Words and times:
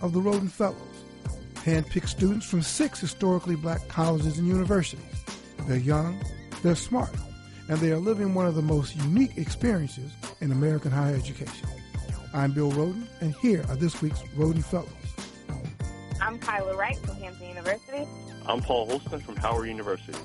of 0.00 0.12
the 0.12 0.20
Rhoden 0.20 0.50
Fellows, 0.50 0.76
handpicked 1.54 2.08
students 2.08 2.46
from 2.46 2.62
six 2.62 3.00
historically 3.00 3.56
black 3.56 3.86
colleges 3.88 4.38
and 4.38 4.46
universities. 4.46 5.02
They're 5.66 5.76
young, 5.76 6.20
they're 6.62 6.74
smart, 6.74 7.14
and 7.68 7.78
they 7.78 7.90
are 7.90 7.98
living 7.98 8.34
one 8.34 8.46
of 8.46 8.54
the 8.54 8.62
most 8.62 8.96
unique 8.96 9.36
experiences 9.36 10.10
in 10.40 10.52
American 10.52 10.90
higher 10.90 11.14
education. 11.14 11.68
I'm 12.32 12.52
Bill 12.52 12.70
Rhoden, 12.72 13.06
and 13.20 13.34
here 13.36 13.64
are 13.68 13.76
this 13.76 14.00
week's 14.00 14.22
Rhoden 14.36 14.64
Fellows. 14.64 14.88
I'm 16.20 16.38
Kyla 16.38 16.76
Wright 16.76 16.96
from 16.98 17.16
Hampton 17.16 17.48
University. 17.48 18.06
I'm 18.46 18.60
Paul 18.60 18.86
Holston 18.86 19.20
from 19.20 19.36
Howard 19.36 19.68
University. 19.68 20.18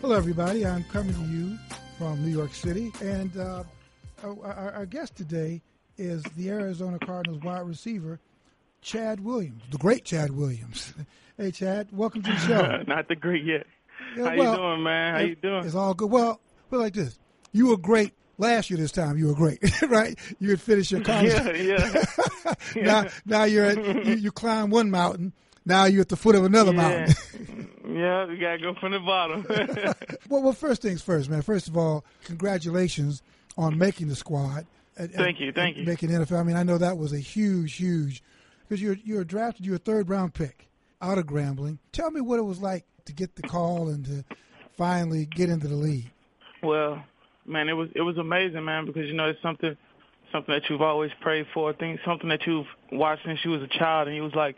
Hello, 0.00 0.16
everybody. 0.16 0.66
I'm 0.66 0.84
coming 0.84 1.14
to 1.14 1.24
you 1.30 1.58
from 1.98 2.24
New 2.24 2.30
York 2.30 2.54
City, 2.54 2.92
and 3.02 3.36
uh, 3.36 3.64
our, 4.24 4.72
our 4.72 4.86
guest 4.86 5.16
today 5.16 5.60
is 5.98 6.22
the 6.36 6.50
Arizona 6.50 6.98
Cardinals 6.98 7.42
wide 7.42 7.66
receiver, 7.66 8.18
Chad 8.82 9.20
Williams, 9.20 9.62
the 9.70 9.78
great 9.78 10.04
Chad 10.04 10.30
Williams. 10.30 10.94
hey, 11.36 11.50
Chad, 11.50 11.88
welcome 11.92 12.22
to 12.22 12.30
the 12.30 12.36
show. 12.38 12.82
Not 12.86 13.08
the 13.08 13.16
great 13.16 13.44
yet. 13.44 13.66
Yeah, 14.16 14.30
How 14.30 14.36
well, 14.36 14.50
you 14.52 14.56
doing, 14.58 14.82
man? 14.82 15.14
How 15.14 15.20
it- 15.20 15.28
you 15.28 15.34
doing? 15.36 15.64
It's 15.64 15.74
all 15.74 15.94
good. 15.94 16.10
Well, 16.10 16.40
it 16.72 16.76
like 16.76 16.94
this: 16.94 17.18
you 17.52 17.68
were 17.68 17.76
great 17.76 18.12
last 18.38 18.70
year. 18.70 18.78
This 18.78 18.92
time, 18.92 19.18
you 19.18 19.26
were 19.28 19.34
great, 19.34 19.60
right? 19.88 20.18
You 20.38 20.50
had 20.50 20.60
finished 20.60 20.90
your 20.92 21.02
college. 21.02 21.32
Yeah, 21.32 21.52
yeah. 21.52 22.54
now, 22.76 23.06
now 23.26 23.44
you're 23.44 23.66
at 23.66 24.06
you, 24.06 24.14
you 24.14 24.32
climb 24.32 24.70
one 24.70 24.90
mountain. 24.90 25.32
Now 25.66 25.84
you're 25.84 26.00
at 26.00 26.08
the 26.08 26.16
foot 26.16 26.34
of 26.36 26.44
another 26.44 26.72
mountain. 26.72 27.14
yeah, 27.86 28.26
you 28.30 28.38
gotta 28.40 28.58
go 28.58 28.74
from 28.80 28.92
the 28.92 29.00
bottom. 29.00 29.44
well, 30.30 30.42
well, 30.42 30.52
first 30.54 30.80
things 30.80 31.02
first, 31.02 31.28
man. 31.28 31.42
First 31.42 31.68
of 31.68 31.76
all, 31.76 32.04
congratulations 32.24 33.22
on 33.58 33.76
making 33.76 34.08
the 34.08 34.16
squad. 34.16 34.66
and- 34.96 35.12
Thank 35.12 35.38
you, 35.38 35.52
thank 35.52 35.76
you. 35.76 35.84
Making 35.84 36.08
NFL. 36.10 36.40
I 36.40 36.42
mean, 36.44 36.56
I 36.56 36.62
know 36.62 36.78
that 36.78 36.96
was 36.96 37.12
a 37.12 37.18
huge, 37.18 37.74
huge 37.74 38.22
because 38.70 38.80
you're 38.80 38.96
you're 39.04 39.24
drafted. 39.24 39.66
You're 39.66 39.76
a 39.76 39.78
third 39.78 40.08
round 40.08 40.32
pick 40.32 40.68
out 41.02 41.18
of 41.18 41.26
Grambling. 41.26 41.78
Tell 41.92 42.10
me 42.10 42.20
what 42.20 42.38
it 42.38 42.42
was 42.42 42.60
like 42.60 42.84
to 43.06 43.12
get 43.12 43.34
the 43.34 43.42
call 43.42 43.88
and 43.88 44.04
to 44.04 44.24
finally 44.78 45.26
get 45.26 45.50
into 45.50 45.66
the 45.66 45.74
league. 45.74 46.10
well, 46.62 47.02
man, 47.44 47.68
it 47.68 47.72
was 47.72 47.88
it 47.96 48.02
was 48.02 48.16
amazing, 48.16 48.64
man, 48.64 48.86
because 48.86 49.06
you 49.06 49.14
know 49.14 49.28
it's 49.28 49.42
something 49.42 49.76
something 50.30 50.54
that 50.54 50.70
you've 50.70 50.82
always 50.82 51.10
prayed 51.20 51.46
for. 51.52 51.70
I 51.70 51.72
think 51.74 51.98
something 52.04 52.28
that 52.28 52.46
you've 52.46 52.66
watched 52.92 53.24
since 53.26 53.40
you 53.44 53.50
was 53.50 53.62
a 53.62 53.78
child, 53.78 54.06
and 54.06 54.16
you 54.16 54.22
was 54.22 54.34
like. 54.34 54.56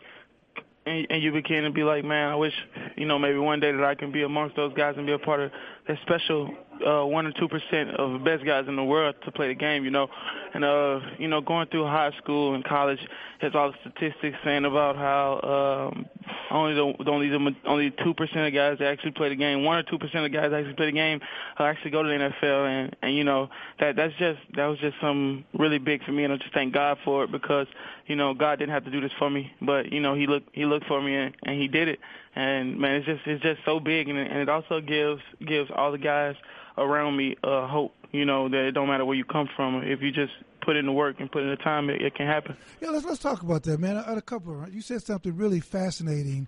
And, 0.85 1.07
and 1.09 1.23
you 1.23 1.31
became 1.31 1.63
to 1.63 1.69
be 1.71 1.83
like, 1.83 2.03
man, 2.03 2.27
I 2.29 2.35
wish, 2.35 2.51
you 2.97 3.05
know, 3.05 3.17
maybe 3.17 3.37
one 3.37 3.61
day 3.61 3.71
that 3.71 3.85
I 3.85 3.95
can 3.95 4.11
be 4.11 4.23
amongst 4.23 4.57
those 4.57 4.73
guys 4.73 4.95
and 4.97 5.05
be 5.05 5.13
a 5.13 5.17
part 5.17 5.39
of 5.39 5.51
that 5.87 5.97
special 6.01 6.53
uh, 6.85 7.05
one 7.05 7.25
or 7.25 7.31
two 7.31 7.47
percent 7.47 7.91
of 7.91 8.13
the 8.13 8.19
best 8.19 8.45
guys 8.45 8.65
in 8.67 8.75
the 8.75 8.83
world 8.83 9.15
to 9.25 9.31
play 9.31 9.47
the 9.47 9.55
game, 9.55 9.83
you 9.85 9.91
know. 9.91 10.07
And 10.53 10.63
uh, 10.63 10.99
you 11.17 11.27
know, 11.27 11.41
going 11.41 11.67
through 11.67 11.85
high 11.85 12.11
school 12.21 12.53
and 12.53 12.63
college 12.63 12.99
has 13.39 13.53
all 13.55 13.71
the 13.71 13.77
statistics 13.81 14.37
saying 14.43 14.65
about 14.65 14.95
how 14.95 15.93
um, 15.93 16.05
only 16.51 16.73
the 16.73 17.09
only 17.09 17.29
the 17.29 17.55
only 17.65 17.91
two 18.03 18.13
percent 18.13 18.47
of 18.47 18.53
guys 18.53 18.77
that 18.79 18.87
actually 18.87 19.11
play 19.11 19.29
the 19.29 19.35
game, 19.35 19.63
one 19.63 19.77
or 19.77 19.83
two 19.83 19.97
percent 19.97 20.25
of 20.25 20.31
guys 20.31 20.51
that 20.51 20.59
actually 20.59 20.75
play 20.75 20.87
the 20.87 20.91
game, 20.91 21.19
uh, 21.59 21.63
actually 21.63 21.91
go 21.91 22.03
to 22.03 22.09
the 22.09 22.15
NFL. 22.15 22.67
And 22.67 22.95
and 23.01 23.15
you 23.15 23.23
know 23.23 23.49
that 23.79 23.95
that's 23.95 24.13
just 24.17 24.39
that 24.55 24.65
was 24.65 24.79
just 24.79 24.95
some 25.01 25.45
really 25.53 25.79
big 25.79 26.03
for 26.03 26.11
me, 26.11 26.23
and 26.23 26.33
I 26.33 26.37
just 26.37 26.53
thank 26.53 26.73
God 26.73 26.97
for 27.03 27.23
it 27.23 27.31
because 27.31 27.67
you 28.07 28.15
know 28.15 28.33
God 28.33 28.59
didn't 28.59 28.73
have 28.73 28.85
to 28.85 28.91
do 28.91 29.01
this 29.01 29.11
for 29.17 29.29
me, 29.29 29.51
but 29.61 29.91
you 29.91 29.99
know 29.99 30.15
He 30.15 30.27
looked 30.27 30.49
He 30.53 30.65
looked 30.65 30.85
for 30.87 31.01
me 31.01 31.15
and, 31.15 31.35
and 31.43 31.59
He 31.59 31.67
did 31.67 31.87
it. 31.87 31.99
And 32.35 32.79
man, 32.79 32.95
it's 32.95 33.05
just 33.05 33.21
it's 33.25 33.43
just 33.43 33.61
so 33.65 33.79
big, 33.79 34.09
and 34.09 34.17
and 34.17 34.37
it 34.37 34.49
also 34.49 34.81
gives 34.81 35.21
gives 35.45 35.69
all 35.73 35.91
the 35.91 35.97
guys 35.97 36.35
around 36.77 37.15
me 37.15 37.35
uh, 37.43 37.67
hope. 37.67 37.93
You 38.11 38.25
know 38.25 38.47
that 38.49 38.65
it 38.67 38.71
don't 38.71 38.87
matter 38.87 39.05
where 39.05 39.15
you 39.15 39.25
come 39.25 39.49
from. 39.55 39.83
If 39.83 40.01
you 40.01 40.11
just 40.11 40.33
put 40.61 40.75
in 40.75 40.85
the 40.85 40.91
work 40.91 41.19
and 41.19 41.31
put 41.31 41.43
in 41.43 41.49
the 41.49 41.55
time, 41.55 41.89
it, 41.89 42.01
it 42.01 42.15
can 42.15 42.27
happen. 42.27 42.55
Yeah, 42.81 42.89
let's 42.89 43.05
let's 43.05 43.19
talk 43.19 43.41
about 43.41 43.63
that, 43.63 43.79
man. 43.79 43.97
A, 43.97 44.21
couple 44.21 44.65
you 44.71 44.81
said 44.81 45.03
something 45.03 45.35
really 45.35 45.59
fascinating 45.59 46.47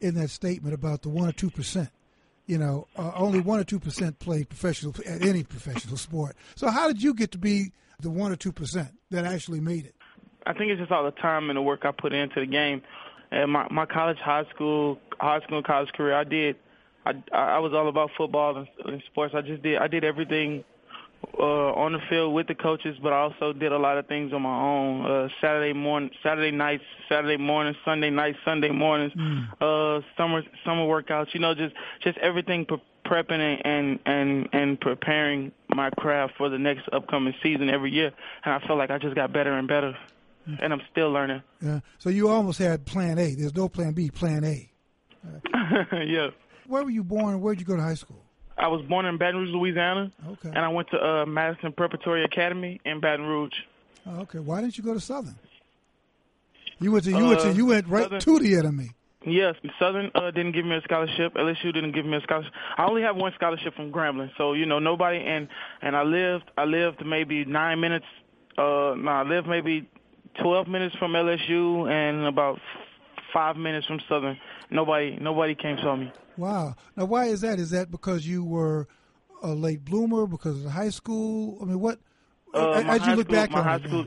in 0.00 0.14
that 0.14 0.30
statement 0.30 0.74
about 0.74 1.02
the 1.02 1.08
one 1.08 1.28
or 1.28 1.32
two 1.32 1.50
percent. 1.50 1.90
You 2.46 2.58
know, 2.58 2.86
uh, 2.96 3.10
only 3.16 3.40
one 3.40 3.58
or 3.58 3.64
two 3.64 3.80
percent 3.80 4.18
play 4.18 4.44
professional 4.44 4.94
at 5.04 5.22
any 5.22 5.42
professional 5.42 5.96
sport. 5.96 6.36
So, 6.54 6.70
how 6.70 6.86
did 6.86 7.02
you 7.02 7.12
get 7.12 7.32
to 7.32 7.38
be 7.38 7.72
the 8.00 8.10
one 8.10 8.30
or 8.30 8.36
two 8.36 8.52
percent 8.52 8.88
that 9.10 9.24
actually 9.24 9.60
made 9.60 9.84
it? 9.84 9.94
I 10.46 10.52
think 10.52 10.70
it's 10.70 10.80
just 10.80 10.92
all 10.92 11.04
the 11.04 11.10
time 11.10 11.50
and 11.50 11.56
the 11.56 11.62
work 11.62 11.84
I 11.84 11.90
put 11.90 12.12
into 12.12 12.40
the 12.40 12.46
game. 12.46 12.82
And 13.30 13.50
my 13.50 13.66
my 13.70 13.86
college, 13.86 14.18
high 14.18 14.44
school, 14.54 14.98
high 15.20 15.40
school, 15.40 15.58
and 15.58 15.66
college 15.66 15.90
career, 15.92 16.14
I 16.14 16.24
did. 16.24 16.56
I 17.04 17.14
I 17.32 17.58
was 17.58 17.72
all 17.74 17.88
about 17.88 18.10
football 18.16 18.56
and, 18.56 18.68
and 18.84 19.02
sports. 19.06 19.34
I 19.36 19.42
just 19.42 19.62
did. 19.62 19.78
I 19.78 19.88
did 19.88 20.04
everything 20.04 20.64
uh, 21.38 21.72
on 21.72 21.92
the 21.92 21.98
field 22.08 22.34
with 22.34 22.46
the 22.46 22.54
coaches, 22.54 22.96
but 23.02 23.12
I 23.12 23.18
also 23.18 23.52
did 23.52 23.72
a 23.72 23.78
lot 23.78 23.98
of 23.98 24.06
things 24.06 24.32
on 24.32 24.42
my 24.42 24.60
own. 24.60 25.06
Uh, 25.06 25.28
Saturday 25.40 25.72
morning, 25.72 26.10
Saturday 26.22 26.50
nights, 26.50 26.84
Saturday 27.08 27.36
mornings, 27.36 27.76
Sunday 27.84 28.10
nights, 28.10 28.38
Sunday 28.44 28.70
mornings, 28.70 29.12
uh, 29.60 30.00
summer 30.16 30.42
summer 30.64 30.82
workouts. 30.82 31.34
You 31.34 31.40
know, 31.40 31.54
just 31.54 31.74
just 32.02 32.18
everything 32.18 32.64
pre- 32.64 32.82
prepping 33.04 33.40
and, 33.40 33.60
and 33.64 33.98
and 34.06 34.48
and 34.52 34.80
preparing 34.80 35.52
my 35.74 35.90
craft 35.90 36.34
for 36.36 36.48
the 36.48 36.58
next 36.58 36.88
upcoming 36.92 37.34
season 37.42 37.70
every 37.70 37.92
year. 37.92 38.12
And 38.44 38.54
I 38.54 38.66
felt 38.66 38.78
like 38.78 38.90
I 38.90 38.98
just 38.98 39.14
got 39.14 39.32
better 39.32 39.52
and 39.52 39.66
better, 39.66 39.96
and 40.46 40.72
I'm 40.72 40.80
still 40.90 41.10
learning. 41.10 41.42
Yeah. 41.60 41.80
So 41.98 42.08
you 42.10 42.28
almost 42.28 42.58
had 42.58 42.84
Plan 42.86 43.18
A. 43.18 43.34
There's 43.34 43.54
no 43.54 43.68
Plan 43.68 43.92
B. 43.92 44.10
Plan 44.10 44.44
A. 44.44 44.70
yeah. 46.04 46.28
Where 46.66 46.82
were 46.84 46.90
you 46.90 47.04
born? 47.04 47.40
Where'd 47.40 47.58
you 47.60 47.66
go 47.66 47.76
to 47.76 47.82
high 47.82 47.94
school? 47.94 48.22
I 48.58 48.68
was 48.68 48.80
born 48.88 49.04
in 49.06 49.18
Baton 49.18 49.40
Rouge, 49.40 49.50
Louisiana, 49.50 50.10
Okay. 50.28 50.48
and 50.48 50.58
I 50.58 50.68
went 50.68 50.88
to 50.90 50.96
uh, 50.98 51.26
Madison 51.26 51.72
Preparatory 51.72 52.24
Academy 52.24 52.80
in 52.84 53.00
Baton 53.00 53.26
Rouge. 53.26 53.52
Oh, 54.06 54.20
okay. 54.20 54.38
Why 54.38 54.60
didn't 54.62 54.78
you 54.78 54.84
go 54.84 54.94
to 54.94 55.00
Southern? 55.00 55.36
You 56.78 56.92
went 56.92 57.04
to 57.04 57.10
you 57.10 57.26
went 57.26 57.40
to 57.40 57.48
Uh, 57.50 57.52
you 57.52 57.66
went 57.66 57.86
right 57.88 58.04
Southern- 58.04 58.20
to 58.20 58.38
the 58.38 58.56
enemy. 58.56 58.90
Yes, 59.28 59.56
Southern 59.80 60.10
uh, 60.14 60.30
didn't 60.30 60.52
give 60.52 60.64
me 60.64 60.76
a 60.76 60.80
scholarship. 60.82 61.34
LSU 61.34 61.74
didn't 61.74 61.92
give 61.92 62.06
me 62.06 62.16
a 62.16 62.20
scholarship. 62.20 62.52
I 62.78 62.84
only 62.86 63.02
have 63.02 63.16
one 63.16 63.32
scholarship 63.34 63.74
from 63.74 63.90
Grambling, 63.90 64.30
so 64.38 64.52
you 64.52 64.66
know 64.66 64.78
nobody. 64.78 65.18
And 65.18 65.48
and 65.82 65.96
I 65.96 66.02
lived 66.04 66.44
I 66.56 66.64
lived 66.64 67.04
maybe 67.04 67.44
nine 67.44 67.80
minutes. 67.80 68.06
Uh, 68.56 68.94
no, 68.96 69.10
I 69.10 69.22
lived 69.24 69.48
maybe 69.48 69.88
twelve 70.40 70.68
minutes 70.68 70.94
from 70.96 71.12
LSU 71.12 71.90
and 71.90 72.26
about 72.26 72.60
five 73.32 73.56
minutes 73.56 73.86
from 73.86 74.00
Southern. 74.08 74.38
Nobody 74.70 75.18
nobody 75.20 75.54
came 75.54 75.78
saw 75.78 75.96
me. 75.96 76.12
Wow. 76.36 76.74
Now, 76.96 77.06
why 77.06 77.26
is 77.26 77.40
that? 77.42 77.58
Is 77.58 77.70
that 77.70 77.90
because 77.90 78.26
you 78.26 78.44
were 78.44 78.88
a 79.42 79.48
late 79.48 79.84
bloomer? 79.84 80.26
Because 80.26 80.56
of 80.56 80.64
the 80.64 80.70
high 80.70 80.90
school? 80.90 81.58
I 81.60 81.64
mean, 81.64 81.80
what? 81.80 81.98
Uh, 82.54 82.82
as 82.86 83.06
you 83.06 83.14
look 83.14 83.26
school, 83.26 83.36
back 83.36 83.50
my 83.50 83.58
on 83.58 83.64
high 83.64 83.76
it 83.76 83.84
school, 83.88 84.06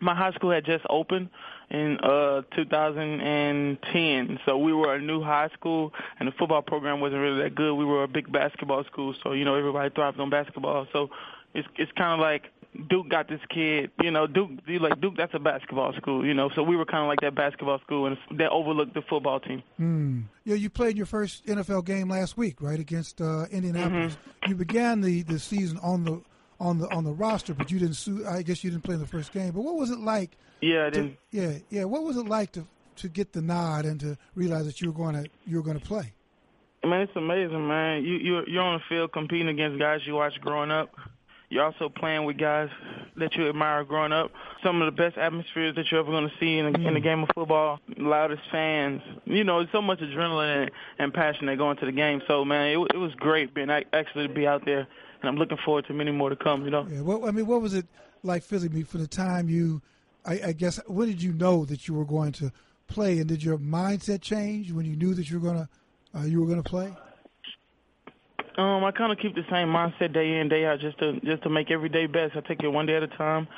my 0.00 0.14
high 0.14 0.32
school 0.32 0.50
had 0.50 0.64
just 0.64 0.84
opened 0.88 1.30
in 1.70 1.98
uh 2.00 2.42
2010, 2.54 4.38
so 4.44 4.58
we 4.58 4.72
were 4.72 4.94
a 4.94 5.00
new 5.00 5.22
high 5.22 5.48
school, 5.54 5.92
and 6.18 6.28
the 6.28 6.32
football 6.32 6.62
program 6.62 7.00
wasn't 7.00 7.20
really 7.20 7.42
that 7.42 7.54
good. 7.54 7.74
We 7.74 7.84
were 7.84 8.04
a 8.04 8.08
big 8.08 8.30
basketball 8.30 8.84
school, 8.84 9.14
so 9.22 9.32
you 9.32 9.44
know 9.44 9.54
everybody 9.54 9.90
thrived 9.90 10.20
on 10.20 10.30
basketball. 10.30 10.86
So 10.92 11.10
it's 11.54 11.66
it's 11.76 11.92
kind 11.92 12.12
of 12.12 12.20
like 12.20 12.52
Duke 12.88 13.08
got 13.08 13.28
this 13.28 13.40
kid, 13.50 13.90
you 14.02 14.10
know, 14.10 14.26
Duke, 14.26 14.50
you 14.66 14.80
like 14.80 15.00
Duke, 15.00 15.14
that's 15.16 15.32
a 15.34 15.38
basketball 15.38 15.92
school, 15.94 16.26
you 16.26 16.34
know. 16.34 16.50
So 16.54 16.62
we 16.62 16.76
were 16.76 16.84
kind 16.84 17.02
of 17.02 17.08
like 17.08 17.20
that 17.20 17.34
basketball 17.34 17.78
school, 17.80 18.06
and 18.06 18.16
that 18.38 18.50
overlooked 18.50 18.94
the 18.94 19.02
football 19.02 19.38
team. 19.40 19.62
Hmm. 19.76 20.20
Yeah, 20.44 20.56
you 20.56 20.70
played 20.70 20.96
your 20.96 21.06
first 21.06 21.46
NFL 21.46 21.84
game 21.84 22.08
last 22.08 22.36
week, 22.36 22.60
right, 22.60 22.78
against 22.80 23.20
uh, 23.20 23.46
Indianapolis. 23.50 24.14
Mm-hmm. 24.14 24.50
You 24.50 24.56
began 24.56 25.00
the, 25.00 25.22
the 25.22 25.38
season 25.38 25.78
on 25.82 26.04
the 26.04 26.22
on 26.60 26.78
the 26.78 26.88
on 26.92 27.04
the 27.04 27.12
roster, 27.12 27.54
but 27.54 27.70
you 27.70 27.78
didn't. 27.78 27.94
Su- 27.94 28.26
I 28.28 28.42
guess 28.42 28.64
you 28.64 28.70
didn't 28.70 28.82
play 28.84 28.94
in 28.94 29.00
the 29.00 29.06
first 29.06 29.32
game. 29.32 29.52
But 29.52 29.62
what 29.62 29.76
was 29.76 29.90
it 29.90 30.00
like? 30.00 30.36
Yeah, 30.60 30.90
To, 30.90 31.12
yeah, 31.30 31.58
yeah. 31.70 31.84
What 31.84 32.02
was 32.02 32.16
it 32.16 32.26
like 32.26 32.52
to 32.52 32.66
to 32.96 33.08
get 33.08 33.32
the 33.32 33.42
nod 33.42 33.84
and 33.84 34.00
to 34.00 34.16
realize 34.34 34.66
that 34.66 34.80
you 34.80 34.88
were 34.90 34.96
going 34.96 35.14
to 35.14 35.30
you 35.46 35.56
were 35.58 35.62
going 35.62 35.78
to 35.78 35.84
play? 35.84 36.12
Man, 36.84 37.00
it's 37.00 37.16
amazing, 37.16 37.66
man. 37.66 38.04
You 38.04 38.16
you're 38.16 38.48
you're 38.48 38.62
on 38.62 38.78
the 38.78 38.84
field 38.88 39.12
competing 39.12 39.48
against 39.48 39.78
guys 39.78 40.00
you 40.06 40.14
watched 40.14 40.40
growing 40.40 40.70
up. 40.70 40.90
You're 41.54 41.64
also 41.64 41.88
playing 41.88 42.24
with 42.24 42.36
guys 42.36 42.68
that 43.16 43.36
you 43.36 43.48
admire 43.48 43.84
growing 43.84 44.10
up. 44.12 44.32
Some 44.60 44.82
of 44.82 44.86
the 44.86 45.02
best 45.02 45.16
atmospheres 45.16 45.76
that 45.76 45.88
you're 45.88 46.00
ever 46.00 46.10
going 46.10 46.28
to 46.28 46.34
see 46.40 46.58
in 46.58 46.66
a, 46.66 46.88
in 46.88 46.96
a 46.96 47.00
game 47.00 47.22
of 47.22 47.28
football. 47.32 47.78
Loudest 47.96 48.42
fans. 48.50 49.02
You 49.24 49.44
know, 49.44 49.64
so 49.70 49.80
much 49.80 50.00
adrenaline 50.00 50.62
and, 50.62 50.70
and 50.98 51.14
passion 51.14 51.46
that 51.46 51.56
go 51.56 51.70
into 51.70 51.86
the 51.86 51.92
game. 51.92 52.22
So, 52.26 52.44
man, 52.44 52.66
it, 52.66 52.78
it 52.92 52.96
was 52.96 53.14
great 53.14 53.54
being 53.54 53.70
actually 53.70 54.26
to 54.26 54.34
be 54.34 54.48
out 54.48 54.64
there, 54.64 54.88
and 55.20 55.28
I'm 55.28 55.36
looking 55.36 55.58
forward 55.64 55.86
to 55.86 55.92
many 55.92 56.10
more 56.10 56.28
to 56.28 56.34
come. 56.34 56.64
You 56.64 56.72
know. 56.72 56.88
Yeah. 56.90 57.02
What 57.02 57.28
I 57.28 57.30
mean, 57.30 57.46
what 57.46 57.62
was 57.62 57.72
it 57.72 57.86
like 58.24 58.42
physically 58.42 58.82
for 58.82 58.98
the 58.98 59.06
time 59.06 59.48
you 59.48 59.80
I, 60.24 60.40
I 60.46 60.52
guess 60.52 60.80
when 60.86 61.08
did 61.08 61.22
you 61.22 61.32
know 61.32 61.64
that 61.66 61.86
you 61.86 61.94
were 61.94 62.04
going 62.04 62.32
to 62.32 62.50
play, 62.88 63.18
and 63.18 63.28
did 63.28 63.42
your 63.42 63.58
mindset 63.58 64.22
change 64.22 64.72
when 64.72 64.86
you 64.86 64.96
knew 64.96 65.14
that 65.14 65.30
you 65.30 65.38
were 65.38 65.46
gonna 65.46 65.68
uh, 66.16 66.22
you 66.22 66.40
were 66.40 66.46
gonna 66.46 66.62
play? 66.62 66.92
Um, 68.56 68.84
I 68.84 68.92
kind 68.92 69.12
of 69.12 69.18
keep 69.18 69.34
the 69.34 69.44
same 69.50 69.68
mindset 69.68 70.12
day 70.12 70.38
in 70.38 70.48
day 70.48 70.64
out, 70.64 70.80
just 70.80 70.98
to 70.98 71.20
just 71.20 71.42
to 71.42 71.50
make 71.50 71.70
every 71.70 71.88
day 71.88 72.06
best. 72.06 72.36
I 72.36 72.40
take 72.40 72.62
it 72.62 72.68
one 72.68 72.86
day 72.86 72.96
at 72.96 73.02
a 73.02 73.08
time, 73.08 73.48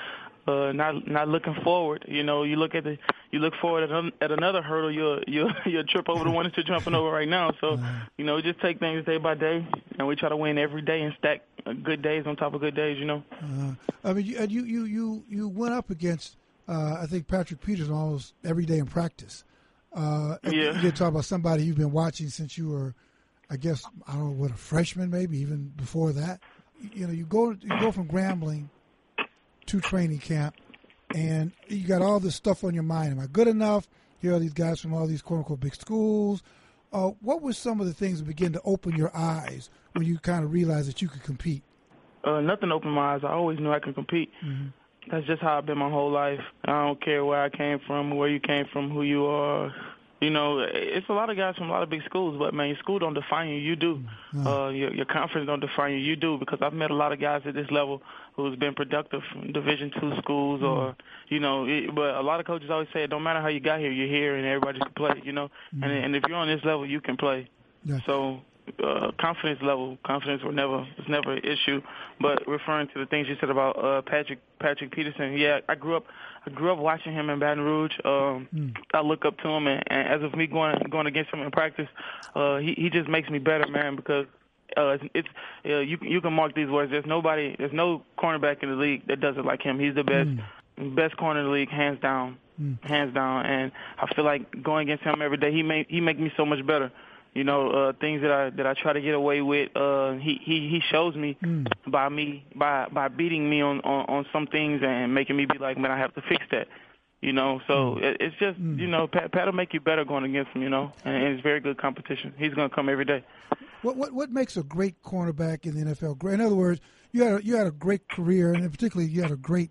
uh, 0.47 0.73
not 0.73 1.07
not 1.07 1.29
looking 1.29 1.55
forward. 1.63 2.05
You 2.09 2.23
know, 2.23 2.45
you 2.45 2.57
look 2.57 2.75
at 2.75 2.85
the 2.85 2.99
you 3.31 3.41
look 3.41 3.55
forward 3.61 3.85
at, 3.85 3.91
an, 3.91 4.13
at 4.21 4.31
another 4.31 4.63
hurdle, 4.63 4.91
you'll 4.91 5.21
you'll 5.27 5.53
you'll 5.67 5.85
trip 5.85 6.09
over 6.09 6.25
the 6.25 6.31
one 6.31 6.45
that 6.45 6.57
you're 6.57 6.65
jumping 6.65 6.95
over 6.95 7.11
right 7.11 7.29
now. 7.29 7.53
So, 7.61 7.79
you 8.17 8.25
know, 8.25 8.41
just 8.41 8.61
take 8.61 8.79
things 8.79 9.05
day 9.05 9.19
by 9.19 9.35
day, 9.35 9.67
and 9.99 10.09
we 10.09 10.17
try 10.17 10.29
to 10.29 10.37
win 10.37 10.57
every 10.59 10.83
day 10.83 11.03
and 11.03 11.15
stack 11.19 11.43
uh, 11.67 11.73
good 11.73 12.01
days 12.03 12.25
on 12.27 12.37
top 12.37 12.55
of 12.55 12.61
good 12.61 12.75
days. 12.75 12.99
You 12.99 13.05
know. 13.05 13.23
Uh, 13.43 13.73
I 14.05 14.13
mean, 14.13 14.27
you, 14.27 14.39
and 14.39 14.51
you 14.51 14.65
you 14.65 14.85
you 14.85 15.25
you 15.29 15.49
went 15.49 15.75
up 15.75 15.91
against 15.91 16.37
uh, 16.69 16.99
I 17.01 17.07
think 17.07 17.29
Patrick 17.29 17.61
Peterson 17.61 17.95
almost 17.95 18.35
every 18.45 18.65
day 18.65 18.79
in 18.79 18.87
practice. 18.87 19.45
Uh, 19.93 20.37
yeah. 20.45 20.81
You 20.83 20.91
talk 20.91 21.09
about 21.09 21.25
somebody 21.25 21.65
you've 21.65 21.77
been 21.77 21.93
watching 21.93 22.29
since 22.29 22.59
you 22.59 22.69
were, 22.69 22.95
I 23.51 23.57
guess, 23.57 23.85
I 24.07 24.13
don't 24.13 24.25
know 24.25 24.31
what 24.31 24.51
a 24.51 24.55
freshman, 24.55 25.11
maybe 25.11 25.39
even 25.39 25.73
before 25.77 26.13
that. 26.13 26.41
You 26.93 27.07
know, 27.07 27.13
you 27.13 27.25
go 27.25 27.51
you 27.51 27.81
go 27.81 27.91
from 27.91 28.09
Grambling 28.09 28.69
to 29.67 29.81
training 29.81 30.19
camp, 30.19 30.57
and 31.15 31.53
you 31.69 31.87
got 31.87 32.03
all 32.03 32.21
this 32.21 32.35
stuff 32.35 32.65
on 32.65 32.75
your 32.75 32.83
mind. 32.83 33.13
Am 33.13 33.21
I 33.21 33.27
good 33.27 33.49
enough? 33.49 33.89
Here 34.21 34.35
are 34.35 34.39
these 34.39 34.53
guys 34.53 34.81
from 34.81 34.93
all 34.93 35.07
these 35.07 35.23
quote 35.23 35.39
unquote 35.39 35.61
big 35.61 35.75
schools. 35.75 36.43
Uh, 36.93 37.11
what 37.21 37.43
were 37.43 37.53
some 37.53 37.81
of 37.81 37.87
the 37.87 37.93
things 37.93 38.19
that 38.19 38.27
began 38.27 38.53
to 38.53 38.61
open 38.65 38.97
your 38.97 39.15
eyes 39.17 39.71
when 39.93 40.07
you 40.07 40.19
kind 40.19 40.45
of 40.45 40.53
realized 40.53 40.89
that 40.89 41.03
you 41.03 41.09
could 41.09 41.23
compete? 41.23 41.63
Uh, 42.25 42.41
nothing 42.41 42.73
opened 42.73 42.93
my 42.93 43.15
eyes. 43.15 43.21
I 43.23 43.33
always 43.33 43.59
knew 43.59 43.73
I 43.73 43.79
could 43.79 43.95
compete. 43.95 44.31
Mm-hmm. 44.45 44.69
That's 45.11 45.27
just 45.27 45.41
how 45.41 45.59
I've 45.59 45.67
been 45.67 45.79
my 45.79 45.91
whole 45.91 46.11
life. 46.11 46.41
I 46.65 46.85
don't 46.85 47.03
care 47.03 47.25
where 47.25 47.43
I 47.43 47.49
came 47.49 47.79
from, 47.87 48.17
where 48.17 48.29
you 48.29 48.41
came 48.41 48.65
from, 48.73 48.91
who 48.91 49.03
you 49.03 49.25
are. 49.27 49.73
You 50.19 50.31
know, 50.31 50.61
it's 50.61 51.07
a 51.11 51.13
lot 51.13 51.29
of 51.29 51.37
guys 51.37 51.57
from 51.57 51.69
a 51.69 51.73
lot 51.73 51.83
of 51.83 51.91
big 51.91 52.03
schools, 52.05 52.37
but 52.39 52.55
man, 52.55 52.69
your 52.69 52.79
school 52.79 52.99
don't 52.99 53.13
define 53.13 53.51
you. 53.51 53.57
You 53.57 53.77
do. 53.77 54.03
Uh, 54.35 54.69
your, 54.71 54.93
your 54.95 55.05
confidence 55.05 55.47
don't 55.47 55.61
define 55.61 55.93
you. 55.93 55.99
You 55.99 56.17
do 56.17 56.39
because 56.39 56.59
I've 56.63 56.73
met 56.73 56.91
a 56.91 56.95
lot 56.95 57.13
of 57.13 57.21
guys 57.21 57.43
at 57.45 57.53
this 57.53 57.71
level 57.71 58.01
who's 58.35 58.57
been 58.59 58.75
productive 58.75 59.21
from 59.31 59.53
Division 59.53 59.91
two 60.01 60.13
schools, 60.23 60.63
or 60.63 60.77
Mm-hmm. 60.93 61.35
you 61.35 61.41
know. 61.41 61.67
It, 61.67 61.95
but 61.95 62.15
a 62.15 62.23
lot 62.23 62.41
of 62.41 62.47
coaches 62.47 62.71
always 62.71 62.89
say 62.95 63.03
it 63.05 63.11
don't 63.11 63.23
matter 63.23 63.43
how 63.43 63.49
you 63.49 63.61
got 63.61 63.79
here, 63.79 63.91
you're 63.93 64.09
here, 64.09 64.37
and 64.37 64.47
everybody 64.47 64.79
can 64.79 64.93
play. 64.93 65.21
You 65.23 65.33
know, 65.33 65.51
and 65.73 65.85
and 65.85 66.17
if 66.17 66.23
you're 66.27 66.39
on 66.39 66.49
this 66.49 66.65
level, 66.65 66.87
you 66.87 67.03
can 67.03 67.19
play. 67.19 67.49
Yeah. 67.85 67.99
So 68.07 68.41
uh, 68.83 69.11
confidence 69.19 69.61
level, 69.63 69.99
confidence 70.05 70.43
were 70.43 70.53
never 70.53 70.79
was 70.79 71.09
never 71.09 71.33
an 71.33 71.45
issue. 71.45 71.81
But 72.21 72.47
referring 72.47 72.89
to 72.89 72.99
the 72.99 73.07
things 73.07 73.29
you 73.29 73.37
said 73.41 73.51
about 73.51 73.83
uh, 73.83 74.03
Patrick 74.03 74.41
Patrick 74.59 74.93
Peterson, 74.93 75.37
yeah, 75.37 75.61
I 75.69 75.75
grew 75.75 75.97
up 75.97 76.05
I 76.47 76.51
grew 76.51 76.73
up 76.73 76.79
watching 76.79 77.13
him 77.13 77.31
in 77.31 77.39
Baton 77.39 77.61
Rouge. 77.61 77.93
Um, 78.05 78.49
I 78.95 79.01
look 79.01 79.25
up 79.25 79.39
to 79.39 79.49
him, 79.49 79.67
and, 79.67 79.83
and 79.87 80.09
as 80.09 80.23
of 80.23 80.37
me 80.37 80.47
going 80.47 80.77
going 80.91 81.07
against 81.07 81.33
him 81.33 81.41
in 81.41 81.51
practice, 81.51 81.89
uh, 82.35 82.59
he 82.59 82.75
he 82.77 82.91
just 82.91 83.09
makes 83.09 83.29
me 83.31 83.39
better, 83.39 83.67
man, 83.69 83.97
because. 83.97 84.27
Uh, 84.77 84.99
it's, 85.01 85.05
it's 85.15 85.29
uh, 85.65 85.79
you 85.79 85.97
you 86.03 86.21
can 86.21 86.33
mark 86.33 86.55
these 86.55 86.69
words. 86.69 86.91
There's 86.91 87.07
nobody, 87.07 87.55
there's 87.57 87.73
no 87.73 88.03
cornerback 88.19 88.65
in 88.65 88.69
the 88.69 88.75
league 88.75 89.07
that 89.07 89.21
does 89.21 89.37
it 89.39 89.45
like 89.45 89.63
him. 89.63 89.79
He's 89.79 89.95
the 89.95 90.03
best, 90.03 90.29
best 90.97 91.17
corner 91.17 91.41
in 91.41 91.47
the 91.47 91.53
league, 91.53 91.71
hands 91.71 92.01
down, 92.03 92.37
hands 92.83 93.15
down. 93.15 93.47
And 93.47 93.71
I 93.97 94.13
feel 94.13 94.25
like 94.25 94.65
going 94.65 94.89
against 94.89 95.05
him 95.05 95.23
every 95.23 95.37
day, 95.39 95.53
he 95.53 95.63
make 95.63 95.87
he 95.89 96.01
make 96.01 96.19
me 96.19 96.33
so 96.37 96.45
much 96.45 96.67
better 96.67 96.91
you 97.37 97.45
know 97.45 97.71
uh 97.71 97.93
things 98.01 98.23
that 98.23 98.31
i 98.31 98.51
that 98.51 98.67
i 98.67 98.75
try 98.75 98.93
to 98.93 99.01
get 99.01 99.15
away 99.15 99.43
with 99.43 99.75
uh 99.77 100.13
he 100.15 100.41
he 100.43 100.69
he 100.69 100.81
shows 100.91 101.15
me 101.15 101.37
by 101.87 102.09
me 102.09 102.45
by 102.55 102.87
by 102.91 103.09
beating 103.09 103.49
me 103.49 103.61
on, 103.61 103.81
on 103.81 104.07
on 104.07 104.27
some 104.33 104.47
things 104.47 104.81
and 104.85 105.15
making 105.15 105.37
me 105.37 105.45
be 105.45 105.59
like 105.59 105.77
man 105.77 105.91
i 105.91 105.99
have 105.99 106.15
to 106.15 106.23
fix 106.23 106.45
that 106.51 106.67
you 107.21 107.33
know? 107.33 107.61
So 107.67 107.99
it, 107.99 108.19
it's 108.21 108.37
just 108.37 108.59
you 108.59 108.87
know 108.87 109.07
pat 109.07 109.33
pat'll 109.33 109.53
make 109.53 109.75
you 109.75 109.81
better 109.81 110.05
going 110.05 110.25
against 110.25 110.53
him 110.53 110.63
you 110.63 110.71
know? 110.71 110.93
And, 111.05 111.17
and 111.17 111.35
it's 111.35 111.43
very 111.43 111.61
good 111.61 111.79
competition. 111.79 112.33
He's 112.39 112.55
going 112.55 112.69
to 112.69 112.75
come 112.75 112.89
every 112.89 113.05
day. 113.05 113.25
What 113.83 113.97
what 113.97 114.13
what 114.13 114.31
makes 114.31 114.57
a 114.57 114.63
great 114.63 115.03
cornerback 115.03 115.67
in 115.67 115.79
the 115.79 115.95
NFL 115.95 116.19
great? 116.19 116.35
In 116.35 116.41
other 116.41 116.55
words, 116.55 116.81
you 117.13 117.23
had 117.25 117.41
a, 117.41 117.45
you 117.45 117.57
had 117.57 117.67
a 117.67 117.73
great 117.73 118.09
career, 118.09 118.53
and 118.53 118.71
particularly 118.71 119.11
you 119.11 119.23
had 119.23 119.31
a 119.31 119.37
great 119.37 119.71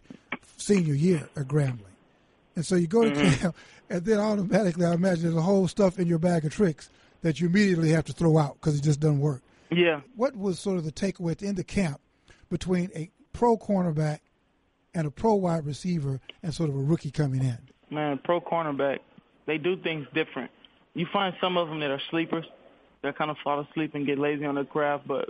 senior 0.58 0.94
year 0.94 1.28
at 1.36 1.48
Grambling, 1.48 1.96
and 2.56 2.66
so 2.66 2.76
you 2.76 2.88
go 2.88 3.04
to 3.04 3.12
camp, 3.38 3.56
and 3.90 4.06
then 4.06 4.20
automatically, 4.20 4.86
I 4.86 4.94
imagine 4.94 5.24
there's 5.24 5.36
a 5.36 5.42
whole 5.42 5.68
stuff 5.68 6.00
in 6.00 6.08
your 6.08 6.20
bag 6.20 6.46
of 6.46 6.54
tricks 6.54 6.90
that 7.26 7.42
you 7.42 7.48
immediately 7.48 7.90
have 7.90 8.06
to 8.06 8.14
throw 8.14 8.38
out 8.38 8.54
because 8.54 8.78
it 8.78 8.84
just 8.84 9.00
doesn't 9.00 9.20
work. 9.20 9.42
yeah 9.72 10.02
What 10.16 10.36
was 10.36 10.60
sort 10.60 10.78
of 10.78 10.86
the 10.86 10.92
takeaway 10.92 11.32
at 11.32 11.40
the 11.40 11.48
end 11.48 11.58
of 11.58 11.66
camp 11.66 12.00
between 12.52 12.92
a 12.96 13.10
pro 13.34 13.58
cornerback 13.58 14.20
and 14.94 15.08
a 15.08 15.12
pro 15.12 15.34
wide 15.34 15.66
receiver 15.66 16.22
and 16.44 16.54
sort 16.54 16.70
of 16.70 16.76
a 16.76 16.80
rookie 16.80 17.10
coming 17.10 17.42
in? 17.42 17.58
man, 17.90 18.20
pro 18.24 18.40
cornerback, 18.40 19.00
they 19.48 19.58
do 19.58 19.76
things 19.82 20.06
different. 20.14 20.52
You 20.94 21.08
find 21.12 21.34
some 21.42 21.58
of 21.58 21.68
them 21.68 21.80
that 21.80 21.90
are 21.90 22.02
sleepers, 22.12 22.46
that 23.02 23.18
kind 23.18 23.32
of 23.32 23.38
fall 23.44 23.60
asleep 23.60 23.96
and 23.96 24.06
get 24.06 24.20
lazy 24.20 24.46
on 24.46 24.54
their 24.56 24.64
craft, 24.66 25.08
but 25.08 25.30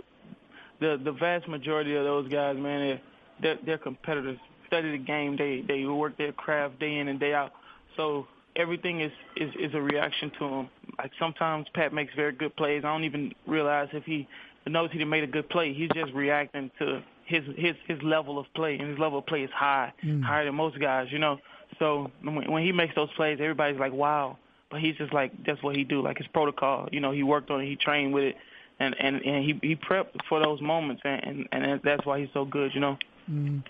the 0.80 1.00
the 1.02 1.12
vast 1.12 1.48
majority 1.48 1.94
of 1.96 2.04
those 2.04 2.28
guys, 2.30 2.56
man, 2.58 2.80
they're 2.86 3.00
they're, 3.40 3.58
they're 3.64 3.78
competitors. 3.78 4.38
Study 4.66 4.90
the 4.90 4.98
game. 4.98 5.36
They 5.38 5.64
they 5.66 5.84
work 5.86 6.18
their 6.18 6.32
craft 6.32 6.78
day 6.78 6.98
in 6.98 7.08
and 7.08 7.18
day 7.18 7.32
out. 7.32 7.52
So 7.96 8.26
everything 8.56 9.00
is 9.00 9.12
is 9.36 9.54
is 9.58 9.74
a 9.74 9.80
reaction 9.80 10.30
to 10.38 10.44
him. 10.44 10.68
Like 10.98 11.12
sometimes 11.18 11.66
Pat 11.74 11.92
makes 11.92 12.14
very 12.14 12.32
good 12.32 12.56
plays. 12.56 12.84
I 12.84 12.92
don't 12.92 13.04
even 13.04 13.32
realize 13.46 13.88
if 13.92 14.04
he 14.04 14.26
knows 14.66 14.90
he 14.90 15.04
made 15.04 15.24
a 15.24 15.28
good 15.28 15.48
play. 15.48 15.72
He's 15.72 15.90
just 15.94 16.12
reacting 16.12 16.70
to 16.78 17.02
his 17.24 17.44
his 17.56 17.76
his 17.86 18.02
level 18.02 18.38
of 18.38 18.46
play, 18.54 18.78
and 18.78 18.88
his 18.88 18.98
level 18.98 19.18
of 19.18 19.26
play 19.26 19.42
is 19.42 19.50
high, 19.50 19.92
mm. 20.02 20.22
higher 20.22 20.44
than 20.44 20.54
most 20.54 20.78
guys. 20.80 21.08
You 21.10 21.18
know. 21.18 21.38
So 21.78 22.10
when, 22.22 22.50
when 22.50 22.62
he 22.62 22.72
makes 22.72 22.94
those 22.94 23.12
plays, 23.16 23.38
everybody's 23.40 23.78
like, 23.78 23.92
"Wow!" 23.92 24.38
But 24.70 24.80
he's 24.80 24.96
just 24.96 25.12
like, 25.12 25.32
that's 25.44 25.62
what 25.62 25.76
he 25.76 25.84
do, 25.84 26.02
like 26.02 26.18
his 26.18 26.26
protocol. 26.26 26.88
You 26.90 27.00
know, 27.00 27.12
he 27.12 27.22
worked 27.22 27.50
on 27.50 27.60
it, 27.60 27.66
he 27.66 27.76
trained 27.76 28.12
with 28.12 28.24
it, 28.24 28.36
and 28.80 28.96
and 28.98 29.24
and 29.24 29.44
he 29.44 29.58
he 29.62 29.76
prepped 29.76 30.24
for 30.28 30.42
those 30.42 30.60
moments, 30.60 31.02
and 31.04 31.46
and, 31.52 31.64
and 31.64 31.80
that's 31.82 32.04
why 32.04 32.20
he's 32.20 32.32
so 32.32 32.44
good. 32.44 32.74
You 32.74 32.80
know. 32.80 32.98
Mm. 33.30 33.62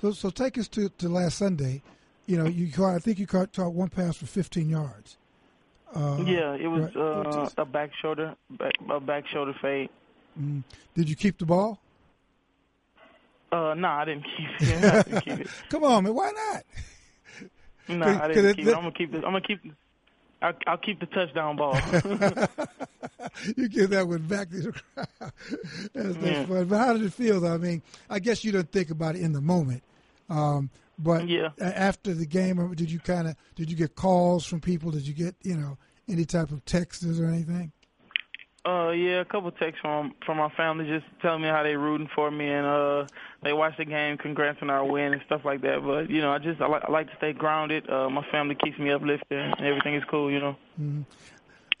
So 0.00 0.12
so 0.12 0.30
take 0.30 0.58
us 0.58 0.68
to, 0.68 0.88
to 0.88 1.08
last 1.08 1.38
Sunday. 1.38 1.82
You 2.28 2.36
know, 2.36 2.46
you 2.46 2.70
caught, 2.70 2.94
I 2.94 2.98
think 2.98 3.18
you 3.18 3.26
caught, 3.26 3.54
caught 3.54 3.72
one 3.72 3.88
pass 3.88 4.18
for 4.18 4.26
15 4.26 4.68
yards. 4.68 5.16
Uh, 5.94 6.18
yeah, 6.26 6.54
it 6.54 6.66
was 6.66 6.94
right. 6.94 6.96
uh, 7.26 7.48
a 7.56 7.64
back 7.64 7.90
shoulder, 8.02 8.34
back, 8.50 8.72
a 8.90 9.00
back 9.00 9.26
shoulder 9.28 9.54
fade. 9.62 9.88
Did 10.94 11.08
you 11.08 11.16
keep 11.16 11.38
the 11.38 11.46
ball? 11.46 11.80
Uh, 13.50 13.72
no, 13.74 13.88
I 13.88 14.04
didn't 14.04 14.24
keep 14.36 14.68
it. 14.68 14.84
I 14.94 15.02
didn't 15.02 15.20
keep 15.24 15.40
it. 15.40 15.48
Come 15.70 15.84
on, 15.84 16.04
man. 16.04 16.14
Why 16.14 16.30
not? 16.32 16.64
No, 17.88 18.04
Could- 18.04 18.20
I 18.20 18.28
didn't 18.34 18.44
it, 18.50 18.56
keep 18.56 18.66
it. 18.66 18.74
I'm 18.74 18.82
gonna 18.82 18.92
keep 18.92 19.14
it. 19.14 19.24
I'm 19.24 19.32
gonna 19.32 19.40
keep. 19.40 19.60
I'll, 20.42 20.52
I'll 20.66 20.76
keep 20.76 21.00
the 21.00 21.06
touchdown 21.06 21.56
ball. 21.56 21.74
you 23.56 23.68
give 23.70 23.88
that 23.90 24.06
one 24.06 24.22
back 24.26 24.50
to 24.50 24.60
the 24.60 24.72
crowd. 24.72 25.08
that's, 25.18 26.14
that's 26.14 26.16
Yeah. 26.18 26.44
fun. 26.44 26.66
But 26.66 26.76
how 26.78 26.92
did 26.92 27.02
it 27.04 27.12
feel, 27.14 27.40
though? 27.40 27.54
I 27.54 27.58
mean, 27.58 27.82
I 28.10 28.18
guess 28.18 28.44
you 28.44 28.52
didn't 28.52 28.70
think 28.70 28.90
about 28.90 29.16
it 29.16 29.22
in 29.22 29.32
the 29.32 29.40
moment. 29.40 29.82
Um, 30.30 30.68
but 30.98 31.28
Yeah. 31.28 31.48
after 31.60 32.12
the 32.14 32.26
game, 32.26 32.74
did 32.74 32.90
you 32.90 32.98
kind 33.00 33.28
of 33.28 33.36
did 33.54 33.70
you 33.70 33.76
get 33.76 33.94
calls 33.94 34.44
from 34.46 34.60
people? 34.60 34.90
Did 34.90 35.06
you 35.06 35.14
get 35.14 35.34
you 35.42 35.56
know 35.56 35.78
any 36.08 36.24
type 36.24 36.50
of 36.50 36.64
texts 36.64 37.04
or 37.18 37.26
anything? 37.26 37.72
Uh, 38.66 38.90
yeah, 38.90 39.20
a 39.20 39.24
couple 39.24 39.50
texts 39.52 39.80
from 39.80 40.12
from 40.26 40.36
my 40.36 40.48
family 40.50 40.84
just 40.86 41.06
telling 41.22 41.40
me 41.42 41.48
how 41.48 41.62
they 41.62 41.76
rooting 41.76 42.08
for 42.14 42.30
me 42.30 42.48
and 42.48 42.66
uh 42.66 43.06
they 43.42 43.52
watch 43.52 43.74
the 43.78 43.84
game, 43.84 44.18
congrats 44.18 44.58
on 44.60 44.68
our 44.68 44.84
win 44.84 45.12
and 45.14 45.22
stuff 45.26 45.42
like 45.44 45.62
that. 45.62 45.82
But 45.82 46.10
you 46.10 46.20
know, 46.20 46.30
I 46.32 46.38
just 46.38 46.60
I 46.60 46.66
like 46.66 46.82
I 46.86 46.90
like 46.90 47.08
to 47.08 47.16
stay 47.16 47.32
grounded. 47.32 47.88
Uh, 47.88 48.10
my 48.10 48.24
family 48.30 48.56
keeps 48.62 48.78
me 48.78 48.90
uplifted 48.90 49.38
and 49.38 49.54
everything 49.60 49.94
is 49.94 50.02
cool. 50.10 50.30
You 50.30 50.40
know. 50.40 50.56
mhm 50.80 51.04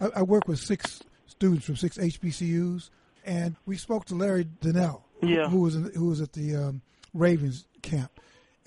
I, 0.00 0.20
I 0.20 0.22
work 0.22 0.46
with 0.46 0.60
six 0.60 1.02
students 1.26 1.66
from 1.66 1.74
six 1.76 1.98
HBCUs, 1.98 2.90
and 3.26 3.56
we 3.66 3.76
spoke 3.76 4.04
to 4.06 4.14
Larry 4.14 4.44
Donnell, 4.44 5.04
who- 5.20 5.28
Yeah. 5.28 5.48
who 5.48 5.60
was 5.60 5.74
in, 5.74 5.90
who 5.94 6.06
was 6.06 6.20
at 6.20 6.32
the 6.32 6.54
um, 6.54 6.82
Ravens 7.12 7.66
camp, 7.82 8.12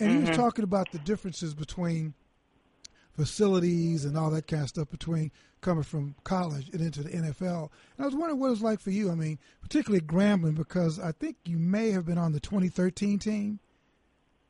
and 0.01 0.11
he 0.11 0.17
was 0.29 0.35
talking 0.37 0.63
about 0.63 0.91
the 0.91 0.99
differences 0.99 1.53
between 1.53 2.13
facilities 3.15 4.05
and 4.05 4.17
all 4.17 4.29
that 4.31 4.47
kind 4.47 4.63
of 4.63 4.69
stuff 4.69 4.89
between 4.89 5.31
coming 5.61 5.83
from 5.83 6.15
college 6.23 6.69
and 6.69 6.81
into 6.81 7.03
the 7.03 7.09
NFL. 7.09 7.69
And 7.97 7.99
I 7.99 8.05
was 8.05 8.15
wondering 8.15 8.39
what 8.39 8.47
it 8.47 8.51
was 8.51 8.61
like 8.61 8.79
for 8.79 8.91
you. 8.91 9.11
I 9.11 9.15
mean, 9.15 9.37
particularly 9.61 10.01
Grambling, 10.03 10.55
because 10.55 10.99
I 10.99 11.11
think 11.11 11.35
you 11.45 11.57
may 11.57 11.91
have 11.91 12.05
been 12.05 12.17
on 12.17 12.31
the 12.31 12.39
2013 12.39 13.19
team. 13.19 13.59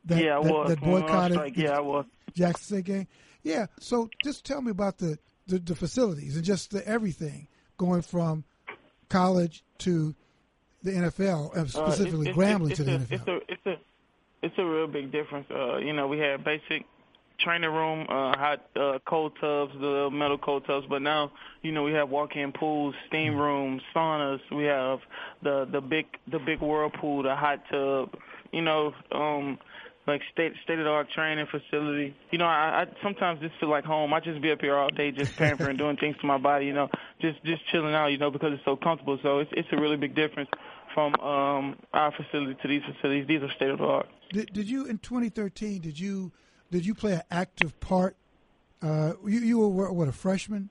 That, 0.04 0.22
yeah, 0.24 0.38
I 0.38 0.42
that, 0.42 0.52
was. 0.52 0.68
that 0.70 0.80
When 0.80 0.90
we 0.90 0.94
went 0.94 1.04
on 1.06 1.10
boycotted 1.10 1.34
strike, 1.36 1.56
yeah, 1.56 1.76
I 1.76 1.80
was. 1.80 2.06
Jackson 2.34 2.64
State 2.64 2.84
game. 2.84 3.06
Yeah. 3.42 3.66
So 3.78 4.08
just 4.24 4.44
tell 4.44 4.62
me 4.62 4.70
about 4.70 4.98
the, 4.98 5.18
the, 5.46 5.58
the 5.58 5.74
facilities 5.74 6.36
and 6.36 6.44
just 6.44 6.70
the 6.70 6.86
everything 6.88 7.46
going 7.76 8.02
from 8.02 8.44
college 9.08 9.64
to 9.78 10.14
the 10.82 10.90
NFL, 10.92 11.52
and 11.56 11.66
Uh, 11.66 11.68
specifically 11.68 12.30
it's- 12.30 12.36
Grambling 12.36 12.74
to 12.74 12.84
the 12.84 12.94
a, 12.94 12.98
NFL. 12.98 13.12
It's 13.12 13.28
a 13.28 13.52
it's 13.52 13.66
a 13.66 13.76
it's 14.42 14.54
a 14.58 14.64
real 14.64 14.86
big 14.86 15.12
difference. 15.12 15.46
Uh, 15.50 15.78
you 15.78 15.92
know, 15.92 16.08
we 16.08 16.18
had 16.18 16.44
basic 16.44 16.84
training 17.42 17.70
room, 17.70 18.06
uh, 18.08 18.36
hot 18.36 18.66
uh, 18.76 18.98
cold 19.06 19.32
tubs, 19.40 19.72
the 19.80 20.08
metal 20.12 20.38
cold 20.38 20.64
tubs, 20.66 20.86
but 20.88 21.02
now 21.02 21.32
you 21.62 21.72
know 21.72 21.82
we 21.82 21.92
have 21.92 22.08
walk-in 22.08 22.52
pools, 22.52 22.94
steam 23.08 23.36
rooms, 23.36 23.82
saunas. 23.94 24.40
We 24.50 24.64
have 24.64 25.00
the 25.42 25.68
the 25.70 25.80
big 25.80 26.06
the 26.30 26.38
big 26.38 26.60
whirlpool, 26.60 27.22
the 27.22 27.34
hot 27.34 27.62
tub. 27.70 28.14
You 28.52 28.62
know, 28.62 28.92
um, 29.12 29.58
like 30.06 30.20
state 30.32 30.52
state 30.62 30.78
of 30.78 30.84
the 30.84 30.90
art 30.90 31.08
training 31.10 31.46
facility. 31.46 32.14
You 32.30 32.38
know, 32.38 32.46
I, 32.46 32.82
I 32.82 32.86
sometimes 33.02 33.40
just 33.40 33.54
feel 33.60 33.70
like 33.70 33.84
home. 33.84 34.12
I 34.12 34.20
just 34.20 34.40
be 34.42 34.50
up 34.50 34.60
here 34.60 34.76
all 34.76 34.90
day 34.90 35.10
just 35.10 35.36
pampering, 35.36 35.76
doing 35.78 35.96
things 35.96 36.16
to 36.20 36.26
my 36.26 36.38
body. 36.38 36.66
You 36.66 36.74
know, 36.74 36.90
just 37.20 37.42
just 37.44 37.66
chilling 37.70 37.94
out. 37.94 38.08
You 38.08 38.18
know, 38.18 38.30
because 38.30 38.52
it's 38.52 38.64
so 38.64 38.76
comfortable. 38.76 39.18
So 39.22 39.38
it's 39.38 39.50
it's 39.54 39.68
a 39.72 39.76
really 39.76 39.96
big 39.96 40.14
difference 40.14 40.50
from 40.94 41.14
um, 41.20 41.76
our 41.92 42.12
facility 42.12 42.56
to 42.62 42.68
these 42.68 42.82
facilities. 42.84 43.26
These 43.26 43.42
are 43.42 43.50
state 43.52 43.70
of 43.70 43.78
the 43.78 43.84
art. 43.84 44.08
Did, 44.30 44.52
did 44.52 44.68
you 44.68 44.86
in 44.86 44.98
2013? 44.98 45.80
Did 45.80 45.98
you 45.98 46.32
did 46.70 46.86
you 46.86 46.94
play 46.94 47.14
an 47.14 47.22
active 47.30 47.78
part? 47.80 48.16
Uh, 48.82 49.14
you 49.24 49.40
you 49.40 49.58
were 49.58 49.92
what 49.92 50.08
a 50.08 50.12
freshman? 50.12 50.70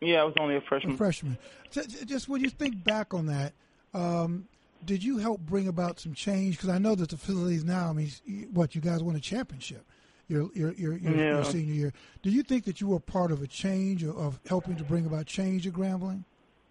Yeah, 0.00 0.22
I 0.22 0.24
was 0.24 0.34
only 0.38 0.56
a 0.56 0.60
freshman. 0.60 0.94
A 0.94 0.96
freshman. 0.96 1.38
Just 1.70 2.28
when 2.28 2.42
you 2.42 2.50
think 2.50 2.84
back 2.84 3.14
on 3.14 3.26
that, 3.26 3.54
um, 3.94 4.48
did 4.84 5.02
you 5.02 5.18
help 5.18 5.40
bring 5.40 5.66
about 5.68 5.98
some 5.98 6.12
change? 6.12 6.56
Because 6.56 6.68
I 6.68 6.78
know 6.78 6.94
that 6.94 7.08
the 7.08 7.16
facilities 7.16 7.64
now. 7.64 7.88
I 7.88 7.92
mean, 7.92 8.10
what 8.52 8.74
you 8.74 8.80
guys 8.80 9.02
won 9.02 9.16
a 9.16 9.20
championship 9.20 9.86
your 10.28 10.50
your 10.54 10.72
your, 10.72 10.96
your, 10.96 11.14
yeah. 11.14 11.34
your 11.34 11.44
senior 11.44 11.74
year. 11.74 11.92
Do 12.22 12.30
you 12.30 12.42
think 12.42 12.64
that 12.64 12.80
you 12.80 12.88
were 12.88 13.00
part 13.00 13.32
of 13.32 13.42
a 13.42 13.46
change 13.46 14.02
of, 14.02 14.16
of 14.16 14.40
helping 14.48 14.76
to 14.76 14.84
bring 14.84 15.06
about 15.06 15.26
change 15.26 15.66
at 15.66 15.72
Grambling? 15.72 16.24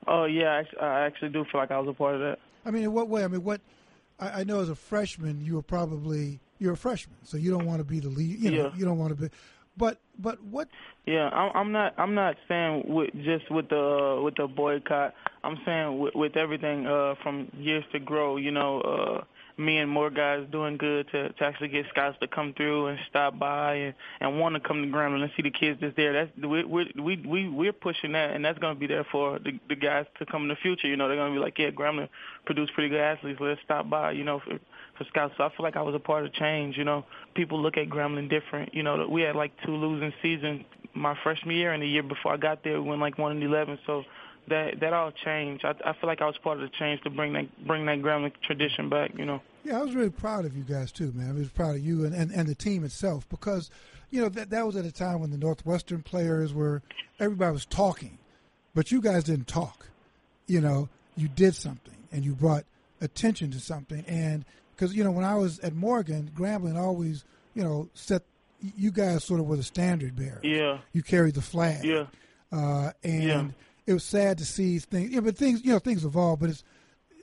Oh 0.07 0.25
yeah, 0.25 0.63
I, 0.79 0.86
I 0.86 1.00
actually 1.05 1.29
do 1.29 1.45
feel 1.51 1.62
like 1.62 1.72
I 1.72 1.79
was 1.79 1.88
a 1.89 1.93
part 1.93 2.15
of 2.15 2.22
that. 2.22 2.39
I 2.65 2.72
mean, 2.72 2.83
in 2.83 2.93
what 2.93 3.10
way? 3.10 3.24
I 3.24 3.27
mean, 3.27 3.43
what 3.43 3.62
I, 4.19 4.41
I 4.41 4.43
know 4.43 4.60
as 4.60 4.69
a 4.69 4.75
freshman, 4.75 5.41
you 5.43 5.55
were 5.55 5.62
probably 5.62 6.39
you're 6.60 6.74
a 6.74 6.77
freshman, 6.77 7.17
so 7.24 7.38
you 7.38 7.51
don't 7.51 7.65
want 7.65 7.79
to 7.79 7.83
be 7.83 8.00
the 8.00 8.10
lead. 8.10 8.39
You 8.39 8.51
know, 8.51 8.57
Yeah. 8.67 8.75
you 8.75 8.86
don't 8.86 8.98
want 8.98 9.15
to 9.15 9.22
be. 9.22 9.29
But 9.75 10.00
but 10.19 10.41
what? 10.43 10.67
Yeah, 11.05 11.29
I'm, 11.29 11.51
I'm 11.55 11.72
not. 11.72 11.93
I'm 11.98 12.13
not 12.13 12.36
saying 12.48 12.83
with, 12.88 13.12
just 13.24 13.50
with 13.51 13.69
the 13.69 14.22
with 14.24 14.36
the 14.36 14.48
boycott. 14.48 15.13
I'm 15.43 15.57
saying 15.65 15.98
with, 16.00 16.15
with 16.15 16.38
everything 16.38 16.86
uh, 16.86 17.15
from 17.24 17.51
years 17.57 17.83
to 17.91 18.00
grow. 18.00 18.38
You 18.38 18.51
know, 18.51 18.81
uh, 18.81 19.24
me 19.57 19.77
and 19.77 19.89
more 19.89 20.10
guys 20.10 20.45
doing 20.51 20.77
good 20.77 21.07
to, 21.12 21.29
to 21.29 21.43
actually 21.43 21.67
get 21.69 21.86
scouts 21.89 22.17
to 22.22 22.27
come 22.27 22.53
through 22.55 22.88
and 22.88 23.00
stop 23.10 23.38
by 23.38 23.75
and, 23.75 23.93
and 24.19 24.39
want 24.39 24.55
to 24.55 24.62
come 24.62 24.81
to 24.81 24.88
Grambling 24.88 25.22
and 25.22 25.31
see 25.36 25.43
the 25.43 25.51
kids 25.51 25.79
that's 25.81 25.95
there. 25.95 26.13
That's 26.13 26.31
we 26.38 26.63
we 26.63 26.93
we 27.00 27.17
we 27.27 27.50
we're 27.50 27.74
pushing 27.74 28.13
that, 28.13 28.31
and 28.31 28.43
that's 28.43 28.60
going 28.60 28.75
to 28.75 28.79
be 28.79 28.88
there 28.88 29.05
for 29.12 29.39
the, 29.39 29.60
the 29.69 29.75
guys 29.75 30.05
to 30.19 30.25
come 30.25 30.43
in 30.43 30.48
the 30.50 30.55
future. 30.55 30.88
You 30.88 30.98
know, 30.98 31.07
they're 31.07 31.17
going 31.17 31.33
to 31.33 31.39
be 31.39 31.43
like, 31.43 31.57
yeah, 31.57 31.69
Grambling 31.69 32.10
produced 32.45 32.74
pretty 32.74 32.89
good 32.89 33.00
athletes. 33.00 33.39
Let's 33.41 33.62
stop 33.63 33.89
by. 33.89 34.12
You 34.12 34.24
know, 34.24 34.39
for 34.39 34.60
for 34.98 35.03
scouts. 35.05 35.33
So 35.38 35.43
I 35.43 35.50
feel 35.50 35.63
like 35.63 35.75
I 35.75 35.81
was 35.81 35.95
a 35.95 36.00
part 36.00 36.25
of 36.25 36.33
change. 36.33 36.77
You 36.77 36.83
know, 36.83 37.05
people 37.36 37.62
look 37.62 37.77
at 37.77 37.89
Grambling 37.89 38.29
different. 38.29 38.74
You 38.74 38.83
know, 38.83 39.07
we 39.07 39.22
had 39.22 39.36
like 39.36 39.51
two 39.65 39.75
losing 39.75 40.13
seasons 40.22 40.65
my 40.93 41.17
freshman 41.24 41.55
year 41.55 41.74
and 41.74 41.81
the 41.81 41.88
year 41.88 42.03
before 42.03 42.33
I 42.33 42.38
got 42.38 42.63
there, 42.63 42.81
we 42.81 42.89
went 42.89 43.01
like 43.01 43.17
one 43.17 43.31
and 43.31 43.43
eleven. 43.43 43.79
So 43.86 44.03
that 44.47 44.79
that 44.79 44.93
all 44.93 45.12
changed. 45.12 45.65
I, 45.65 45.75
I 45.85 45.93
feel 45.93 46.07
like 46.07 46.21
I 46.21 46.25
was 46.25 46.38
part 46.38 46.57
of 46.57 46.63
the 46.63 46.75
change 46.77 47.01
to 47.01 47.09
bring 47.09 47.33
that 47.33 47.65
bring 47.65 47.85
that 47.85 48.00
Grambling 48.01 48.33
tradition 48.43 48.89
back. 48.89 49.12
You 49.17 49.25
know. 49.25 49.41
Yeah, 49.63 49.79
I 49.79 49.81
was 49.81 49.95
really 49.95 50.09
proud 50.09 50.45
of 50.45 50.55
you 50.57 50.63
guys 50.63 50.91
too, 50.91 51.12
man. 51.13 51.29
I 51.29 51.33
was 51.33 51.47
proud 51.50 51.75
of 51.75 51.81
you 51.81 52.03
and, 52.05 52.13
and, 52.13 52.31
and 52.31 52.50
the 52.50 52.55
team 52.55 52.83
itself 52.83 53.27
because, 53.29 53.69
you 54.12 54.21
know, 54.21 54.27
that 54.29 54.50
that 54.50 54.65
was 54.65 54.75
at 54.75 54.83
a 54.83 54.91
time 54.91 55.21
when 55.21 55.31
the 55.31 55.38
Northwestern 55.38 56.01
players 56.03 56.53
were 56.53 56.81
everybody 57.17 57.53
was 57.53 57.65
talking, 57.65 58.17
but 58.75 58.91
you 58.91 59.01
guys 59.01 59.23
didn't 59.23 59.47
talk. 59.47 59.88
You 60.47 60.59
know, 60.59 60.89
you 61.15 61.29
did 61.29 61.55
something 61.55 61.95
and 62.12 62.25
you 62.25 62.33
brought 62.35 62.65
attention 63.00 63.51
to 63.51 63.59
something. 63.62 64.03
And 64.05 64.43
because 64.75 64.93
you 64.93 65.03
know, 65.03 65.12
when 65.12 65.23
I 65.25 65.35
was 65.35 65.59
at 65.59 65.73
Morgan, 65.73 66.29
Grambling 66.35 66.77
always, 66.77 67.23
you 67.53 67.63
know, 67.63 67.88
set 67.93 68.23
you 68.59 68.91
guys 68.91 69.23
sort 69.23 69.39
of 69.39 69.47
were 69.47 69.57
the 69.57 69.63
standard 69.63 70.15
bearer. 70.15 70.39
Yeah. 70.43 70.79
You 70.91 71.03
carried 71.03 71.35
the 71.35 71.41
flag. 71.41 71.83
Yeah. 71.85 72.07
Uh, 72.51 72.91
and 73.03 73.23
Yeah. 73.23 73.47
It 73.87 73.93
was 73.93 74.03
sad 74.03 74.37
to 74.39 74.45
see 74.45 74.79
things. 74.79 75.11
Yeah, 75.11 75.19
but 75.21 75.37
things, 75.37 75.63
you 75.63 75.71
know, 75.73 75.79
things 75.79 76.05
evolve. 76.05 76.39
But 76.39 76.49
it's 76.49 76.63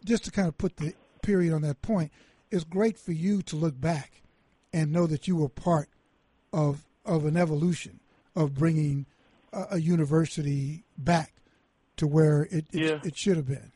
just 0.04 0.24
to 0.24 0.30
kind 0.30 0.48
of 0.48 0.56
put 0.58 0.76
the 0.76 0.94
period 1.22 1.52
on 1.52 1.62
that 1.62 1.82
point. 1.82 2.10
It's 2.50 2.64
great 2.64 2.98
for 2.98 3.12
you 3.12 3.42
to 3.42 3.56
look 3.56 3.80
back 3.80 4.22
and 4.72 4.92
know 4.92 5.06
that 5.06 5.28
you 5.28 5.36
were 5.36 5.48
part 5.48 5.88
of 6.52 6.84
of 7.04 7.24
an 7.24 7.36
evolution 7.36 8.00
of 8.36 8.54
bringing 8.54 9.06
a, 9.52 9.66
a 9.72 9.78
university 9.80 10.84
back 10.98 11.32
to 11.96 12.06
where 12.06 12.42
it 12.50 12.66
it, 12.72 12.74
Yeah. 12.74 12.98
it 13.04 13.16
should 13.16 13.36
have 13.36 13.46
been. 13.46 13.72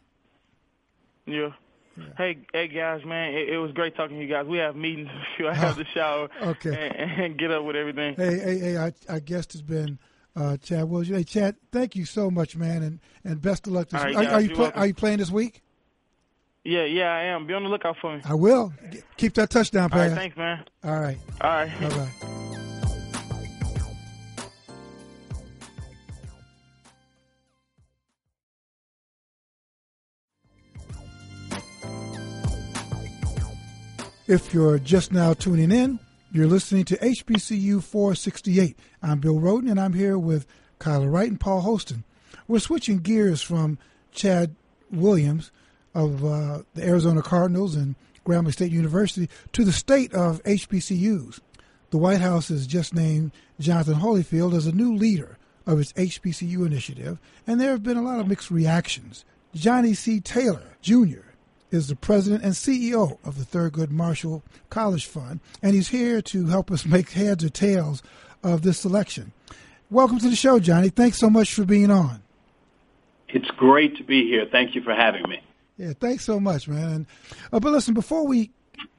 Yeah. 1.26 1.50
Yeah. 1.96 2.04
Hey, 2.18 2.38
hey 2.52 2.66
guys, 2.66 3.04
man, 3.04 3.34
it, 3.34 3.50
it 3.50 3.58
was 3.58 3.70
great 3.70 3.94
talking 3.94 4.16
to 4.16 4.22
you 4.22 4.28
guys. 4.28 4.46
We 4.46 4.58
have 4.58 4.74
meetings 4.74 5.08
I 5.48 5.54
have 5.54 5.76
the 5.82 5.84
shower. 5.84 6.28
Okay. 6.42 6.90
And, 6.98 7.10
and 7.22 7.38
get 7.38 7.52
up 7.52 7.62
with 7.64 7.76
everything. 7.76 8.16
Hey, 8.16 8.38
hey, 8.38 8.58
hey! 8.58 8.76
Our, 8.76 8.92
our 9.08 9.20
guest 9.20 9.52
has 9.52 9.62
been 9.62 9.98
uh, 10.36 10.56
Chad 10.58 10.84
Williams. 10.84 11.16
Hey, 11.16 11.24
Chad, 11.24 11.56
thank 11.72 11.96
you 11.96 12.04
so 12.04 12.30
much, 12.30 12.56
man, 12.56 12.82
and, 12.82 13.00
and 13.24 13.40
best 13.40 13.66
of 13.66 13.72
luck 13.72 13.88
this 13.88 14.00
right, 14.00 14.08
week. 14.08 14.18
Are, 14.18 14.24
guys, 14.24 14.32
are 14.32 14.40
you 14.40 14.54
you're 14.56 14.76
are 14.76 14.86
you 14.86 14.94
playing 14.94 15.18
this 15.18 15.30
week? 15.30 15.62
Yeah, 16.64 16.84
yeah, 16.84 17.12
I 17.12 17.24
am. 17.24 17.46
Be 17.46 17.54
on 17.54 17.62
the 17.62 17.68
lookout 17.68 17.96
for 18.00 18.16
me. 18.16 18.22
I 18.24 18.34
will. 18.34 18.72
Keep 19.16 19.34
that 19.34 19.50
touchdown 19.50 19.90
right, 19.90 20.08
pass. 20.08 20.16
thanks, 20.16 20.36
man. 20.36 20.64
All 20.82 20.98
right. 20.98 21.18
All 21.40 21.50
right. 21.50 21.80
Bye 21.80 21.88
bye. 21.88 22.30
If 34.26 34.54
you're 34.54 34.78
just 34.78 35.12
now 35.12 35.34
tuning 35.34 35.70
in, 35.70 35.98
you're 36.34 36.48
listening 36.48 36.84
to 36.84 36.96
HBCU 36.96 37.80
468. 37.80 38.76
I'm 39.00 39.20
Bill 39.20 39.36
Rhoden, 39.36 39.70
and 39.70 39.78
I'm 39.78 39.92
here 39.92 40.18
with 40.18 40.48
Kyla 40.80 41.08
Wright 41.08 41.28
and 41.28 41.38
Paul 41.38 41.60
Holston. 41.60 42.02
We're 42.48 42.58
switching 42.58 42.98
gears 42.98 43.40
from 43.40 43.78
Chad 44.10 44.56
Williams 44.90 45.52
of 45.94 46.24
uh, 46.24 46.62
the 46.74 46.84
Arizona 46.84 47.22
Cardinals 47.22 47.76
and 47.76 47.94
Grambling 48.26 48.52
State 48.52 48.72
University 48.72 49.30
to 49.52 49.64
the 49.64 49.70
state 49.70 50.12
of 50.12 50.42
HBCUs. 50.42 51.38
The 51.90 51.98
White 51.98 52.20
House 52.20 52.48
has 52.48 52.66
just 52.66 52.96
named 52.96 53.30
Johnathan 53.60 54.00
Holifield 54.00 54.54
as 54.54 54.66
a 54.66 54.72
new 54.72 54.92
leader 54.92 55.38
of 55.68 55.78
its 55.78 55.92
HBCU 55.92 56.66
initiative, 56.66 57.20
and 57.46 57.60
there 57.60 57.70
have 57.70 57.84
been 57.84 57.96
a 57.96 58.02
lot 58.02 58.18
of 58.18 58.26
mixed 58.26 58.50
reactions. 58.50 59.24
Johnny 59.54 59.94
C. 59.94 60.18
Taylor, 60.18 60.76
Jr., 60.82 61.20
is 61.74 61.88
the 61.88 61.96
president 61.96 62.44
and 62.44 62.52
CEO 62.52 63.18
of 63.24 63.36
the 63.36 63.44
Thurgood 63.44 63.90
Marshall 63.90 64.44
College 64.70 65.06
Fund, 65.06 65.40
and 65.60 65.74
he's 65.74 65.88
here 65.88 66.22
to 66.22 66.46
help 66.46 66.70
us 66.70 66.86
make 66.86 67.10
heads 67.10 67.42
or 67.44 67.48
tails 67.48 68.00
of 68.44 68.62
this 68.62 68.78
selection. 68.78 69.32
Welcome 69.90 70.20
to 70.20 70.30
the 70.30 70.36
show, 70.36 70.60
Johnny. 70.60 70.88
Thanks 70.88 71.18
so 71.18 71.28
much 71.28 71.52
for 71.52 71.64
being 71.64 71.90
on. 71.90 72.22
It's 73.28 73.50
great 73.50 73.96
to 73.96 74.04
be 74.04 74.24
here. 74.24 74.46
Thank 74.50 74.76
you 74.76 74.82
for 74.82 74.94
having 74.94 75.28
me. 75.28 75.42
Yeah, 75.76 75.94
thanks 75.98 76.24
so 76.24 76.38
much, 76.38 76.68
man. 76.68 76.92
And, 76.92 77.06
uh, 77.52 77.58
but 77.58 77.72
listen, 77.72 77.92
before 77.92 78.24
we 78.24 78.52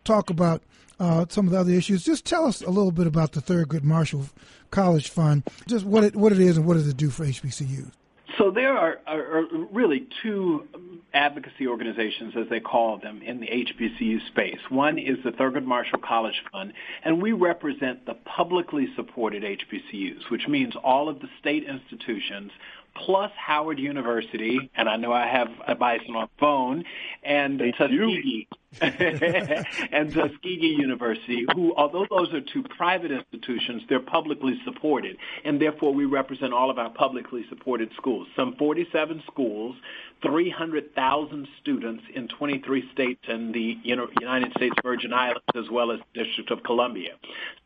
talk 0.04 0.30
about 0.30 0.62
uh, 1.00 1.26
some 1.30 1.46
of 1.46 1.54
the 1.54 1.60
other 1.60 1.72
issues, 1.72 2.04
just 2.04 2.26
tell 2.26 2.46
us 2.46 2.62
a 2.62 2.70
little 2.70 2.92
bit 2.92 3.08
about 3.08 3.32
the 3.32 3.42
Thurgood 3.42 3.84
Marshall 3.84 4.26
College 4.72 5.10
Fund, 5.10 5.44
just 5.66 5.86
what 5.86 6.04
it 6.04 6.14
what 6.18 6.34
it 6.34 6.40
is 6.42 6.58
and 6.58 6.66
what 6.66 6.74
does 6.74 6.90
it 6.90 6.98
do 6.98 7.10
for 7.10 7.26
HBCUs. 7.26 7.92
So 8.38 8.52
there 8.52 8.78
are, 8.78 9.00
are, 9.08 9.38
are 9.38 9.48
really 9.72 10.08
two 10.22 10.68
advocacy 11.16 11.66
organizations, 11.66 12.34
as 12.38 12.48
they 12.50 12.60
call 12.60 13.00
them, 13.00 13.22
in 13.22 13.40
the 13.40 13.48
HBCU 13.48 14.28
space. 14.28 14.60
One 14.70 15.00
is 15.00 15.18
the 15.24 15.32
Thurgood 15.32 15.66
Marshall 15.66 16.00
College 16.00 16.44
Fund, 16.52 16.74
and 17.04 17.22
we 17.22 17.32
represent 17.32 18.06
the 18.06 18.16
publicly 18.26 18.88
supported 18.96 19.44
HBCUs, 19.44 20.30
which 20.30 20.48
means 20.48 20.76
all 20.84 21.10
of 21.10 21.20
the 21.22 21.28
state 21.40 21.64
institutions 21.64 22.52
plus 22.96 23.32
Howard 23.36 23.80
University, 23.80 24.70
and 24.76 24.88
I 24.88 24.96
know 24.98 25.12
I 25.12 25.28
have 25.28 25.50
a 25.68 25.76
bison 25.76 26.16
on 26.16 26.28
the 26.28 26.40
phone, 26.40 26.84
and 27.24 27.60
Tuskegee. 27.60 28.48
and 29.92 30.14
Tuskegee 30.14 30.76
University, 30.78 31.46
who, 31.54 31.74
although 31.76 32.06
those 32.10 32.34
are 32.34 32.42
two 32.42 32.64
private 32.64 33.12
institutions, 33.12 33.84
they're 33.88 34.00
publicly 34.00 34.60
supported, 34.66 35.18
and 35.44 35.62
therefore 35.62 35.94
we 35.94 36.06
represent 36.06 36.54
all 36.54 36.70
of 36.70 36.78
our 36.78 36.90
publicly 36.90 37.46
supported 37.50 37.90
schools. 37.96 38.28
Some 38.36 38.56
47 38.58 39.24
schools, 39.28 39.76
300,000 40.22 41.48
students 41.62 42.04
in 42.14 42.28
23 42.28 42.90
states 42.92 43.22
and 43.28 43.54
the 43.54 43.78
United 43.84 44.52
States 44.58 44.76
Virgin 44.84 45.14
Islands, 45.14 45.44
as 45.56 45.70
well 45.70 45.92
as 45.92 46.00
the 46.14 46.24
District 46.24 46.52
of 46.52 46.64
Columbia. 46.64 47.12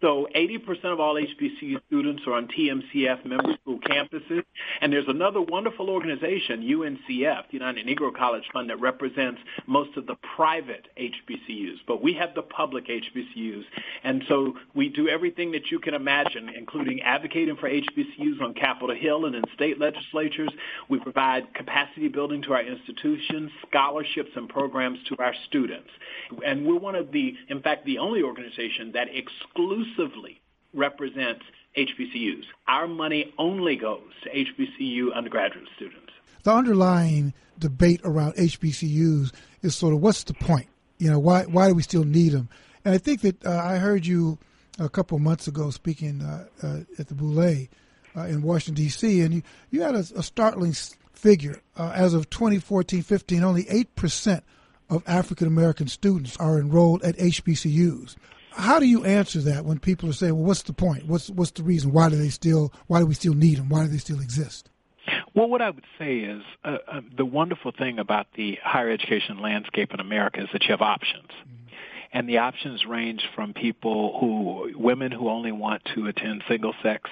So 0.02 0.28
80% 0.36 0.86
of 0.86 1.00
all 1.00 1.16
HBCU 1.16 1.80
students 1.88 2.24
are 2.28 2.34
on 2.34 2.48
TMCF 2.48 3.26
member 3.26 3.54
school 3.62 3.80
campuses, 3.80 4.44
and 4.82 4.92
there's 4.92 5.08
another 5.08 5.42
wonderful 5.42 5.90
organization, 5.90 6.62
UNCF, 6.62 7.48
the 7.50 7.54
United 7.54 7.86
Negro 7.86 8.14
College 8.16 8.44
Fund, 8.52 8.70
that 8.70 8.80
represents 8.80 9.40
most 9.66 9.96
of 9.98 10.06
the 10.06 10.16
private 10.36 10.88
HBCUs, 11.00 11.78
but 11.88 12.04
we 12.04 12.14
have 12.14 12.36
the 12.36 12.42
public 12.42 12.88
HBCUs. 12.88 13.64
And 14.04 14.24
so 14.28 14.56
we 14.76 14.90
do 14.90 15.08
everything 15.08 15.52
that 15.52 15.72
you 15.72 15.80
can 15.80 15.94
imagine, 15.94 16.50
including 16.50 17.02
advocating 17.02 17.56
for 17.56 17.70
HBCUs 17.70 18.42
on 18.42 18.54
Capitol 18.54 18.96
Hill 18.96 19.26
and 19.26 19.36
in 19.36 19.44
state 19.54 19.80
legislatures. 19.80 20.50
We 20.90 21.00
provide 21.00 21.54
capacity 21.54 22.10
building 22.10 22.42
to 22.44 22.54
our 22.54 22.64
institutions, 22.64 23.52
scholarships 23.68 24.32
and 24.36 24.50
programs 24.50 25.00
to 25.10 25.16
our 25.20 25.34
students. 25.48 25.90
And 26.46 26.66
we're 26.66 26.80
one 26.80 26.96
of 26.96 27.12
the, 27.12 27.36
in 27.48 27.62
fact, 27.62 27.86
the 27.86 27.98
only 27.98 28.22
organization 28.22 28.92
that 28.94 29.08
exclusively 29.14 30.42
represents 30.74 31.44
HBCUs. 31.78 32.44
Our 32.68 32.88
money 32.88 33.34
only 33.38 33.76
goes 33.76 34.12
to 34.24 34.30
HBCU 34.30 35.14
undergraduate 35.14 35.68
students. 35.76 36.12
The 36.44 36.52
underlying 36.54 37.34
debate 37.58 38.02
around 38.04 38.36
HBCUs 38.36 39.34
is 39.62 39.76
sort 39.76 39.94
of 39.94 40.02
what's 40.02 40.24
the 40.24 40.34
point? 40.34 40.68
You 41.00 41.10
know, 41.10 41.20
why 41.20 41.44
why 41.44 41.68
do 41.68 41.74
we 41.74 41.82
still 41.82 42.04
need 42.04 42.34
them? 42.34 42.50
And 42.86 42.94
I 42.94 42.98
think 42.98 43.22
that 43.22 43.46
uh, 43.46 43.58
I 43.58 43.78
heard 43.78 44.06
you 44.06 44.38
a 44.78 44.90
couple 44.90 45.18
months 45.20 45.48
ago 45.48 45.70
speaking 45.72 46.22
uh, 46.22 46.46
uh, 46.64 46.80
at 46.98 47.08
the 47.08 47.16
Boulé 47.16 47.70
uh, 48.16 48.22
in 48.22 48.42
Washington, 48.42 48.84
D.C., 48.84 49.22
and 49.22 49.34
you, 49.34 49.42
you 49.72 49.82
had 49.82 49.96
a, 49.96 50.06
a 50.16 50.24
startling 50.24 50.74
figure. 51.14 51.62
Uh, 51.78 51.92
as 51.96 52.14
of 52.14 52.30
2014 52.30 53.02
15, 53.02 53.44
only 53.44 53.66
8% 53.66 54.42
of 54.90 55.04
African 55.06 55.48
American 55.48 55.88
students 55.88 56.38
are 56.38 56.60
enrolled 56.60 57.04
at 57.04 57.18
HBCUs. 57.18 58.16
How 58.52 58.80
do 58.80 58.86
you 58.86 59.06
answer 59.06 59.40
that 59.42 59.64
when 59.64 59.80
people 59.80 60.10
are 60.10 60.14
saying, 60.14 60.36
"Well, 60.36 60.46
what's 60.46 60.64
the 60.64 60.74
point? 60.74 61.06
What's 61.06 61.30
what's 61.30 61.52
the 61.52 61.64
reason? 61.64 61.92
Why 61.94 62.10
do 62.10 62.16
they 62.16 62.30
still? 62.30 62.74
Why 62.88 63.00
do 63.00 63.06
we 63.06 63.14
still 63.14 63.34
need 63.34 63.58
them? 63.58 63.70
Why 63.70 63.84
do 63.84 63.90
they 63.90 64.00
still 64.00 64.20
exist?" 64.20 64.70
Well, 65.36 65.50
what 65.50 65.62
I 65.62 65.70
would 65.70 65.86
say 65.98 66.18
is 66.18 66.42
uh, 66.64 66.78
uh, 66.88 67.02
the 67.16 67.26
wonderful 67.26 67.72
thing 67.72 68.00
about 68.00 68.28
the 68.36 68.58
higher 68.64 68.90
education 68.90 69.40
landscape 69.40 69.94
in 69.94 70.00
America 70.00 70.42
is 70.42 70.50
that 70.54 70.64
you 70.64 70.72
have 70.72 70.82
options. 70.82 71.30
Mm-hmm. 71.30 71.56
And 72.12 72.28
the 72.28 72.40
options 72.40 72.86
range 72.86 73.22
from 73.36 73.54
people 73.54 74.18
who, 74.20 74.72
women 74.76 75.12
who 75.12 75.30
only 75.30 75.52
want 75.52 75.84
to 75.96 76.08
attend 76.08 76.44
single 76.48 76.74
sex 76.82 77.10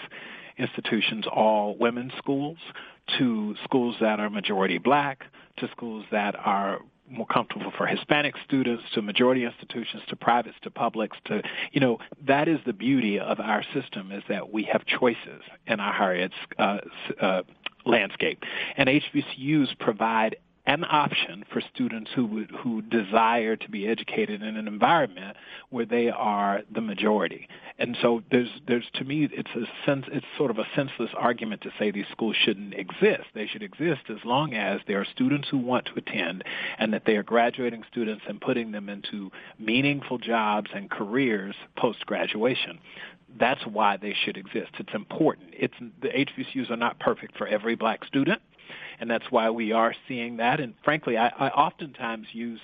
institutions, 0.58 1.26
all 1.28 1.78
women's 1.78 2.14
schools, 2.18 2.58
to 3.20 3.56
schools 3.64 3.96
that 4.02 4.20
are 4.20 4.30
majority 4.30 4.80
black, 4.80 5.24
to 5.58 5.70
schools 5.70 6.06
that 6.12 6.36
are 6.36 6.80
more 7.10 7.28
comfortable 7.28 7.72
for 7.78 7.88
Hispanic 7.88 8.36
students 8.46 8.84
to 8.94 9.02
majority 9.02 9.46
institutions 9.46 10.04
to 10.10 10.16
privates 10.16 10.58
to 10.64 10.70
publics 10.70 11.18
to 11.26 11.42
you 11.72 11.80
know 11.80 12.00
that 12.26 12.48
is 12.48 12.60
the 12.66 12.74
beauty 12.74 13.18
of 13.18 13.40
our 13.40 13.64
system 13.74 14.12
is 14.12 14.24
that 14.28 14.52
we 14.52 14.64
have 14.64 14.86
choices 14.86 15.42
in 15.68 15.80
our 15.80 15.94
higher 15.94 16.16
ed 16.16 16.32
uh, 16.60 16.78
uh, 17.22 17.44
landscape. 17.88 18.44
And 18.76 18.90
HBCUs 18.90 19.78
provide 19.80 20.38
an 20.68 20.84
option 20.84 21.46
for 21.52 21.62
students 21.74 22.12
who 22.14 22.26
would, 22.26 22.52
who 22.52 22.82
desire 22.82 23.56
to 23.56 23.70
be 23.72 23.88
educated 23.88 24.44
in 24.44 24.58
an 24.58 24.68
environment 24.68 25.38
where 25.70 25.86
they 25.86 26.10
are 26.10 26.62
the 26.70 26.82
majority. 26.82 27.48
And 27.80 27.98
so 28.02 28.22
there's 28.30 28.50
there's 28.68 28.86
to 28.96 29.06
me 29.06 29.30
it's 29.32 29.50
a 29.56 29.66
sense 29.86 30.06
it's 30.12 30.26
sort 30.38 30.52
of 30.52 30.58
a 30.60 30.66
senseless 30.76 31.12
argument 31.16 31.62
to 31.62 31.72
say 31.80 31.92
these 31.92 32.08
schools 32.12 32.36
shouldn't 32.36 32.74
exist. 32.74 33.24
They 33.34 33.48
should 33.48 33.64
exist 33.64 34.02
as 34.10 34.18
long 34.26 34.56
as 34.56 34.82
there 34.88 35.00
are 35.00 35.06
students 35.06 35.48
who 35.50 35.58
want 35.58 35.86
to 35.86 35.94
attend 35.96 36.44
and 36.78 36.94
that 36.94 37.04
they 37.06 37.16
are 37.16 37.24
graduating 37.24 37.84
students 37.90 38.24
and 38.28 38.42
putting 38.42 38.72
them 38.72 38.90
into 38.90 39.32
meaningful 39.58 40.18
jobs 40.18 40.70
and 40.76 40.92
careers 40.92 41.56
post 41.78 42.06
graduation 42.06 42.80
that's 43.40 43.64
why 43.68 43.98
they 43.98 44.16
should 44.24 44.38
exist. 44.38 44.72
It's 44.80 44.96
important. 44.96 45.50
It's 45.52 45.74
the 46.02 46.08
HBCUs 46.08 46.72
are 46.72 46.78
not 46.78 46.98
perfect 46.98 47.38
for 47.38 47.46
every 47.46 47.76
black 47.76 48.06
student 48.06 48.42
and 49.00 49.10
that's 49.10 49.32
why 49.32 49.50
we 49.50 49.72
are 49.72 49.94
seeing 50.08 50.38
that. 50.38 50.60
And 50.60 50.74
frankly, 50.84 51.18
I, 51.18 51.28
I 51.28 51.50
oftentimes 51.50 52.28
use 52.32 52.60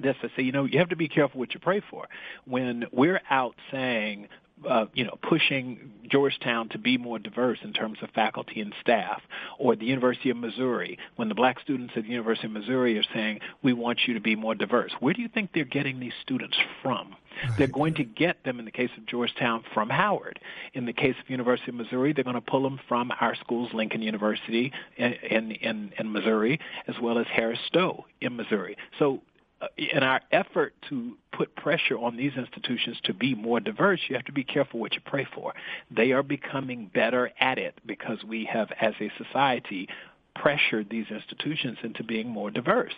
this 0.00 0.16
to 0.22 0.30
say, 0.36 0.42
you 0.42 0.52
know, 0.52 0.64
you 0.64 0.78
have 0.78 0.88
to 0.88 0.96
be 0.96 1.08
careful 1.08 1.38
what 1.38 1.54
you 1.54 1.60
pray 1.60 1.82
for. 1.90 2.08
When 2.44 2.84
we're 2.92 3.20
out 3.30 3.54
saying 3.70 4.28
uh, 4.68 4.86
you 4.94 5.04
know, 5.04 5.18
pushing 5.22 5.92
Georgetown 6.10 6.68
to 6.70 6.78
be 6.78 6.98
more 6.98 7.18
diverse 7.18 7.58
in 7.62 7.72
terms 7.72 7.98
of 8.02 8.10
faculty 8.10 8.60
and 8.60 8.74
staff, 8.80 9.22
or 9.58 9.76
the 9.76 9.86
University 9.86 10.30
of 10.30 10.36
Missouri, 10.36 10.98
when 11.16 11.28
the 11.28 11.34
black 11.34 11.60
students 11.60 11.94
at 11.96 12.02
the 12.04 12.10
University 12.10 12.46
of 12.46 12.52
Missouri 12.52 12.98
are 12.98 13.04
saying, 13.14 13.40
we 13.62 13.72
want 13.72 14.00
you 14.06 14.14
to 14.14 14.20
be 14.20 14.36
more 14.36 14.54
diverse. 14.54 14.92
Where 15.00 15.14
do 15.14 15.22
you 15.22 15.28
think 15.28 15.50
they're 15.54 15.64
getting 15.64 16.00
these 16.00 16.12
students 16.22 16.56
from? 16.82 17.16
They're 17.56 17.66
going 17.66 17.94
to 17.94 18.04
get 18.04 18.44
them, 18.44 18.58
in 18.58 18.66
the 18.66 18.70
case 18.70 18.90
of 18.98 19.06
Georgetown, 19.06 19.64
from 19.72 19.88
Howard. 19.88 20.38
In 20.74 20.84
the 20.84 20.92
case 20.92 21.14
of 21.22 21.30
University 21.30 21.70
of 21.70 21.76
Missouri, 21.76 22.12
they're 22.12 22.24
going 22.24 22.34
to 22.34 22.42
pull 22.42 22.62
them 22.62 22.78
from 22.88 23.10
our 23.20 23.34
schools, 23.36 23.70
Lincoln 23.72 24.02
University 24.02 24.70
in, 24.98 25.52
in, 25.52 25.92
in 25.98 26.12
Missouri, 26.12 26.60
as 26.86 26.96
well 27.00 27.18
as 27.18 27.26
Harris 27.32 27.58
Stowe 27.66 28.04
in 28.20 28.36
Missouri. 28.36 28.76
So 28.98 29.22
Uh, 29.62 29.68
in 29.76 30.02
our 30.02 30.20
effort 30.32 30.74
to 30.88 31.16
put 31.30 31.54
pressure 31.54 31.96
on 31.96 32.16
these 32.16 32.32
institutions 32.36 32.98
to 33.04 33.14
be 33.14 33.32
more 33.32 33.60
diverse, 33.60 34.00
you 34.08 34.16
have 34.16 34.24
to 34.24 34.32
be 34.32 34.42
careful 34.42 34.80
what 34.80 34.92
you 34.92 35.00
pray 35.04 35.24
for. 35.24 35.54
They 35.88 36.10
are 36.10 36.24
becoming 36.24 36.90
better 36.92 37.30
at 37.38 37.58
it 37.58 37.78
because 37.86 38.24
we 38.24 38.44
have, 38.46 38.72
as 38.80 38.94
a 39.00 39.12
society, 39.16 39.88
pressured 40.34 40.90
these 40.90 41.06
institutions 41.10 41.78
into 41.84 42.02
being 42.02 42.28
more 42.28 42.50
diverse. 42.50 42.94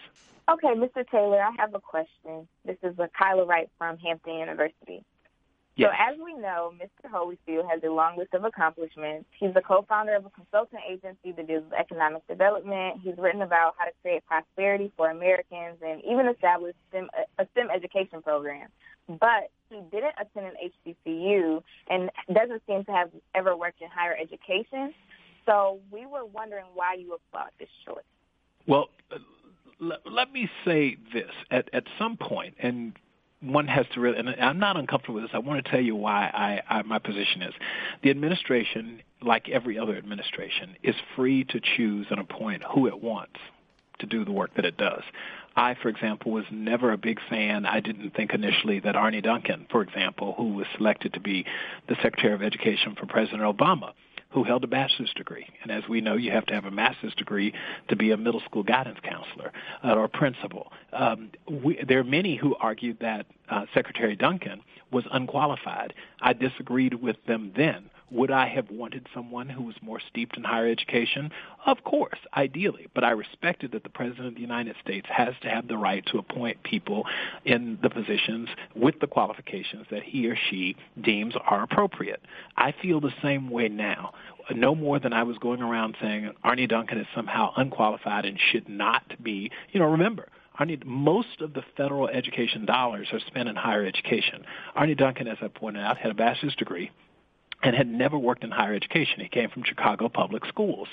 Okay, 0.51 0.69
Mr. 0.69 1.07
Taylor, 1.11 1.43
I 1.43 1.51
have 1.59 1.75
a 1.75 1.81
question. 1.81 2.49
This 2.65 2.79
is 2.83 2.99
a 2.99 3.11
Kyla 3.19 3.45
Wright 3.45 3.69
from 3.77 3.99
Hampton 3.99 4.39
University. 4.39 5.05
Yes. 5.77 5.91
So 5.91 6.13
as 6.13 6.19
we 6.25 6.35
know, 6.41 6.73
Mr. 6.81 7.11
Holifield 7.11 7.69
has 7.69 7.83
a 7.83 7.91
long 7.91 8.17
list 8.17 8.33
of 8.33 8.45
accomplishments. 8.45 9.27
He's 9.39 9.53
the 9.55 9.61
co-founder 9.61 10.15
of 10.15 10.25
a 10.25 10.31
consulting 10.31 10.79
agency 10.89 11.33
that 11.33 11.47
deals 11.49 11.65
with 11.65 11.73
economic 11.73 12.27
development. 12.29 13.01
He's 13.03 13.19
written 13.19 13.43
about 13.43 13.75
how 13.77 13.87
to 13.87 13.91
create 14.03 14.25
prosperity 14.27 14.93
for 14.97 15.11
Americans 15.11 15.79
and 15.85 16.01
even 16.05 16.29
established 16.29 16.77
STEM, 16.91 17.09
a 17.39 17.47
STEM 17.53 17.71
education 17.75 18.23
program. 18.23 18.69
But 19.09 19.51
he 19.69 19.81
didn't 19.91 20.15
attend 20.21 20.47
an 20.47 20.71
HBCU 20.87 21.63
and 21.91 22.11
doesn't 22.33 22.63
seem 22.69 22.85
to 22.85 22.93
have 22.93 23.11
ever 23.35 23.57
worked 23.57 23.83
in 23.83 23.89
higher 23.89 24.17
education. 24.17 24.95
So 25.45 25.81
we 25.91 26.07
were 26.07 26.25
wondering 26.25 26.67
why 26.75 26.95
you 26.95 27.15
applaud 27.15 27.51
this 27.59 27.69
choice. 27.85 28.05
Well, 28.67 28.91
uh, 29.11 29.19
let, 29.81 30.01
let 30.11 30.33
me 30.33 30.49
say 30.65 30.97
this. 31.13 31.31
At, 31.51 31.69
at 31.75 31.85
some 31.99 32.17
point, 32.17 32.55
and 32.61 32.97
one 33.45 33.67
has 33.69 33.87
to 33.95 34.01
really, 34.01 34.19
and 34.19 34.29
I'm 34.29 34.59
not 34.59 34.77
uncomfortable 34.77 35.17
with 35.17 35.25
this. 35.25 35.31
I 35.35 35.39
want 35.39 35.65
to 35.65 35.71
tell 35.71 35.81
you 35.81 35.95
why 35.95 36.31
I, 36.69 36.79
I, 36.79 36.83
my 36.83 36.99
position 36.99 37.43
is. 37.43 37.55
The 38.03 38.11
administration, 38.11 39.03
like 39.23 39.49
every 39.49 39.79
other 39.79 39.97
administration, 39.97 40.77
is 40.83 40.95
free 41.15 41.45
to 41.45 41.61
choose 41.61 42.07
and 42.11 42.21
appoint 42.21 42.63
who 42.65 42.87
it 42.87 43.03
wants 43.03 43.39
to 44.01 44.07
do 44.07 44.25
the 44.25 44.33
work 44.33 44.55
that 44.57 44.65
it 44.65 44.77
does. 44.77 45.03
I, 45.57 45.75
for 45.81 45.89
example, 45.89 46.33
was 46.33 46.45
never 46.51 46.93
a 46.93 46.99
big 46.99 47.21
fan. 47.31 47.65
I 47.65 47.81
didn't 47.81 48.11
think 48.11 48.33
initially 48.35 48.81
that 48.81 48.97
Arne 48.97 49.21
Duncan, 49.23 49.67
for 49.71 49.83
example, 49.83 50.35
who 50.37 50.55
was 50.55 50.67
selected 50.77 51.13
to 51.15 51.21
be 51.21 51.47
the 51.89 51.97
Secretary 52.03 52.35
of 52.35 52.43
Education 52.43 52.97
for 52.99 53.07
President 53.07 53.43
Obama, 53.43 53.93
who 54.35 54.43
held 54.43 54.65
a 54.65 54.67
bachelor's 54.67 55.13
degree. 55.15 55.47
And 55.63 55.71
as 55.71 55.89
we 55.89 56.01
know, 56.01 56.17
you 56.17 56.33
have 56.33 56.45
to 56.47 56.55
have 56.55 56.65
a 56.65 56.71
master's 56.71 57.15
degree 57.15 57.55
to 57.89 57.95
be 57.95 58.11
a 58.11 58.17
middle 58.17 58.41
school 58.41 58.65
guidance 58.65 58.99
counselor 59.03 59.53
uh, 59.85 59.95
or 59.95 60.09
principal. 60.09 60.73
Um, 60.93 61.31
we, 61.49 61.81
there 61.87 62.01
are 62.01 62.05
many 62.05 62.37
who 62.37 62.57
argued 62.57 62.99
that 63.01 63.27
uh, 63.49 63.67
Secretary 63.73 64.17
Duncan 64.17 64.61
was 64.91 65.05
unqualified. 65.13 65.95
I 66.21 66.33
disagreed 66.33 66.95
with 66.95 67.17
them 67.27 67.53
then. 67.57 67.91
Would 68.11 68.31
I 68.31 68.49
have 68.49 68.71
wanted 68.71 69.07
someone 69.15 69.49
who 69.49 69.63
was 69.63 69.77
more 69.81 69.99
steeped 69.99 70.37
in 70.37 70.45
higher 70.45 70.69
education? 70.69 71.31
Of 71.67 71.85
course, 71.85 72.19
ideally. 72.37 72.87
But 72.95 73.03
I 73.03 73.11
respected 73.11 73.73
that 73.73 73.83
the 73.83 73.89
President 73.89 74.29
of 74.29 74.35
the 74.35 74.41
United 74.41 74.77
States 74.83 75.07
has 75.11 75.35
to 75.43 75.49
have 75.49 75.69
the 75.69 75.79
right 75.79 76.05
to 76.07 76.19
appoint 76.19 76.63
people 76.63 77.07
in 77.45 77.79
the 77.83 77.89
positions 77.89 78.51
with 78.75 79.01
the 79.01 79.07
qualifications 79.07 79.87
that 79.91 80.03
he 80.03 80.29
or 80.29 80.37
she 80.51 80.77
deems 81.01 81.35
are 81.47 81.63
appropriate. 81.63 82.21
I 82.57 82.73
feel 82.73 83.01
the 83.01 83.15
same 83.23 83.49
way 83.49 83.69
now. 83.69 84.13
No 84.55 84.75
more 84.75 84.99
than 84.99 85.15
I 85.15 85.23
was 85.23 85.39
going 85.39 85.63
around 85.63 85.97
saying 86.01 86.31
Arne 86.45 86.69
Duncan 86.69 86.99
is 86.99 87.07
somehow 87.15 87.53
unqualified 87.57 88.27
and 88.27 88.39
should 88.39 88.69
not 88.69 89.15
be. 89.23 89.51
You 89.73 89.81
know, 89.81 89.87
remember, 89.87 90.29
Arne, 90.59 90.83
most 90.85 91.41
of 91.41 91.55
the 91.55 91.65
federal 91.77 92.09
education 92.09 92.67
dollars 92.67 93.09
are 93.13 93.21
spent 93.21 93.49
in 93.49 93.57
higher 93.57 93.87
education. 93.87 94.45
Arne 94.77 94.95
Duncan, 94.95 95.27
as 95.27 95.39
I 95.41 95.49
pointed 95.49 95.83
out, 95.83 95.97
had 95.97 96.11
a 96.11 96.15
bachelor's 96.15 96.55
degree 96.55 96.91
and 97.65 97.75
had 97.75 97.89
never 97.89 98.19
worked 98.19 98.45
in 98.45 98.51
higher 98.51 98.75
education. 98.75 99.21
He 99.21 99.29
came 99.29 99.51
from 99.51 99.65
Chicago 99.65 100.09
Public 100.09 100.45
Schools. 100.45 100.87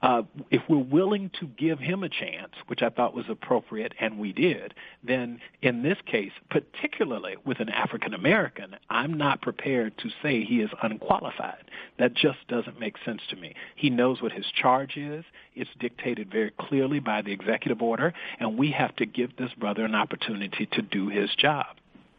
Uh, 0.00 0.22
if 0.50 0.60
we're 0.68 0.76
willing 0.76 1.30
to 1.40 1.46
give 1.46 1.78
him 1.78 2.02
a 2.04 2.08
chance, 2.08 2.52
which 2.66 2.82
I 2.82 2.90
thought 2.90 3.14
was 3.14 3.24
appropriate, 3.28 3.94
and 3.98 4.18
we 4.18 4.32
did, 4.32 4.74
then 5.02 5.40
in 5.62 5.82
this 5.82 5.96
case, 6.04 6.32
particularly 6.50 7.36
with 7.44 7.58
an 7.60 7.70
African 7.70 8.12
American, 8.12 8.76
I'm 8.90 9.14
not 9.14 9.40
prepared 9.40 9.96
to 9.98 10.10
say 10.22 10.44
he 10.44 10.60
is 10.60 10.70
unqualified. 10.82 11.64
That 11.98 12.14
just 12.14 12.46
doesn't 12.48 12.78
make 12.78 12.96
sense 13.04 13.22
to 13.30 13.36
me. 13.36 13.54
He 13.74 13.88
knows 13.88 14.20
what 14.20 14.32
his 14.32 14.46
charge 14.46 14.96
is. 14.96 15.24
It's 15.54 15.70
dictated 15.80 16.30
very 16.30 16.50
clearly 16.50 16.98
by 17.00 17.22
the 17.22 17.32
executive 17.32 17.80
order, 17.80 18.12
and 18.38 18.58
we 18.58 18.72
have 18.72 18.94
to 18.96 19.06
give 19.06 19.36
this 19.36 19.54
brother 19.54 19.84
an 19.84 19.94
opportunity 19.94 20.66
to 20.66 20.82
do 20.82 21.08
his 21.08 21.34
job. 21.34 21.66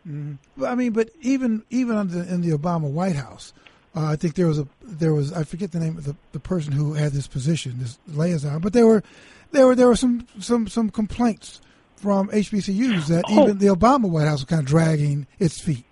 Mm-hmm. 0.08 0.64
I 0.64 0.76
mean, 0.76 0.92
but 0.92 1.10
even 1.22 1.64
even 1.70 1.98
in 1.98 2.42
the 2.42 2.58
Obama 2.58 2.90
White 2.90 3.16
House, 3.16 3.54
uh, 3.96 4.06
I 4.06 4.16
think 4.16 4.36
there 4.36 4.48
was 4.48 4.60
a 4.60 4.68
there 4.82 5.14
was 5.14 5.32
I 5.32 5.44
forget 5.44 5.72
the 5.72 5.80
name 5.80 5.98
of 5.98 6.06
the, 6.06 6.16
the 6.32 6.40
person 6.40 6.74
who 6.74 6.94
had 6.94 7.14
this 7.14 7.28
position, 7.28 7.76
this 7.80 7.98
liaison, 8.08 8.60
but 8.60 8.74
there 8.74 8.86
were 8.86 9.04
there 9.52 9.68
were 9.68 9.76
there 9.76 9.88
were 9.88 9.96
some 9.96 10.28
some 10.40 10.68
some 10.68 10.90
complaints 10.90 11.62
from 11.96 12.30
HBCUs 12.30 13.08
that 13.08 13.24
oh. 13.28 13.44
even 13.44 13.58
the 13.60 13.68
Obama 13.68 14.10
White 14.10 14.28
House 14.28 14.40
was 14.40 14.46
kind 14.46 14.62
of 14.62 14.66
dragging 14.66 15.28
its 15.40 15.60
feet. 15.60 15.86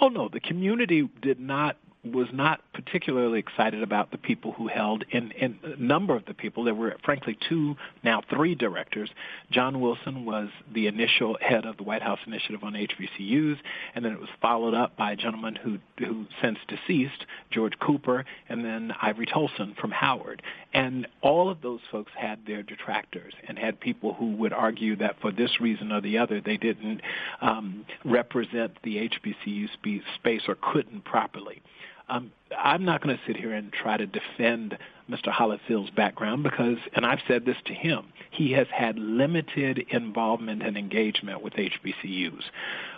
Oh 0.00 0.08
no, 0.08 0.28
the 0.28 0.40
community 0.40 1.08
did 1.22 1.40
not 1.40 1.76
was 2.12 2.28
not 2.32 2.60
particularly 2.72 3.38
excited 3.38 3.82
about 3.82 4.10
the 4.10 4.18
people 4.18 4.52
who 4.52 4.68
held 4.68 5.04
in, 5.10 5.30
in 5.32 5.58
a 5.62 5.76
number 5.76 6.14
of 6.14 6.24
the 6.26 6.34
people. 6.34 6.64
There 6.64 6.74
were 6.74 6.96
frankly 7.04 7.36
two, 7.48 7.76
now 8.04 8.22
three 8.30 8.54
directors. 8.54 9.10
John 9.50 9.80
Wilson 9.80 10.24
was 10.24 10.48
the 10.72 10.86
initial 10.86 11.36
head 11.40 11.64
of 11.64 11.76
the 11.76 11.82
White 11.82 12.02
House 12.02 12.20
Initiative 12.26 12.62
on 12.62 12.74
HBCUs, 12.74 13.56
and 13.94 14.04
then 14.04 14.12
it 14.12 14.20
was 14.20 14.28
followed 14.40 14.74
up 14.74 14.96
by 14.96 15.12
a 15.12 15.16
gentleman 15.16 15.56
who 15.56 15.78
who 15.98 16.26
since 16.40 16.58
deceased, 16.68 17.26
George 17.50 17.78
Cooper, 17.80 18.24
and 18.48 18.64
then 18.64 18.92
Ivory 19.02 19.26
Toldson 19.26 19.76
from 19.76 19.90
Howard. 19.90 20.42
And 20.72 21.06
all 21.22 21.50
of 21.50 21.60
those 21.62 21.80
folks 21.90 22.12
had 22.16 22.46
their 22.46 22.62
detractors 22.62 23.34
and 23.46 23.58
had 23.58 23.80
people 23.80 24.14
who 24.14 24.36
would 24.36 24.52
argue 24.52 24.96
that 24.96 25.20
for 25.20 25.32
this 25.32 25.60
reason 25.60 25.92
or 25.92 26.00
the 26.00 26.18
other 26.18 26.40
they 26.40 26.56
didn't 26.56 27.00
um, 27.40 27.84
represent 28.04 28.72
the 28.82 29.08
HBCU 29.08 29.68
space 30.16 30.42
or 30.46 30.56
couldn't 30.60 31.04
properly. 31.04 31.62
Um, 32.08 32.32
I'm 32.56 32.84
not 32.84 33.02
going 33.02 33.16
to 33.16 33.22
sit 33.26 33.36
here 33.36 33.52
and 33.52 33.72
try 33.72 33.96
to 33.96 34.06
defend 34.06 34.78
Mr. 35.10 35.28
Holifield's 35.28 35.90
background 35.90 36.42
because, 36.42 36.78
and 36.94 37.04
I've 37.04 37.20
said 37.26 37.44
this 37.44 37.56
to 37.66 37.74
him, 37.74 38.12
he 38.30 38.52
has 38.52 38.66
had 38.72 38.98
limited 38.98 39.86
involvement 39.90 40.62
and 40.62 40.76
engagement 40.76 41.42
with 41.42 41.54
HBCUs. 41.54 42.42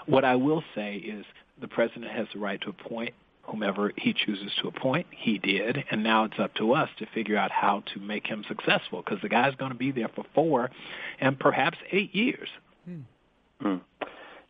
What 0.06 0.24
I 0.24 0.36
will 0.36 0.62
say 0.74 0.96
is 0.96 1.24
the 1.60 1.68
president 1.68 2.10
has 2.10 2.26
the 2.32 2.40
right 2.40 2.60
to 2.62 2.70
appoint 2.70 3.14
whomever 3.42 3.92
he 3.96 4.12
chooses 4.12 4.52
to 4.62 4.68
appoint. 4.68 5.06
He 5.10 5.38
did, 5.38 5.84
and 5.90 6.02
now 6.02 6.24
it's 6.24 6.38
up 6.38 6.54
to 6.54 6.72
us 6.72 6.88
to 6.98 7.06
figure 7.06 7.36
out 7.36 7.50
how 7.50 7.82
to 7.94 8.00
make 8.00 8.26
him 8.26 8.44
successful 8.46 9.02
because 9.04 9.20
the 9.22 9.28
guy's 9.28 9.54
going 9.56 9.72
to 9.72 9.78
be 9.78 9.90
there 9.90 10.08
for 10.14 10.24
four 10.34 10.70
and 11.20 11.38
perhaps 11.38 11.78
eight 11.90 12.14
years. 12.14 12.48
Hmm. 12.84 13.00
Hmm. 13.60 13.76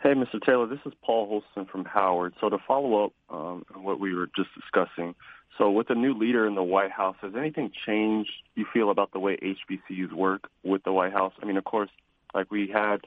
Hey, 0.03 0.15
Mr. 0.15 0.41
Taylor, 0.41 0.67
this 0.67 0.79
is 0.87 0.95
Paul 1.05 1.27
Holston 1.27 1.67
from 1.71 1.85
Howard. 1.85 2.33
So 2.41 2.49
to 2.49 2.57
follow 2.67 3.05
up 3.05 3.13
um, 3.29 3.67
on 3.75 3.83
what 3.83 4.01
we 4.01 4.15
were 4.15 4.31
just 4.35 4.49
discussing, 4.55 5.15
so 5.59 5.71
with 5.71 5.91
a 5.91 5.95
new 5.95 6.15
leader 6.15 6.47
in 6.47 6.55
the 6.55 6.63
White 6.63 6.91
House, 6.91 7.17
has 7.21 7.35
anything 7.37 7.71
changed, 7.87 8.31
you 8.55 8.65
feel, 8.73 8.91
about 8.91 9.13
the 9.13 9.19
way 9.19 9.37
HBCUs 9.37 10.15
work 10.15 10.49
with 10.65 10.85
the 10.85 10.93
White 10.93 11.13
House? 11.13 11.35
I 11.43 11.45
mean, 11.45 11.59
of 11.59 11.65
course, 11.65 11.91
like 12.33 12.51
we 12.51 12.67
had, 12.73 13.03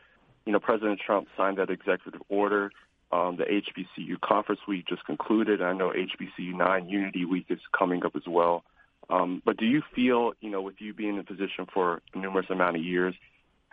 you 0.45 0.53
know, 0.53 0.60
President 0.60 1.01
Trump 1.03 1.29
signed 1.36 1.58
that 1.58 1.71
executive 1.71 2.21
order. 2.29 2.71
Um, 3.12 3.38
the 3.38 3.45
HBCU 3.45 4.21
conference 4.21 4.62
week 4.67 4.86
just 4.88 5.03
concluded. 5.06 5.63
I 5.63 5.73
know 5.73 5.91
HBCU 5.91 6.53
9 6.53 6.89
Unity 6.89 7.25
Week 7.25 7.47
is 7.49 7.60
coming 7.75 8.06
up 8.06 8.15
as 8.15 8.27
well. 8.27 8.65
Um, 9.10 9.41
but 9.43 9.58
do 9.58 9.65
you 9.65 9.82
feel, 9.95 10.34
you 10.41 10.51
know, 10.51 10.62
with 10.62 10.75
you 10.77 10.93
being 10.93 11.15
in 11.15 11.19
a 11.19 11.23
position 11.23 11.65
for 11.73 12.03
a 12.13 12.19
numerous 12.19 12.51
amount 12.51 12.75
of 12.75 12.84
years, 12.84 13.15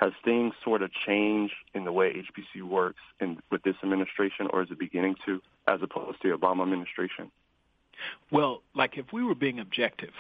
has 0.01 0.13
things 0.25 0.55
sort 0.65 0.83
of 0.83 0.91
changed 1.07 1.55
in 1.75 1.85
the 1.85 1.93
way 1.93 2.11
HBCU 2.13 2.67
works 2.67 3.01
in, 3.21 3.39
with 3.51 3.63
this 3.63 3.77
administration, 3.83 4.49
or 4.51 4.63
is 4.63 4.71
it 4.71 4.79
beginning 4.79 5.15
to, 5.27 5.41
as 5.69 5.81
opposed 5.83 6.23
to 6.23 6.31
the 6.31 6.37
Obama 6.37 6.63
administration? 6.63 7.31
Well, 8.31 8.63
like 8.75 8.97
if 8.97 9.13
we 9.13 9.23
were 9.23 9.35
being 9.35 9.61
objective 9.61 10.15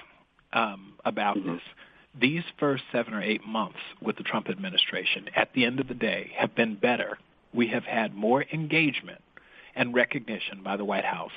um, 0.52 0.94
about 1.04 1.38
mm-hmm. 1.38 1.54
this, 1.54 1.62
these 2.20 2.42
first 2.58 2.82
seven 2.92 3.14
or 3.14 3.22
eight 3.22 3.46
months 3.46 3.78
with 4.02 4.16
the 4.16 4.22
Trump 4.22 4.50
administration, 4.50 5.30
at 5.34 5.52
the 5.54 5.64
end 5.64 5.80
of 5.80 5.88
the 5.88 5.94
day, 5.94 6.32
have 6.36 6.54
been 6.54 6.74
better. 6.74 7.18
We 7.54 7.68
have 7.68 7.84
had 7.84 8.14
more 8.14 8.44
engagement 8.52 9.22
and 9.74 9.94
recognition 9.94 10.62
by 10.62 10.76
the 10.76 10.85
White 10.85 11.04
House 11.04 11.33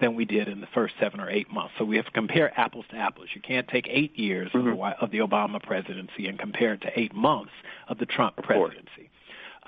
than 0.00 0.14
we 0.14 0.24
did 0.24 0.48
in 0.48 0.60
the 0.60 0.68
first 0.68 0.94
seven 1.00 1.20
or 1.20 1.28
eight 1.28 1.50
months. 1.52 1.74
So 1.78 1.84
we 1.84 1.96
have 1.96 2.06
to 2.06 2.12
compare 2.12 2.58
apples 2.58 2.84
to 2.90 2.96
apples. 2.96 3.28
You 3.34 3.40
can't 3.40 3.66
take 3.68 3.86
eight 3.88 4.16
years 4.18 4.50
mm-hmm. 4.52 4.68
of, 4.68 4.76
the, 4.76 5.04
of, 5.04 5.10
the, 5.10 5.18
Obama 5.18 5.62
presidency 5.62 6.26
and 6.26 6.38
compare 6.38 6.74
it 6.74 6.82
to 6.82 6.98
eight 6.98 7.14
months 7.14 7.52
of 7.88 7.98
the 7.98 8.06
Trump 8.06 8.36
presidency. 8.36 9.10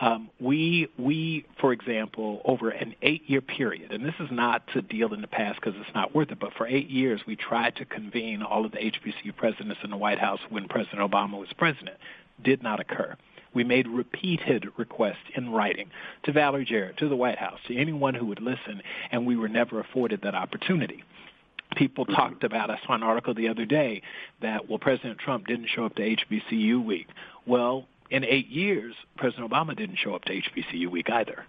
Um, 0.01 0.31
we, 0.41 0.89
we, 0.99 1.45
for 1.61 1.73
example, 1.73 2.41
over 2.47 2.71
an 2.71 2.95
eight-year 3.03 3.43
period, 3.43 3.93
and 3.93 4.03
this 4.03 4.15
is 4.19 4.29
not 4.31 4.67
to 4.73 4.81
deal 4.81 5.13
in 5.13 5.21
the 5.21 5.27
past 5.27 5.61
because 5.61 5.79
it's 5.79 5.95
not 5.95 6.15
worth 6.15 6.31
it, 6.31 6.39
but 6.41 6.55
for 6.55 6.67
eight 6.67 6.89
years 6.89 7.21
we 7.27 7.37
tried 7.37 7.77
to 7.77 7.85
convene 7.85 8.43
all 8.43 8.65
of 8.65 8.73
the 8.73 8.79
HBCU 8.79 9.37
presidents 9.37 9.81
in 9.85 9.91
the 9.91 9.99
White 9.99 10.19
House 10.19 10.41
when 10.49 10.69
President 10.69 11.01
Obama 11.01 11.39
was 11.39 11.49
president. 11.59 11.99
Did 12.43 12.63
not 12.63 12.81
occur. 12.81 13.17
We 13.55 13.65
made 13.65 13.89
repeated 13.89 14.67
requests 14.77 15.17
in 15.35 15.51
writing 15.51 15.91
to 16.25 16.33
Valerie 16.33 16.65
Jarrett, 16.65 16.99
to 16.99 17.09
the 17.09 17.17
White 17.17 17.39
House, 17.39 17.59
to 17.69 17.77
anyone 17.77 18.15
who 18.15 18.27
would 18.27 18.41
listen, 18.41 18.83
and 19.11 19.27
we 19.27 19.37
were 19.37 19.49
never 19.49 19.81
afforded 19.81 20.23
that 20.23 20.35
opportunity 20.35 21.05
people 21.77 22.05
mm-hmm. 22.05 22.15
talked 22.15 22.45
about. 22.45 22.71
I 22.71 22.79
saw 22.87 22.95
an 22.95 23.03
article 23.03 23.35
the 23.35 23.49
other 23.49 23.65
day 23.65 24.03
that, 24.43 24.69
well, 24.69 24.79
President 24.79 25.19
Trump 25.19 25.47
didn't 25.47 25.69
show 25.75 25.85
up 25.85 25.95
to 25.97 26.03
HBCU 26.03 26.85
week. 26.85 27.09
Well, 27.47 27.87
in 28.11 28.25
eight 28.25 28.49
years, 28.49 28.95
President 29.17 29.51
Obama 29.51 29.77
didn't 29.77 29.97
show 29.97 30.15
up 30.15 30.25
to 30.25 30.33
HBCU 30.33 30.91
week 30.91 31.09
either. 31.11 31.45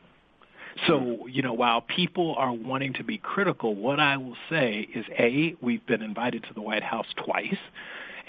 So, 0.88 0.94
mm-hmm. 0.94 1.30
you 1.30 1.42
know, 1.42 1.54
while 1.54 1.82
people 1.82 2.36
are 2.38 2.54
wanting 2.54 2.94
to 2.94 3.04
be 3.04 3.18
critical, 3.18 3.76
what 3.76 4.00
I 4.00 4.18
will 4.18 4.38
say 4.50 4.88
is 4.94 5.06
A, 5.18 5.56
we've 5.62 5.86
been 5.86 6.02
invited 6.02 6.44
to 6.44 6.54
the 6.54 6.62
White 6.62 6.84
House 6.84 7.08
twice. 7.26 7.58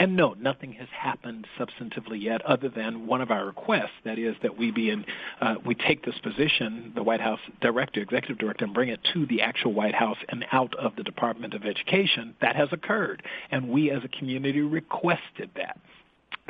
And 0.03 0.17
no, 0.17 0.35
nothing 0.35 0.73
has 0.73 0.89
happened 0.89 1.47
substantively 1.57 2.21
yet, 2.21 2.45
other 2.45 2.69
than 2.69 3.07
one 3.07 3.21
of 3.21 3.31
our 3.31 3.47
requests. 3.47 3.93
That 4.05 4.19
is 4.19 4.35
that 4.43 4.59
we 4.59 4.73
be 4.73 4.91
in, 4.91 5.05
uh, 5.41 5.55
we 5.65 5.77
take 5.77 6.05
this 6.05 6.19
position, 6.25 6.91
the 6.97 7.05
White 7.05 7.21
House 7.21 7.39
director, 7.61 8.01
executive 8.01 8.37
director, 8.37 8.65
and 8.65 8.75
bring 8.75 8.89
it 8.89 8.99
to 9.15 9.27
the 9.27 9.43
actual 9.43 9.73
White 9.75 9.95
House 9.95 10.17
and 10.29 10.45
out 10.51 10.75
of 10.75 10.97
the 10.97 11.05
Department 11.05 11.55
of 11.55 11.65
Education. 11.65 12.35
That 12.41 12.57
has 12.57 12.69
occurred, 12.73 13.23
and 13.53 13.69
we 13.69 13.93
as 13.93 14.03
a 14.03 14.09
community 14.09 14.61
requested 14.61 15.51
that. 15.55 15.79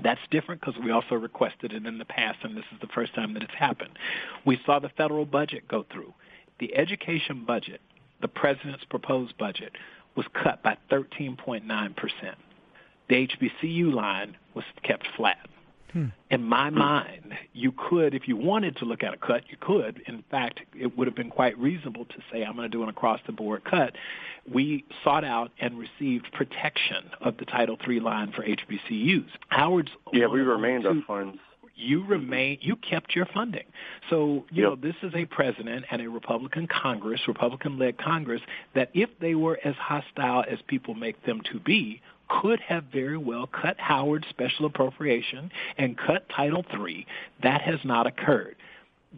That's 0.03 0.21
different 0.31 0.63
because 0.63 0.83
we 0.83 0.91
also 0.91 1.17
requested 1.17 1.75
it 1.75 1.85
in 1.85 1.99
the 1.99 2.07
past, 2.07 2.39
and 2.45 2.57
this 2.57 2.65
is 2.73 2.81
the 2.81 2.89
first 2.95 3.15
time 3.15 3.35
that 3.35 3.43
it's 3.43 3.53
happened. 3.53 3.99
We 4.47 4.59
saw 4.65 4.79
the 4.79 4.89
federal 4.97 5.27
budget 5.27 5.69
go 5.69 5.85
through. 5.93 6.15
The 6.59 6.75
education 6.75 7.45
budget, 7.47 7.83
the 8.23 8.29
president's 8.29 8.87
proposed 8.87 9.37
budget, 9.37 9.73
was 10.17 10.25
cut 10.43 10.63
by 10.63 10.79
13.9 10.91 11.67
percent 11.97 12.39
the 13.13 13.29
HBCU 13.29 13.93
line 13.93 14.37
was 14.55 14.65
kept 14.83 15.07
flat. 15.17 15.47
Hmm. 15.93 16.07
In 16.31 16.43
my 16.43 16.71
mind, 16.71 17.35
you 17.53 17.73
could, 17.77 18.15
if 18.15 18.27
you 18.27 18.35
wanted 18.35 18.79
to 18.79 18.87
look 18.87 19.03
at 19.03 19.13
a 19.13 19.19
cut, 19.19 19.43
you 19.51 19.59
could. 19.61 20.01
In 20.07 20.25
fact, 20.31 20.61
it 20.75 20.97
would 20.97 21.07
have 21.07 21.15
been 21.15 21.29
quite 21.29 21.59
reasonable 21.59 22.07
to 22.07 22.15
say, 22.33 22.43
I'm 22.43 22.57
going 22.57 22.71
to 22.71 22.75
do 22.75 22.83
an 22.83 22.89
across 22.89 23.21
the 23.27 23.33
board 23.33 23.65
cut. 23.65 23.93
We 24.51 24.87
sought 25.05 25.25
out 25.25 25.51
and 25.61 25.79
received 25.79 26.33
protection 26.33 27.11
of 27.21 27.37
the 27.37 27.45
Title 27.45 27.77
III 27.87 28.01
line 28.01 28.33
for 28.33 28.43
HBCUs. 28.43 29.29
Howard's. 29.49 29.91
Yeah, 30.15 30.29
we 30.29 30.41
remained 30.41 30.87
on 30.87 31.05
funds 31.07 31.39
you 31.75 32.05
remain 32.05 32.59
you 32.61 32.77
kept 32.77 33.15
your 33.15 33.27
funding 33.27 33.65
so 34.11 34.45
you 34.51 34.63
yep. 34.63 34.71
know 34.71 34.77
this 34.77 34.95
is 35.03 35.13
a 35.15 35.25
president 35.27 35.85
and 35.91 36.03
a 36.03 36.09
republican 36.09 36.67
congress 36.67 37.21
republican 37.27 37.79
led 37.79 37.99
congress 37.99 38.41
that 38.75 38.91
if 38.95 39.09
they 39.21 39.35
were 39.35 39.59
as 39.65 39.75
hostile 39.77 40.45
as 40.51 40.59
people 40.67 40.95
make 40.95 41.25
them 41.25 41.41
to 41.51 41.59
be 41.59 42.01
could 42.41 42.61
have 42.61 42.85
very 42.85 43.19
well 43.19 43.47
cut 43.47 43.79
Howard's 43.79 44.27
special 44.31 44.67
appropriation 44.67 45.51
and 45.77 45.99
cut 45.99 46.29
Title 46.35 46.65
III. 46.73 47.07
That 47.43 47.63
has 47.63 47.81
not 47.85 48.07
occurred. 48.07 48.57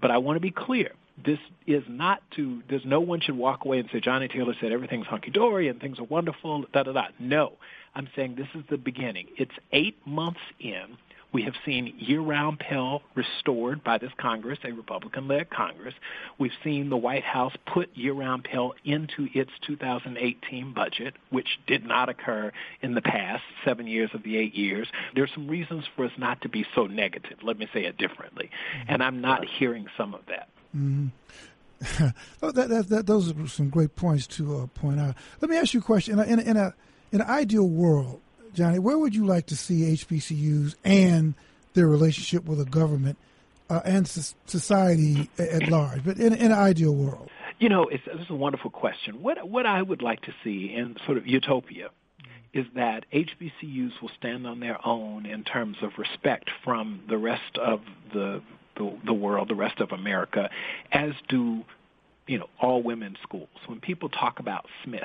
But 0.01 0.11
I 0.11 0.19
want 0.19 0.37
to 0.37 0.41
be 0.41 0.51
clear. 0.51 0.93
This 1.25 1.39
is 1.67 1.85
not 1.89 2.23
to, 2.35 2.63
there's 2.69 2.85
no 2.85 2.99
one 3.01 3.21
should 3.21 3.37
walk 3.37 3.65
away 3.65 3.79
and 3.79 3.89
say, 3.93 4.01
Johnny 4.01 4.27
Taylor 4.27 4.55
said 4.61 4.73
everything's 4.73 5.07
hunky-dory 5.07 5.69
and 5.69 5.81
things 5.81 6.01
are 6.01 6.05
wonderful, 6.05 6.65
da, 6.73 6.83
da, 6.83 6.93
da. 6.93 7.05
No. 7.21 7.53
I'm 7.95 8.09
saying 8.17 8.35
this 8.35 8.49
is 8.55 8.65
the 8.69 8.77
beginning. 8.77 9.29
It's 9.37 9.53
eight 9.73 9.97
months 10.05 10.41
in. 10.59 10.99
We 11.35 11.43
have 11.43 11.55
seen 11.67 11.93
year-round 11.99 12.61
Pell 12.61 13.03
restored 13.17 13.83
by 13.83 13.99
this 13.99 14.13
Congress, 14.17 14.61
a 14.63 14.71
Republican-led 14.71 15.51
Congress. 15.51 15.95
We've 16.39 16.53
seen 16.63 16.91
the 16.91 16.97
White 16.97 17.25
House 17.25 17.53
put 17.67 17.91
year-round 17.97 18.45
Pell 18.45 18.75
into 18.85 19.29
its 19.35 19.51
2018 19.67 20.73
budget, 20.73 21.15
which 21.31 21.59
did 21.67 21.85
not 21.85 22.09
occur 22.09 22.53
in 22.83 22.95
the 22.95 23.03
past 23.03 23.43
seven 23.65 23.89
years 23.89 24.11
of 24.15 24.23
the 24.23 24.37
eight 24.37 24.55
years. 24.55 24.87
There's 25.17 25.33
some 25.35 25.49
reasons 25.49 25.85
for 25.97 26.05
us 26.05 26.13
not 26.17 26.41
to 26.43 26.49
be 26.49 26.65
so 26.73 26.87
negative. 26.87 27.39
Let 27.43 27.59
me 27.59 27.67
say 27.75 27.85
it 27.85 27.99
differently. 27.99 28.51
Mm-hmm. 28.79 28.93
And 28.93 29.03
I'm 29.03 29.21
not 29.21 29.45
hearing 29.45 29.89
some 29.97 30.15
of 30.15 30.21
that. 30.29 30.49
Mm-hmm. 30.75 31.09
oh, 32.43 32.53
that, 32.53 32.69
that, 32.69 32.89
that, 32.91 33.07
those 33.07 33.33
are 33.33 33.49
some 33.49 33.71
great 33.71 33.97
points 33.97 34.29
to 34.29 34.59
uh, 34.59 34.67
point 34.69 35.01
out. 35.01 35.17
Let 35.41 35.51
me 35.51 35.57
ask 35.57 35.75
you 35.75 35.81
a 35.81 35.83
question. 35.83 36.21
In 36.21 36.21
a, 36.21 36.33
in 36.33 36.39
a, 36.39 36.43
in, 36.43 36.57
a, 36.57 36.75
in 37.11 37.21
an 37.23 37.29
ideal 37.29 37.69
world, 37.69 38.21
Johnny, 38.55 38.79
where 38.79 38.99
would 38.99 39.15
you 39.15 39.27
like 39.27 39.47
to 39.47 39.57
see 39.57 39.93
HBCUs 39.95 40.77
and 40.85 41.35
their 41.75 41.87
relationship 41.87 42.45
with 42.45 42.59
the 42.59 42.65
government 42.65 43.19
uh, 43.69 43.81
and 43.85 44.07
society 44.07 45.29
at 45.39 45.69
large, 45.69 46.05
but 46.05 46.19
in, 46.19 46.33
in, 46.33 46.47
an 46.47 46.53
ideal 46.53 46.95
world? 46.95 47.31
You 47.59 47.69
know, 47.69 47.85
it's, 47.85 48.03
it's 48.07 48.31
a 48.31 48.35
wonderful 48.35 48.71
question. 48.71 49.23
What 49.23 49.49
what 49.49 49.67
I 49.67 49.81
would 49.81 50.03
like 50.03 50.23
to 50.23 50.35
see 50.43 50.73
in 50.75 50.97
sort 51.07 51.19
of 51.19 51.27
utopia 51.27 51.91
is 52.53 52.67
that 52.77 53.05
HBCUs 53.13 54.01
will 54.01 54.11
stand 54.17 54.47
on 54.47 54.61
their 54.61 54.79
own 54.87 55.27
in 55.27 55.43
terms 55.45 55.77
of 55.83 55.93
respect 55.99 56.51
from 56.63 57.03
the 57.09 57.19
rest 57.19 57.59
of 57.59 57.81
the 58.13 58.43
the, 58.77 58.99
the 59.05 59.15
world, 59.15 59.49
the 59.49 59.55
rest 59.55 59.81
of 59.81 59.93
America, 59.93 60.51
as 60.91 61.13
do 61.29 61.65
you 62.27 62.39
know, 62.39 62.49
all 62.61 62.83
women's 62.83 63.19
schools. 63.23 63.49
When 63.67 63.81
people 63.81 64.09
talk 64.09 64.39
about 64.39 64.67
Smith, 64.83 65.03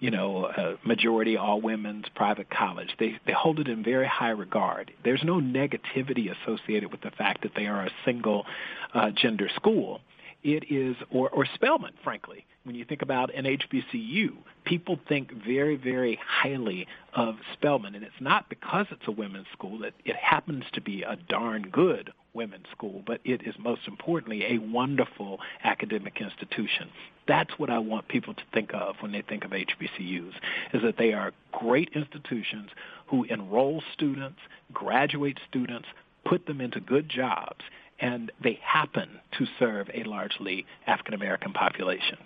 you 0.00 0.10
know, 0.10 0.46
uh, 0.46 0.76
majority 0.84 1.36
all 1.36 1.60
women's 1.60 2.06
private 2.14 2.48
college, 2.50 2.94
they, 2.98 3.18
they 3.26 3.32
hold 3.32 3.60
it 3.60 3.68
in 3.68 3.84
very 3.84 4.06
high 4.06 4.30
regard. 4.30 4.90
There's 5.04 5.22
no 5.22 5.40
negativity 5.40 6.30
associated 6.30 6.90
with 6.90 7.02
the 7.02 7.10
fact 7.10 7.42
that 7.42 7.52
they 7.54 7.66
are 7.66 7.82
a 7.82 7.90
single 8.04 8.46
uh, 8.94 9.10
gender 9.10 9.50
school. 9.54 10.00
It 10.42 10.70
is, 10.70 10.96
or, 11.10 11.28
or 11.30 11.46
Spelman, 11.54 11.92
frankly. 12.02 12.44
When 12.64 12.74
you 12.74 12.86
think 12.86 13.02
about 13.02 13.34
an 13.34 13.44
HBCU, 13.44 14.32
people 14.64 14.98
think 15.06 15.32
very, 15.32 15.76
very 15.76 16.18
highly 16.26 16.86
of 17.12 17.36
Spelman, 17.52 17.94
and 17.94 18.02
it's 18.02 18.14
not 18.20 18.48
because 18.48 18.86
it's 18.90 19.06
a 19.06 19.10
women's 19.10 19.46
school. 19.52 19.84
It, 19.84 19.92
it 20.06 20.16
happens 20.16 20.64
to 20.72 20.80
be 20.80 21.02
a 21.02 21.16
darn 21.28 21.68
good 21.70 22.10
women's 22.34 22.66
school, 22.70 23.02
but 23.06 23.20
it 23.24 23.42
is 23.46 23.54
most 23.58 23.82
importantly 23.86 24.44
a 24.44 24.58
wonderful 24.58 25.40
academic 25.62 26.20
institution. 26.20 26.90
That's 27.26 27.58
what 27.58 27.70
I 27.70 27.78
want 27.78 28.08
people 28.08 28.34
to 28.34 28.42
think 28.52 28.74
of 28.74 28.96
when 29.00 29.12
they 29.12 29.22
think 29.22 29.44
of 29.44 29.52
HBCUs, 29.52 30.34
is 30.74 30.82
that 30.82 30.96
they 30.98 31.12
are 31.12 31.32
great 31.52 31.90
institutions 31.94 32.70
who 33.06 33.24
enroll 33.24 33.82
students, 33.92 34.40
graduate 34.72 35.38
students, 35.48 35.88
put 36.24 36.46
them 36.46 36.60
into 36.60 36.80
good 36.80 37.08
jobs, 37.08 37.64
and 38.00 38.32
they 38.42 38.58
happen 38.62 39.20
to 39.38 39.46
serve 39.58 39.88
a 39.94 40.02
largely 40.04 40.66
African 40.86 41.14
American 41.14 41.52
population. 41.52 42.18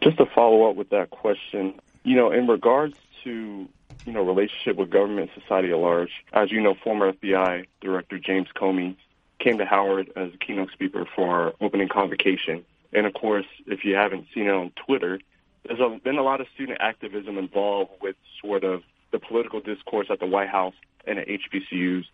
Just 0.00 0.18
to 0.18 0.26
follow 0.34 0.70
up 0.70 0.76
with 0.76 0.90
that 0.90 1.10
question, 1.10 1.74
you 2.04 2.16
know, 2.16 2.30
in 2.30 2.46
regards 2.46 2.94
to 3.24 3.68
you 4.04 4.12
know 4.12 4.22
relationship 4.22 4.76
with 4.76 4.90
government 4.90 5.30
and 5.30 5.42
society 5.42 5.70
at 5.70 5.78
large, 5.78 6.10
as 6.32 6.50
you 6.50 6.60
know, 6.60 6.74
former 6.74 7.12
FBI 7.12 7.66
Director 7.80 8.18
James 8.18 8.48
Comey 8.54 8.96
came 9.38 9.58
to 9.58 9.64
Howard 9.64 10.10
as 10.16 10.32
a 10.34 10.36
keynote 10.38 10.70
speaker 10.72 11.06
for 11.14 11.28
our 11.28 11.52
opening 11.60 11.88
convocation. 11.88 12.64
And 12.92 13.06
of 13.06 13.14
course, 13.14 13.46
if 13.66 13.84
you 13.84 13.94
haven't 13.94 14.26
seen 14.34 14.46
it 14.46 14.52
on 14.52 14.72
Twitter, 14.86 15.20
there's 15.66 16.00
been 16.02 16.18
a 16.18 16.22
lot 16.22 16.40
of 16.40 16.46
student 16.54 16.78
activism 16.80 17.38
involved 17.38 17.90
with 18.00 18.16
sort 18.40 18.64
of 18.64 18.82
the 19.10 19.18
political 19.18 19.60
discourse 19.60 20.08
at 20.10 20.20
the 20.20 20.26
White 20.26 20.48
House 20.48 20.74
and 21.06 21.18
at 21.18 21.26
HBCUs. 21.26 22.04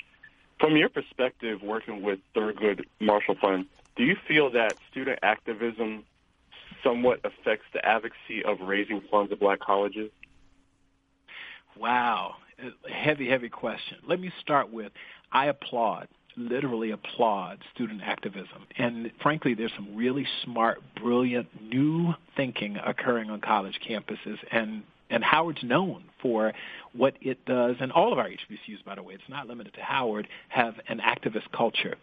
From 0.58 0.76
your 0.76 0.88
perspective, 0.88 1.62
working 1.62 2.02
with 2.02 2.18
Thurgood 2.34 2.84
Marshall 3.00 3.36
Fund, 3.40 3.66
do 3.96 4.04
you 4.04 4.16
feel 4.28 4.50
that 4.50 4.74
student 4.90 5.18
activism 5.22 6.04
somewhat 6.82 7.20
affects 7.24 7.66
the 7.72 7.84
advocacy 7.84 8.44
of 8.44 8.60
raising 8.60 9.00
funds 9.10 9.32
at 9.32 9.40
black 9.40 9.60
colleges? 9.60 10.10
Wow, 11.78 12.34
heavy, 12.92 13.28
heavy 13.28 13.48
question. 13.48 13.98
Let 14.06 14.20
me 14.20 14.32
start 14.40 14.72
with 14.72 14.92
I 15.32 15.46
applaud, 15.46 16.08
literally 16.36 16.90
applaud 16.90 17.58
student 17.74 18.02
activism. 18.02 18.66
And 18.78 19.10
frankly, 19.22 19.54
there's 19.54 19.72
some 19.76 19.96
really 19.96 20.26
smart, 20.44 20.80
brilliant, 21.00 21.48
new 21.62 22.14
thinking 22.36 22.76
occurring 22.84 23.30
on 23.30 23.40
college 23.40 23.78
campuses. 23.88 24.36
And 24.50 24.82
and 25.10 25.24
Howard's 25.24 25.62
known 25.64 26.04
for 26.22 26.52
what 26.92 27.14
it 27.20 27.44
does, 27.44 27.76
and 27.80 27.90
all 27.90 28.12
of 28.12 28.18
our 28.18 28.28
HBCUs, 28.28 28.84
by 28.84 28.94
the 28.94 29.02
way, 29.02 29.14
it's 29.14 29.28
not 29.28 29.48
limited 29.48 29.74
to 29.74 29.80
Howard, 29.80 30.28
have 30.48 30.74
an 30.88 31.00
activist 31.00 31.50
culture. 31.52 31.96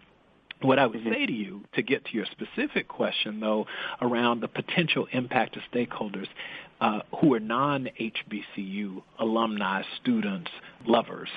What 0.61 0.79
I 0.79 0.87
would 0.87 0.99
mm-hmm. 0.99 1.13
say 1.13 1.25
to 1.25 1.33
you, 1.33 1.63
to 1.75 1.81
get 1.83 2.05
to 2.05 2.13
your 2.13 2.25
specific 2.25 2.87
question, 2.87 3.39
though, 3.39 3.67
around 4.01 4.41
the 4.41 4.47
potential 4.47 5.07
impact 5.11 5.55
of 5.55 5.61
stakeholders 5.71 6.27
uh, 6.81 7.01
who 7.19 7.33
are 7.33 7.39
non-HBCU 7.39 9.01
alumni, 9.19 9.83
students, 10.01 10.49
lovers, 10.85 11.29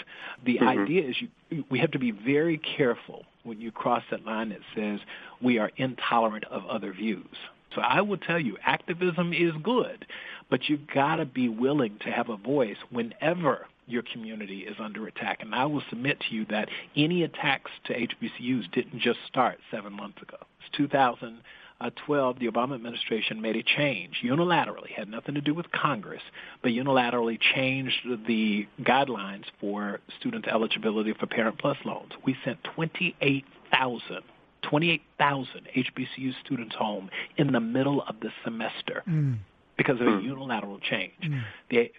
the 0.45 0.57
mm-hmm. 0.57 0.69
idea 0.69 1.09
is 1.09 1.17
you, 1.21 1.65
we 1.71 1.79
have 1.79 1.91
to 1.91 1.99
be 1.99 2.13
very 2.13 2.59
careful 2.59 3.25
when 3.43 3.61
you 3.61 3.71
cross 3.71 4.03
that 4.11 4.25
line 4.25 4.51
that 4.51 4.61
says 4.75 5.01
we 5.43 5.59
are 5.59 5.71
intolerant 5.77 6.45
of 6.45 6.65
other 6.67 6.93
views. 6.93 7.37
So 7.75 7.81
I 7.83 8.01
will 8.01 8.19
tell 8.19 8.41
you, 8.41 8.57
activism 8.65 9.33
is 9.33 9.53
good, 9.63 10.07
but 10.51 10.69
you've 10.69 10.87
got 10.93 11.17
to 11.17 11.25
be 11.25 11.49
willing 11.49 11.99
to 12.05 12.11
have 12.11 12.29
a 12.29 12.37
voice 12.37 12.77
whenever 12.91 13.67
your 13.91 14.03
community 14.13 14.61
is 14.61 14.77
under 14.79 15.07
attack. 15.07 15.39
And 15.41 15.55
I 15.55 15.67
will 15.67 15.83
submit 15.91 16.21
to 16.21 16.35
you 16.35 16.45
that 16.47 16.69
any 16.97 17.23
attacks 17.23 17.71
to 17.85 17.95
HBCUs 17.95 18.71
didn't 18.73 19.01
just 19.01 19.19
start 19.27 19.59
seven 19.71 19.93
months 19.93 20.21
ago. 20.23 20.37
It's 20.61 20.77
2012, 20.77 22.39
the 22.39 22.47
Obama 22.47 22.75
administration 22.75 23.41
made 23.41 23.57
a 23.57 23.63
change 23.63 24.21
unilaterally, 24.25 24.91
had 24.95 25.09
nothing 25.09 25.35
to 25.35 25.41
do 25.41 25.55
with 25.55 25.71
Congress, 25.73 26.23
but 26.63 26.73
unilaterally 26.73 27.39
changed 27.55 28.07
the 28.27 28.67
guidelines 28.83 29.45
for 29.61 30.01
student 30.19 30.47
eligibility 30.49 31.15
for 31.19 31.27
Parent 31.27 31.59
Plus 31.59 31.77
loans. 31.85 32.13
We 32.25 32.37
sent 32.45 32.63
28,000 32.75 34.23
28,000 34.63 35.69
HBCU 35.75 36.33
students 36.45 36.75
home 36.75 37.09
in 37.39 37.53
the 37.53 37.61
middle 37.61 38.03
of 38.03 38.17
the 38.21 38.31
semester 38.45 39.03
mm. 39.09 39.39
because 39.77 40.01
of 40.01 40.07
a 40.07 40.19
hmm. 40.19 40.27
unilateral 40.27 40.79
change. 40.81 41.15
Mm. 41.25 41.43
The 41.71 41.91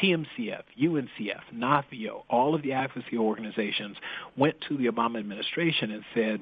TMCF, 0.00 0.62
UNCF, 0.80 1.42
NAFEO, 1.54 2.22
all 2.28 2.54
of 2.54 2.62
the 2.62 2.72
advocacy 2.72 3.16
organizations 3.16 3.96
went 4.36 4.56
to 4.68 4.76
the 4.76 4.86
Obama 4.86 5.18
administration 5.18 5.90
and 5.90 6.04
said, 6.14 6.40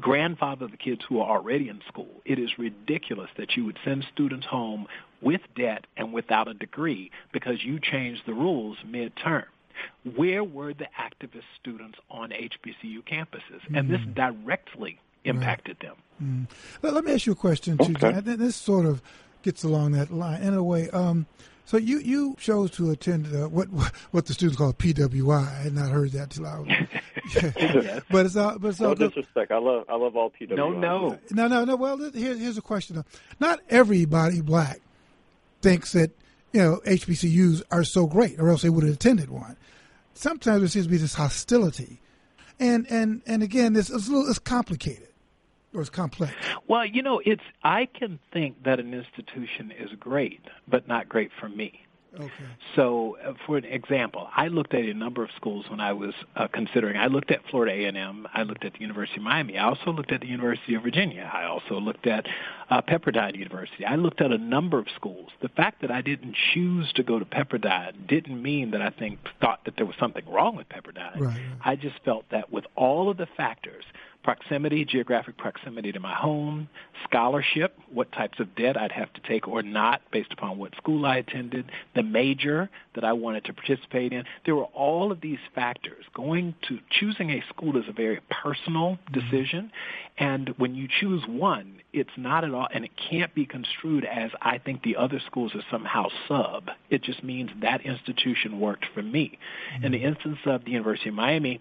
grandfather 0.00 0.66
the 0.66 0.76
kids 0.76 1.02
who 1.08 1.20
are 1.20 1.38
already 1.38 1.68
in 1.68 1.80
school. 1.88 2.20
It 2.24 2.38
is 2.38 2.58
ridiculous 2.58 3.30
that 3.36 3.56
you 3.56 3.64
would 3.64 3.78
send 3.84 4.04
students 4.12 4.46
home 4.46 4.86
with 5.20 5.40
debt 5.56 5.86
and 5.96 6.12
without 6.12 6.48
a 6.48 6.54
degree 6.54 7.10
because 7.32 7.64
you 7.64 7.78
changed 7.80 8.22
the 8.26 8.34
rules 8.34 8.78
midterm. 8.86 9.44
Where 10.14 10.42
were 10.42 10.72
the 10.72 10.88
activist 10.98 11.44
students 11.60 11.98
on 12.10 12.30
HBCU 12.30 13.04
campuses? 13.04 13.60
Mm-hmm. 13.64 13.74
And 13.74 13.90
this 13.90 14.00
mm. 14.00 14.14
directly 14.14 15.00
impacted 15.24 15.76
right. 15.82 15.92
them. 16.20 16.48
Mm. 16.82 16.94
Let 16.94 17.04
me 17.04 17.12
ask 17.12 17.26
you 17.26 17.32
a 17.32 17.36
question, 17.36 17.76
too. 17.78 17.94
Okay. 18.02 18.20
This 18.20 18.56
sort 18.56 18.86
of 18.86 19.02
gets 19.42 19.64
along 19.64 19.92
that 19.92 20.10
line 20.10 20.42
in 20.42 20.54
a 20.54 20.62
way. 20.62 20.88
Um, 20.90 21.26
so 21.66 21.78
you, 21.78 21.98
you 21.98 22.36
chose 22.38 22.70
to 22.72 22.90
attend 22.90 23.26
uh, 23.34 23.48
what 23.48 23.66
what 24.12 24.26
the 24.26 24.32
students 24.32 24.56
call 24.56 24.72
PWI. 24.72 25.36
I 25.36 25.62
had 25.62 25.74
not 25.74 25.90
heard 25.90 26.12
that 26.12 26.30
till 26.30 26.46
I 26.46 26.60
was. 26.60 26.68
yeah. 27.34 28.00
But 28.10 28.26
it's 28.26 28.36
all 28.36 28.56
but 28.58 28.68
it's 28.68 28.80
all 28.80 28.90
no 28.90 28.94
disrespect. 28.94 29.50
I 29.50 29.58
love 29.58 29.84
I 29.88 29.96
love 29.96 30.16
all 30.16 30.30
PWI. 30.30 30.56
No, 30.56 30.70
no, 30.70 31.18
no, 31.32 31.48
no, 31.48 31.64
no. 31.64 31.74
Well, 31.74 31.98
here, 32.12 32.36
here's 32.36 32.56
a 32.56 32.62
question. 32.62 33.04
Not 33.40 33.60
everybody 33.68 34.40
black 34.42 34.80
thinks 35.60 35.90
that 35.92 36.12
you 36.52 36.62
know 36.62 36.80
HBCUs 36.86 37.64
are 37.72 37.82
so 37.82 38.06
great, 38.06 38.38
or 38.38 38.48
else 38.48 38.62
they 38.62 38.70
would 38.70 38.84
have 38.84 38.94
attended 38.94 39.28
one. 39.28 39.56
Sometimes 40.14 40.60
there 40.60 40.68
seems 40.68 40.86
to 40.86 40.90
be 40.90 40.98
this 40.98 41.14
hostility, 41.14 42.00
and 42.60 42.86
and 42.88 43.22
and 43.26 43.42
again, 43.42 43.72
this 43.72 43.90
it's 43.90 44.06
a 44.06 44.12
little 44.12 44.30
it's 44.30 44.38
complicated 44.38 45.08
or 45.76 45.82
it's 45.82 45.90
complex? 45.90 46.32
Well, 46.66 46.86
you 46.86 47.02
know, 47.02 47.20
it's 47.24 47.42
I 47.62 47.86
can 47.86 48.18
think 48.32 48.64
that 48.64 48.80
an 48.80 48.94
institution 48.94 49.70
is 49.70 49.90
great, 50.00 50.40
but 50.66 50.88
not 50.88 51.08
great 51.08 51.30
for 51.38 51.48
me. 51.48 51.82
Okay. 52.18 52.30
So, 52.74 53.18
uh, 53.22 53.34
for 53.44 53.58
an 53.58 53.66
example, 53.66 54.28
I 54.34 54.48
looked 54.48 54.72
at 54.72 54.84
a 54.84 54.94
number 54.94 55.22
of 55.22 55.30
schools 55.36 55.68
when 55.68 55.80
I 55.80 55.92
was 55.92 56.14
uh, 56.34 56.48
considering. 56.48 56.96
I 56.96 57.08
looked 57.08 57.30
at 57.30 57.46
Florida 57.50 57.72
A&M. 57.72 58.26
I 58.32 58.42
looked 58.42 58.64
at 58.64 58.72
the 58.72 58.80
University 58.80 59.18
of 59.18 59.24
Miami. 59.24 59.58
I 59.58 59.64
also 59.64 59.92
looked 59.92 60.12
at 60.12 60.22
the 60.22 60.26
University 60.26 60.74
of 60.74 60.82
Virginia. 60.82 61.30
I 61.30 61.44
also 61.44 61.78
looked 61.78 62.06
at 62.06 62.26
uh, 62.70 62.80
Pepperdine 62.80 63.36
University. 63.36 63.84
I 63.84 63.96
looked 63.96 64.22
at 64.22 64.32
a 64.32 64.38
number 64.38 64.78
of 64.78 64.86
schools. 64.94 65.28
The 65.42 65.50
fact 65.50 65.82
that 65.82 65.90
I 65.90 66.00
didn't 66.00 66.36
choose 66.54 66.90
to 66.94 67.02
go 67.02 67.18
to 67.18 67.26
Pepperdine 67.26 68.06
didn't 68.06 68.42
mean 68.42 68.70
that 68.70 68.80
I 68.80 68.90
think 68.90 69.18
thought 69.40 69.66
that 69.66 69.76
there 69.76 69.86
was 69.86 69.96
something 70.00 70.24
wrong 70.26 70.56
with 70.56 70.70
Pepperdine. 70.70 71.20
Right, 71.20 71.36
right. 71.36 71.40
I 71.62 71.76
just 71.76 72.02
felt 72.02 72.24
that 72.30 72.50
with 72.50 72.64
all 72.76 73.10
of 73.10 73.18
the 73.18 73.26
factors 73.36 73.84
proximity, 74.26 74.84
geographic 74.84 75.36
proximity 75.38 75.92
to 75.92 76.00
my 76.00 76.12
home, 76.12 76.68
scholarship, 77.04 77.78
what 77.92 78.10
types 78.10 78.40
of 78.40 78.52
debt 78.56 78.76
I'd 78.76 78.90
have 78.90 79.12
to 79.12 79.20
take 79.20 79.46
or 79.46 79.62
not 79.62 80.02
based 80.10 80.32
upon 80.32 80.58
what 80.58 80.74
school 80.74 81.06
I 81.06 81.18
attended, 81.18 81.70
the 81.94 82.02
major 82.02 82.68
that 82.96 83.04
I 83.04 83.12
wanted 83.12 83.44
to 83.44 83.52
participate 83.52 84.12
in. 84.12 84.24
There 84.44 84.56
were 84.56 84.64
all 84.64 85.12
of 85.12 85.20
these 85.20 85.38
factors. 85.54 86.04
Going 86.12 86.56
to 86.66 86.80
choosing 86.90 87.30
a 87.30 87.44
school 87.50 87.76
is 87.76 87.84
a 87.88 87.92
very 87.92 88.20
personal 88.28 88.98
mm-hmm. 88.98 89.14
decision, 89.14 89.70
and 90.18 90.48
when 90.58 90.74
you 90.74 90.88
choose 90.98 91.22
one, 91.28 91.80
it's 91.92 92.10
not 92.16 92.42
at 92.42 92.52
all, 92.52 92.66
and 92.74 92.84
it 92.84 92.90
can't 93.08 93.32
be 93.32 93.46
construed 93.46 94.04
as 94.04 94.32
I 94.42 94.58
think 94.58 94.82
the 94.82 94.96
other 94.96 95.20
schools 95.24 95.52
are 95.54 95.62
somehow 95.70 96.08
sub. 96.26 96.70
It 96.90 97.04
just 97.04 97.22
means 97.22 97.50
that 97.62 97.86
institution 97.86 98.58
worked 98.58 98.86
for 98.92 99.04
me. 99.04 99.38
Mm-hmm. 99.76 99.84
In 99.84 99.92
the 99.92 100.02
instance 100.02 100.38
of 100.46 100.64
the 100.64 100.72
University 100.72 101.10
of 101.10 101.14
Miami, 101.14 101.60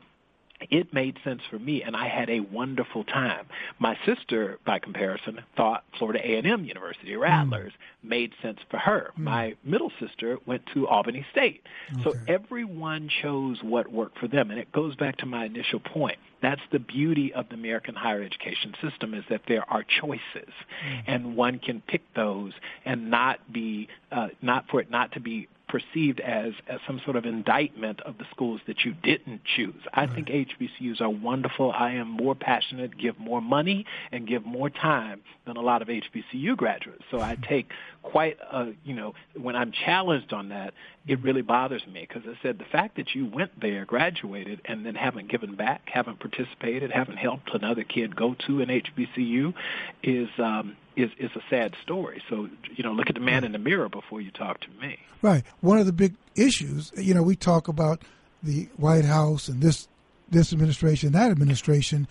it 0.70 0.94
made 0.94 1.18
sense 1.24 1.42
for 1.50 1.60
me 1.60 1.84
and 1.84 1.96
I 1.96 2.08
had 2.08 2.30
a 2.30 2.40
wonderful 2.40 3.04
time. 3.04 3.46
My 3.80 3.98
sister, 4.06 4.60
by 4.66 4.80
comparison, 4.80 5.42
thought 5.56 5.84
Florida 5.98 6.20
A&M 6.24 6.66
University, 6.66 7.14
hmm. 7.14 7.20
Rattlers, 7.20 7.74
mm. 7.74 8.10
made 8.10 8.32
sense 8.42 8.60
for 8.70 8.78
her. 8.78 9.12
Mm. 9.18 9.24
My 9.24 9.56
middle 9.64 9.92
sister 10.00 10.38
went 10.46 10.64
to 10.74 10.88
Albany 10.88 11.26
State. 11.32 11.62
Okay. 11.94 12.04
So 12.04 12.14
everyone 12.28 13.10
chose 13.22 13.58
what 13.62 13.92
worked 13.92 14.20
for 14.20 14.28
them 14.28 14.52
and 14.52 14.60
it 14.60 14.72
goes 14.72 14.96
back 14.96 15.18
to 15.18 15.26
my 15.26 15.46
initial 15.46 15.80
point. 15.80 16.18
That's 16.42 16.62
the 16.72 16.80
beauty 16.80 17.34
of 17.34 17.50
the 17.50 17.56
American 17.56 17.96
higher 17.96 18.22
education 18.22 18.76
system 18.82 19.14
is 19.14 19.24
that 19.30 19.42
there 19.48 19.70
are 19.70 19.84
choices 19.84 20.22
mm. 20.36 21.04
and 21.08 21.36
one 21.36 21.60
can 21.60 21.82
pick 21.88 22.02
those 22.16 22.54
and 22.86 23.10
not 23.10 23.40
be 23.52 23.88
uh, 24.12 24.28
not 24.42 24.66
for 24.70 24.80
it 24.80 24.92
not 24.92 25.14
to 25.14 25.20
be 25.20 25.48
perceived 25.68 26.20
as, 26.20 26.54
as 26.68 26.80
some 26.86 27.02
sort 27.04 27.16
of 27.16 27.26
indictment 27.26 28.02
of 28.02 28.18
the 28.18 28.26
schools 28.32 28.62
that 28.68 28.86
you 28.86 28.94
didn't 29.04 29.42
choose. 29.44 29.82
I 29.94 30.06
right. 30.06 30.14
think 30.14 30.28
HBCUs 30.28 31.02
are 31.02 31.10
wonderful. 31.10 31.72
I 31.72 31.92
am 31.92 32.10
more 32.10 32.36
passionate, 32.36 32.98
give 32.98 33.20
more 33.20 33.42
money, 33.42 33.86
and 34.12 34.28
give 34.28 34.46
more 34.46 34.70
time 34.70 35.22
than 35.46 35.58
a 35.58 35.62
lot 35.62 35.82
of 35.82 35.88
HBCU 35.88 36.56
graduates. 36.58 37.04
So 37.12 37.20
I 37.20 37.36
hmm. 37.36 37.44
take 37.44 37.72
quite 38.04 38.38
a, 38.52 38.72
you 38.84 38.94
know, 38.94 39.14
when 39.36 39.56
I'm 39.56 39.72
challenged 39.72 40.34
on 40.34 40.50
that, 40.50 40.74
it 41.08 41.22
really 41.22 41.44
bothers 41.44 41.86
me 41.86 42.06
because 42.08 42.24
I 42.28 42.38
said 42.42 42.58
the 42.58 42.66
fact 42.66 42.96
that 42.96 43.14
you 43.14 43.28
went 43.28 43.60
there, 43.60 43.86
graduated, 43.86 44.62
and 44.66 44.86
then 44.86 44.96
haven't 44.96 45.30
given 45.30 45.56
back, 45.56 45.88
haven't 45.94 46.20
participated, 46.20 46.92
haven't 46.92 47.18
helped 47.18 47.54
another 47.54 47.84
kid 47.84 48.16
go 48.16 48.36
to 48.48 48.62
an 48.62 48.70
HBCU 48.70 49.54
is 50.02 50.30
um, 50.40 50.76
is 50.96 51.12
is 51.20 51.30
a 51.36 51.42
sad 51.50 51.76
story. 51.84 52.24
So 52.30 52.50
you 52.76 52.84
know, 52.84 52.92
look 52.92 53.10
at 53.10 53.16
the 53.16 53.22
man 53.22 53.44
in 53.44 53.52
the 53.52 53.60
mirror 53.60 53.88
before 53.88 54.20
you 54.20 54.32
talk 54.32 54.62
to 54.62 54.68
me. 54.82 54.98
Right. 55.22 55.44
One 55.62 55.78
of 55.78 55.86
the 55.86 55.94
big 55.94 56.16
issues, 56.36 56.92
you 56.98 57.14
know, 57.14 57.22
we 57.22 57.36
talk 57.36 57.68
about 57.68 58.02
the 58.42 58.68
White 58.78 59.06
House 59.06 59.48
and 59.48 59.62
this 59.62 59.88
this 60.30 60.52
administration, 60.52 61.12
that 61.12 61.30
administration. 61.30 62.08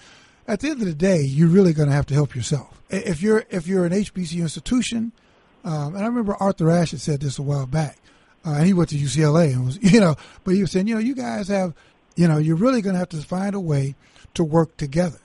At 0.47 0.61
the 0.61 0.69
end 0.69 0.83
of 0.83 0.87
the 0.87 0.95
day, 0.95 1.23
you're 1.23 1.49
really 1.49 1.73
going 1.73 1.89
to 1.89 1.95
have 1.95 2.07
to 2.07 2.15
help 2.15 2.37
yourself. 2.37 2.81
If 2.91 3.23
you're 3.23 3.45
if 3.51 3.67
you're 3.67 3.87
an 3.87 3.93
HBCU 3.93 4.41
institution, 4.41 5.11
um, 5.65 5.97
and 5.97 6.05
I 6.05 6.07
remember 6.07 6.37
Arthur 6.39 6.71
Ashe 6.71 6.95
said 7.01 7.21
this 7.21 7.41
a 7.41 7.43
while 7.43 7.67
back 7.67 7.99
uh, 8.47 8.51
and 8.51 8.67
he 8.67 8.73
went 8.73 8.91
to 8.91 8.97
UCLA 8.97 9.53
and 9.53 9.67
was, 9.67 9.79
you 9.83 10.01
know, 10.01 10.17
but 10.45 10.55
he 10.55 10.61
was 10.61 10.71
saying, 10.71 10.87
you 10.87 10.95
know, 10.95 11.01
you 11.01 11.15
guys 11.15 11.49
have, 11.49 11.75
you 12.17 12.29
know, 12.29 12.39
you're 12.39 12.57
really 12.57 12.83
going 12.83 12.95
to 12.95 12.99
have 12.99 13.09
to 13.11 13.17
find 13.19 13.55
a 13.55 13.61
way 13.61 13.95
to 14.35 14.45
work 14.45 14.77
together. 14.77 15.19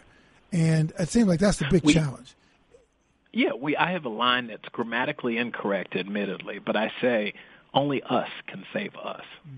And 0.52 0.92
it 0.98 1.10
seems 1.10 1.28
like 1.28 1.40
that's 1.40 1.58
the 1.58 1.68
big 1.70 1.84
we, 1.84 1.94
challenge. 1.94 2.36
Yeah, 3.32 3.54
we. 3.60 3.78
I 3.78 3.92
have 3.92 4.06
a 4.06 4.10
line 4.10 4.48
that's 4.48 4.68
grammatically 4.70 5.38
incorrect, 5.38 5.96
admittedly, 5.96 6.60
but 6.60 6.76
I 6.76 6.92
say 7.02 7.34
only 7.74 8.02
us 8.02 8.30
can 8.48 8.66
save 8.74 8.96
us. 8.96 9.24
Mm. 9.48 9.58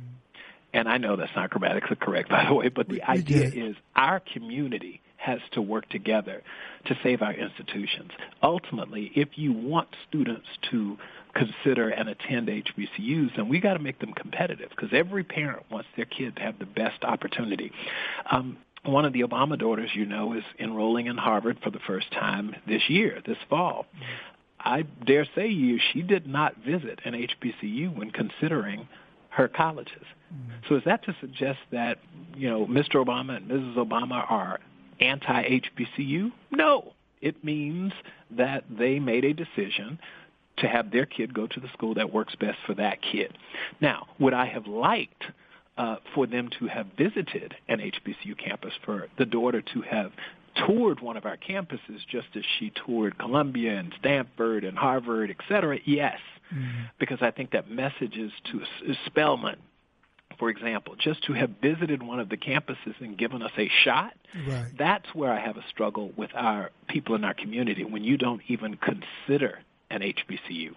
And 0.74 0.90
I 0.90 0.98
know 0.98 1.16
that's 1.16 1.36
not 1.36 1.50
grammatically 1.50 1.96
correct, 1.96 2.30
by 2.30 2.46
the 2.46 2.54
way, 2.54 2.68
but 2.70 2.88
the 2.88 2.96
we, 2.96 3.02
idea 3.02 3.52
we 3.54 3.62
is 3.62 3.76
our 3.96 4.20
community 4.20 5.02
has 5.16 5.40
to 5.52 5.62
work 5.62 5.88
together 5.90 6.42
to 6.86 6.98
save 7.04 7.22
our 7.22 7.34
institutions. 7.34 8.12
Ultimately, 8.42 9.12
if 9.16 9.30
you 9.36 9.54
want 9.54 9.88
students 10.10 10.48
to 10.72 10.98
consider 11.34 11.90
and 11.90 12.10
attend 12.10 12.48
HBCUs, 12.48 13.38
and 13.38 13.50
we 13.50 13.60
got 13.60 13.74
to 13.74 13.80
make 13.80 14.00
them 14.00 14.14
competitive 14.14 14.70
because 14.70 14.90
every 14.92 15.24
parent 15.24 15.64
wants 15.72 15.88
their 15.96 16.06
kid 16.06 16.36
to 16.36 16.42
have 16.42 16.60
the 16.60 16.66
best 16.66 17.04
opportunity. 17.04 17.72
Um, 18.30 18.58
one 18.84 19.06
of 19.06 19.14
the 19.14 19.22
Obama 19.22 19.58
daughters, 19.58 19.92
you 19.94 20.06
know, 20.06 20.34
is 20.34 20.44
enrolling 20.60 21.08
in 21.08 21.18
Harvard 21.18 21.60
for 21.64 21.70
the 21.70 21.80
first 21.86 22.12
time 22.12 22.56
this 22.68 22.82
year, 22.90 23.22
this 23.26 23.38
fall. 23.50 23.86
I 24.60 24.84
dare 25.06 25.28
say 25.36 25.48
you, 25.48 25.80
she 25.92 26.02
did 26.02 26.28
not 26.28 26.58
visit 26.58 27.00
an 27.06 27.14
HBCU 27.14 27.96
when 27.96 28.12
considering 28.12 28.88
her 29.30 29.48
colleges. 29.48 30.04
Mm-hmm. 30.34 30.52
So 30.68 30.76
is 30.76 30.84
that 30.86 31.04
to 31.06 31.16
suggest 31.20 31.60
that, 31.72 32.00
you 32.36 32.50
know, 32.50 32.66
Mr. 32.66 32.96
Obama 32.96 33.38
and 33.38 33.50
Mrs. 33.50 33.76
Obama 33.76 34.30
are 34.30 34.60
anti-HBCU? 35.00 36.32
No. 36.52 36.94
It 37.22 37.44
means 37.44 37.94
that 38.32 38.64
they 38.70 39.00
made 39.00 39.26
a 39.26 39.34
decision 39.34 40.00
to 40.62 40.68
have 40.68 40.92
their 40.92 41.06
kid 41.06 41.34
go 41.34 41.48
to 41.48 41.60
the 41.60 41.68
school 41.74 41.96
that 41.96 42.14
works 42.14 42.36
best 42.36 42.58
for 42.66 42.74
that 42.76 43.00
kid. 43.02 43.38
Now, 43.80 44.08
would 44.20 44.34
I 44.34 44.46
have 44.46 44.68
liked 44.68 45.24
uh, 45.78 45.98
for 46.14 46.28
them 46.28 46.50
to 46.60 46.68
have 46.68 46.88
visited 46.98 47.56
an 47.68 47.80
HBCU 47.80 48.38
campus, 48.38 48.74
for 48.86 49.08
the 49.18 49.26
daughter 49.26 49.62
to 49.74 49.82
have 49.82 50.12
toured 50.68 51.00
one 51.00 51.18
of 51.18 51.26
our 51.26 51.38
campuses 51.38 52.00
just 52.10 52.28
as 52.36 52.44
she 52.60 52.72
toured 52.86 53.18
Columbia 53.18 53.78
and 53.78 53.94
Stanford 54.00 54.64
and 54.64 54.78
Harvard, 54.78 55.30
et 55.30 55.38
cetera? 55.48 55.80
Yes, 55.86 56.20
mm-hmm. 56.54 56.84
because 57.00 57.20
I 57.22 57.32
think 57.32 57.52
that 57.52 57.70
message 57.70 58.16
is 58.16 58.32
to 58.52 58.62
Spelman, 59.06 59.58
for 60.38 60.50
example, 60.50 60.96
just 61.00 61.24
to 61.26 61.34
have 61.34 61.52
visited 61.62 62.04
one 62.04 62.20
of 62.20 62.30
the 62.30 62.38
campuses 62.38 63.00
and 63.00 63.18
given 63.18 63.42
us 63.42 63.52
a 63.58 63.70
shot, 63.84 64.14
right. 64.48 64.72
that's 64.78 65.06
where 65.14 65.32
I 65.32 65.40
have 65.40 65.58
a 65.58 65.64
struggle 65.70 66.12
with 66.18 66.32
our 66.36 66.72
people 66.88 67.16
in 67.16 67.24
our 67.24 67.34
community 67.34 67.84
when 67.84 68.04
you 68.04 68.18
don't 68.18 68.42
even 68.48 68.78
consider 68.78 69.60
an 69.92 70.02
HBCU. 70.02 70.74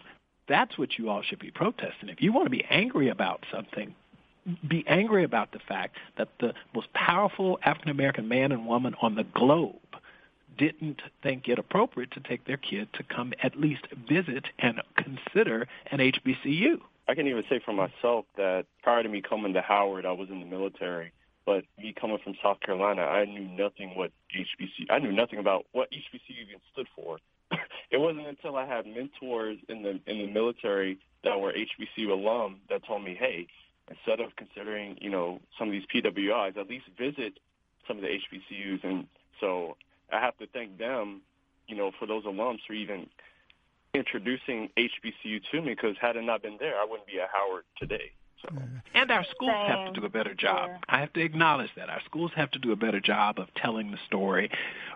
That's 0.48 0.76
what 0.76 0.98
you 0.98 1.08
all 1.08 1.22
should 1.22 1.38
be 1.38 1.50
protesting. 1.50 2.08
If 2.08 2.20
you 2.20 2.32
want 2.32 2.46
to 2.46 2.50
be 2.50 2.64
angry 2.68 3.08
about 3.08 3.44
something, 3.50 3.94
be 4.68 4.84
angry 4.86 5.24
about 5.24 5.52
the 5.52 5.58
fact 5.58 5.96
that 6.18 6.28
the 6.38 6.52
most 6.74 6.92
powerful 6.92 7.58
African 7.64 7.90
American 7.90 8.28
man 8.28 8.52
and 8.52 8.66
woman 8.66 8.94
on 9.00 9.14
the 9.14 9.24
globe 9.24 9.76
didn't 10.58 11.00
think 11.22 11.48
it 11.48 11.58
appropriate 11.58 12.10
to 12.12 12.20
take 12.20 12.44
their 12.44 12.58
kid 12.58 12.88
to 12.92 13.02
come 13.02 13.32
at 13.42 13.58
least 13.58 13.86
visit 14.08 14.44
and 14.58 14.82
consider 14.96 15.66
an 15.90 15.98
HBCU. 15.98 16.78
I 17.08 17.14
can 17.14 17.26
even 17.26 17.44
say 17.48 17.60
for 17.64 17.72
myself 17.72 18.26
that 18.36 18.66
prior 18.82 19.02
to 19.02 19.08
me 19.08 19.22
coming 19.22 19.54
to 19.54 19.60
Howard, 19.60 20.06
I 20.06 20.12
was 20.12 20.28
in 20.30 20.40
the 20.40 20.46
military. 20.46 21.12
But 21.46 21.64
me 21.78 21.92
coming 21.98 22.18
from 22.24 22.34
South 22.42 22.60
Carolina, 22.60 23.02
I 23.02 23.26
knew 23.26 23.46
nothing 23.46 23.94
what 23.96 24.12
HBC. 24.34 24.86
I 24.88 24.98
knew 24.98 25.12
nothing 25.12 25.38
about 25.38 25.66
what 25.72 25.90
HBCU 25.90 26.42
even 26.48 26.60
stood 26.72 26.86
for. 26.96 27.18
It 27.90 27.98
wasn't 27.98 28.26
until 28.26 28.56
I 28.56 28.66
had 28.66 28.86
mentors 28.86 29.58
in 29.68 29.82
the 29.82 30.00
in 30.06 30.18
the 30.18 30.26
military 30.26 30.98
that 31.22 31.40
were 31.40 31.52
HBCU 31.52 32.10
alum 32.10 32.60
that 32.68 32.86
told 32.86 33.04
me, 33.04 33.16
hey, 33.18 33.46
instead 33.88 34.20
of 34.20 34.36
considering 34.36 34.96
you 35.00 35.10
know 35.10 35.40
some 35.58 35.68
of 35.68 35.72
these 35.72 35.86
PWIs, 35.94 36.56
at 36.56 36.68
least 36.68 36.86
visit 36.98 37.38
some 37.86 37.98
of 37.98 38.02
the 38.02 38.08
HBCUs. 38.08 38.84
And 38.84 39.06
so 39.40 39.76
I 40.12 40.20
have 40.20 40.36
to 40.38 40.46
thank 40.46 40.78
them, 40.78 41.22
you 41.66 41.76
know, 41.76 41.90
for 41.98 42.06
those 42.06 42.24
alums 42.24 42.58
for 42.66 42.72
even 42.72 43.06
introducing 43.94 44.70
HBCU 44.76 45.40
to 45.50 45.62
me. 45.62 45.74
Because 45.74 45.96
had 46.00 46.16
it 46.16 46.24
not 46.24 46.42
been 46.42 46.56
there, 46.58 46.76
I 46.76 46.86
wouldn't 46.88 47.06
be 47.06 47.20
at 47.20 47.28
Howard 47.32 47.64
today. 47.78 48.12
So. 48.48 48.62
And 48.94 49.10
our 49.10 49.24
schools 49.30 49.52
have 49.66 49.92
to 49.92 50.00
do 50.00 50.06
a 50.06 50.08
better 50.08 50.34
job. 50.34 50.70
I 50.88 51.00
have 51.00 51.12
to 51.14 51.20
acknowledge 51.20 51.70
that. 51.76 51.88
Our 51.88 52.00
schools 52.04 52.32
have 52.36 52.50
to 52.52 52.58
do 52.58 52.72
a 52.72 52.76
better 52.76 53.00
job 53.00 53.38
of 53.38 53.48
telling 53.56 53.90
the 53.90 53.98
story, 54.06 54.50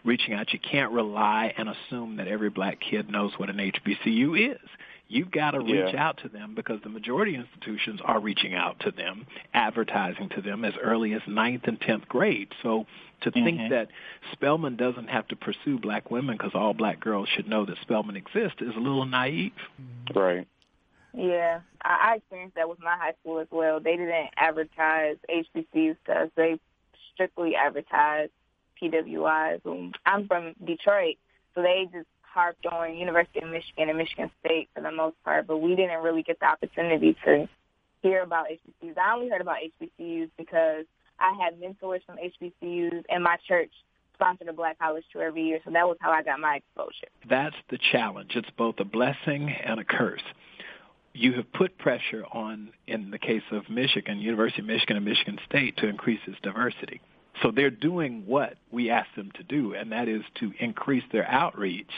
reaching 0.04 0.34
out. 0.34 0.52
You 0.52 0.58
can't 0.58 0.92
rely 0.92 1.54
and 1.56 1.68
assume 1.68 2.16
that 2.16 2.28
every 2.28 2.50
black 2.50 2.78
kid 2.80 3.10
knows 3.10 3.32
what 3.36 3.50
an 3.50 3.56
HBCU 3.56 4.52
is. 4.54 4.68
You've 5.10 5.30
got 5.30 5.52
to 5.52 5.60
reach 5.60 5.94
yeah. 5.94 6.06
out 6.06 6.18
to 6.22 6.28
them 6.28 6.54
because 6.54 6.80
the 6.82 6.90
majority 6.90 7.34
of 7.34 7.40
institutions 7.40 8.00
are 8.04 8.20
reaching 8.20 8.54
out 8.54 8.78
to 8.80 8.90
them, 8.90 9.26
advertising 9.54 10.28
to 10.36 10.42
them 10.42 10.66
as 10.66 10.74
early 10.82 11.14
as 11.14 11.22
ninth 11.26 11.62
and 11.64 11.80
tenth 11.80 12.06
grade. 12.08 12.48
So 12.62 12.86
to 13.22 13.30
mm-hmm. 13.30 13.44
think 13.44 13.70
that 13.70 13.88
Spelman 14.32 14.76
doesn't 14.76 15.08
have 15.08 15.26
to 15.28 15.36
pursue 15.36 15.78
black 15.78 16.10
women 16.10 16.36
because 16.36 16.52
all 16.54 16.74
black 16.74 17.00
girls 17.00 17.26
should 17.34 17.48
know 17.48 17.64
that 17.64 17.76
Spelman 17.80 18.16
exists 18.16 18.60
is 18.60 18.76
a 18.76 18.80
little 18.80 19.06
naive. 19.06 19.52
Right. 20.14 20.46
Yeah, 21.14 21.60
I, 21.82 22.12
I 22.12 22.14
experienced 22.16 22.56
that 22.56 22.68
with 22.68 22.80
my 22.80 22.96
high 22.96 23.14
school 23.20 23.40
as 23.40 23.48
well. 23.50 23.80
They 23.80 23.96
didn't 23.96 24.30
advertise 24.36 25.16
HBCUs 25.30 25.96
to 26.06 26.12
us. 26.12 26.30
They 26.36 26.58
strictly 27.14 27.54
advertised 27.56 28.32
PWIs. 28.80 29.64
Um, 29.66 29.92
I'm 30.06 30.26
from 30.26 30.54
Detroit, 30.64 31.16
so 31.54 31.62
they 31.62 31.88
just 31.92 32.06
harped 32.22 32.66
on 32.66 32.96
University 32.96 33.40
of 33.40 33.50
Michigan 33.50 33.88
and 33.88 33.98
Michigan 33.98 34.30
State 34.44 34.68
for 34.74 34.82
the 34.82 34.92
most 34.92 35.16
part, 35.24 35.46
but 35.46 35.58
we 35.58 35.74
didn't 35.74 36.02
really 36.02 36.22
get 36.22 36.38
the 36.40 36.46
opportunity 36.46 37.16
to 37.24 37.48
hear 38.02 38.22
about 38.22 38.46
HBCUs. 38.46 38.96
I 38.96 39.14
only 39.14 39.28
heard 39.28 39.40
about 39.40 39.56
HBCUs 39.80 40.30
because 40.36 40.84
I 41.18 41.36
had 41.42 41.58
mentors 41.58 42.02
from 42.06 42.16
HBCUs, 42.16 43.02
and 43.08 43.24
my 43.24 43.36
church 43.48 43.72
sponsored 44.14 44.48
a 44.48 44.52
black 44.52 44.78
college 44.78 45.04
tour 45.12 45.24
every 45.24 45.42
year, 45.42 45.58
so 45.64 45.70
that 45.72 45.86
was 45.86 45.96
how 46.00 46.10
I 46.10 46.22
got 46.22 46.38
my 46.38 46.56
exposure. 46.56 47.08
That's 47.28 47.56
the 47.70 47.78
challenge. 47.92 48.32
It's 48.34 48.50
both 48.56 48.76
a 48.78 48.84
blessing 48.84 49.52
and 49.64 49.80
a 49.80 49.84
curse 49.84 50.22
you 51.18 51.32
have 51.34 51.52
put 51.52 51.78
pressure 51.78 52.24
on, 52.32 52.70
in 52.86 53.10
the 53.10 53.18
case 53.18 53.42
of 53.50 53.68
Michigan, 53.68 54.18
University 54.18 54.62
of 54.62 54.66
Michigan 54.66 54.96
and 54.96 55.04
Michigan 55.04 55.38
State, 55.46 55.76
to 55.78 55.86
increase 55.86 56.20
its 56.26 56.38
diversity. 56.42 57.00
So 57.42 57.50
they're 57.50 57.70
doing 57.70 58.24
what 58.26 58.54
we 58.70 58.90
asked 58.90 59.14
them 59.16 59.30
to 59.34 59.42
do, 59.42 59.74
and 59.74 59.92
that 59.92 60.08
is 60.08 60.22
to 60.40 60.52
increase 60.58 61.04
their 61.12 61.28
outreach 61.28 61.90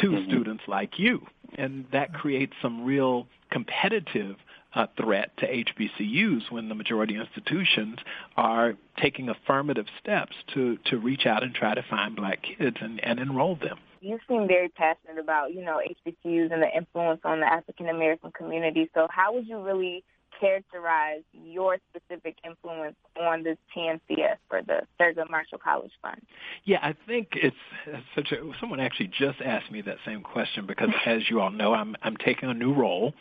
to 0.00 0.08
mm-hmm. 0.08 0.30
students 0.30 0.64
like 0.66 0.98
you. 0.98 1.26
And 1.56 1.86
that 1.92 2.12
creates 2.12 2.54
some 2.60 2.84
real 2.84 3.26
competitive 3.50 4.36
uh, 4.74 4.86
threat 5.00 5.36
to 5.38 5.46
HBCUs 5.46 6.50
when 6.50 6.68
the 6.68 6.74
majority 6.74 7.16
institutions 7.16 7.98
are 8.36 8.74
taking 9.00 9.28
affirmative 9.28 9.86
steps 10.00 10.36
to, 10.54 10.78
to 10.86 10.98
reach 10.98 11.26
out 11.26 11.42
and 11.42 11.54
try 11.54 11.74
to 11.74 11.82
find 11.88 12.16
black 12.16 12.42
kids 12.42 12.76
and, 12.80 13.02
and 13.02 13.18
enroll 13.18 13.56
them 13.56 13.78
you 14.00 14.18
seem 14.28 14.46
very 14.46 14.68
passionate 14.68 15.18
about, 15.18 15.52
you 15.52 15.64
know, 15.64 15.80
HBCUs 16.06 16.52
and 16.52 16.62
the 16.62 16.68
influence 16.74 17.20
on 17.24 17.40
the 17.40 17.46
African 17.46 17.88
American 17.88 18.30
community. 18.30 18.88
So 18.94 19.08
how 19.10 19.34
would 19.34 19.46
you 19.46 19.60
really 19.60 20.04
characterize 20.38 21.22
your 21.32 21.78
specific 21.90 22.36
influence 22.44 22.96
on 23.20 23.42
the 23.42 23.56
TMCF 23.74 24.36
or 24.50 24.62
the 24.62 24.80
Thurgood 25.00 25.30
Marshall 25.30 25.58
College 25.62 25.92
Fund? 26.02 26.20
Yeah, 26.64 26.78
I 26.82 26.94
think 27.06 27.28
it's, 27.32 27.56
it's 27.86 28.04
such 28.14 28.32
a. 28.32 28.50
Someone 28.60 28.80
actually 28.80 29.10
just 29.18 29.40
asked 29.44 29.70
me 29.70 29.82
that 29.82 29.96
same 30.06 30.22
question 30.22 30.66
because, 30.66 30.90
as 31.06 31.22
you 31.28 31.40
all 31.40 31.50
know, 31.50 31.74
I'm 31.74 31.96
I'm 32.02 32.16
taking 32.16 32.48
a 32.48 32.54
new 32.54 32.72
role. 32.74 33.14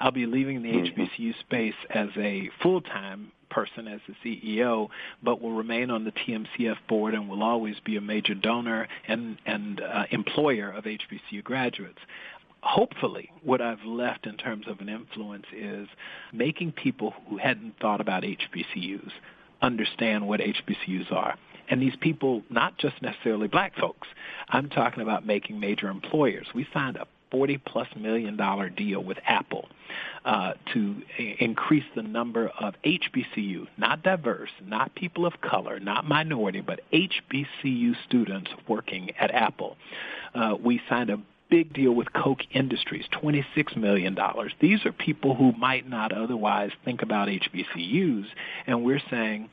I'll 0.00 0.10
be 0.10 0.26
leaving 0.26 0.62
the 0.62 0.70
HBCU 0.70 1.38
space 1.40 1.74
as 1.90 2.08
a 2.16 2.50
full 2.62 2.80
time 2.80 3.30
person 3.54 3.86
as 3.86 4.00
the 4.08 4.14
CEO, 4.24 4.88
but 5.22 5.40
will 5.40 5.52
remain 5.52 5.90
on 5.90 6.04
the 6.04 6.12
TMCF 6.12 6.76
board 6.88 7.14
and 7.14 7.28
will 7.28 7.42
always 7.42 7.76
be 7.84 7.96
a 7.96 8.00
major 8.00 8.34
donor 8.34 8.88
and, 9.06 9.38
and 9.46 9.80
uh, 9.80 10.04
employer 10.10 10.70
of 10.70 10.84
HBCU 10.84 11.42
graduates 11.44 12.00
hopefully 12.64 13.30
what 13.42 13.60
I've 13.60 13.84
left 13.84 14.26
in 14.26 14.36
terms 14.36 14.66
of 14.66 14.80
an 14.80 14.88
influence 14.88 15.46
is 15.54 15.86
making 16.32 16.72
people 16.72 17.12
who 17.28 17.36
hadn't 17.36 17.74
thought 17.80 18.00
about 18.00 18.22
HBCUs 18.22 19.10
understand 19.60 20.26
what 20.26 20.40
HBCUs 20.40 21.12
are. 21.12 21.36
And 21.68 21.80
these 21.80 21.96
people, 22.00 22.42
not 22.50 22.76
just 22.78 23.00
necessarily 23.00 23.48
black 23.48 23.76
folks, 23.76 24.08
I'm 24.48 24.68
talking 24.68 25.02
about 25.02 25.26
making 25.26 25.60
major 25.60 25.88
employers. 25.88 26.46
We 26.54 26.66
signed 26.72 26.96
a 26.96 27.06
40 27.30 27.58
plus 27.58 27.88
million 27.96 28.36
dollar 28.36 28.68
deal 28.68 29.02
with 29.02 29.18
Apple 29.26 29.68
uh, 30.24 30.52
to 30.72 31.02
increase 31.40 31.84
the 31.96 32.02
number 32.02 32.48
of 32.60 32.74
HBCU, 32.84 33.66
not 33.76 34.02
diverse, 34.02 34.50
not 34.64 34.94
people 34.94 35.26
of 35.26 35.40
color, 35.40 35.80
not 35.80 36.06
minority, 36.06 36.60
but 36.60 36.80
HBCU 36.92 37.94
students 38.06 38.50
working 38.68 39.10
at 39.18 39.30
Apple. 39.32 39.76
Uh, 40.34 40.54
we 40.62 40.80
signed 40.88 41.10
a 41.10 41.18
big 41.50 41.72
deal 41.72 41.92
with 41.92 42.12
Koch 42.12 42.42
Industries, 42.52 43.04
$26 43.12 43.76
million. 43.76 44.16
These 44.60 44.84
are 44.86 44.92
people 44.92 45.34
who 45.34 45.52
might 45.52 45.88
not 45.88 46.12
otherwise 46.12 46.70
think 46.84 47.02
about 47.02 47.28
HBCUs, 47.28 48.26
and 48.66 48.84
we're 48.84 49.02
saying 49.10 49.50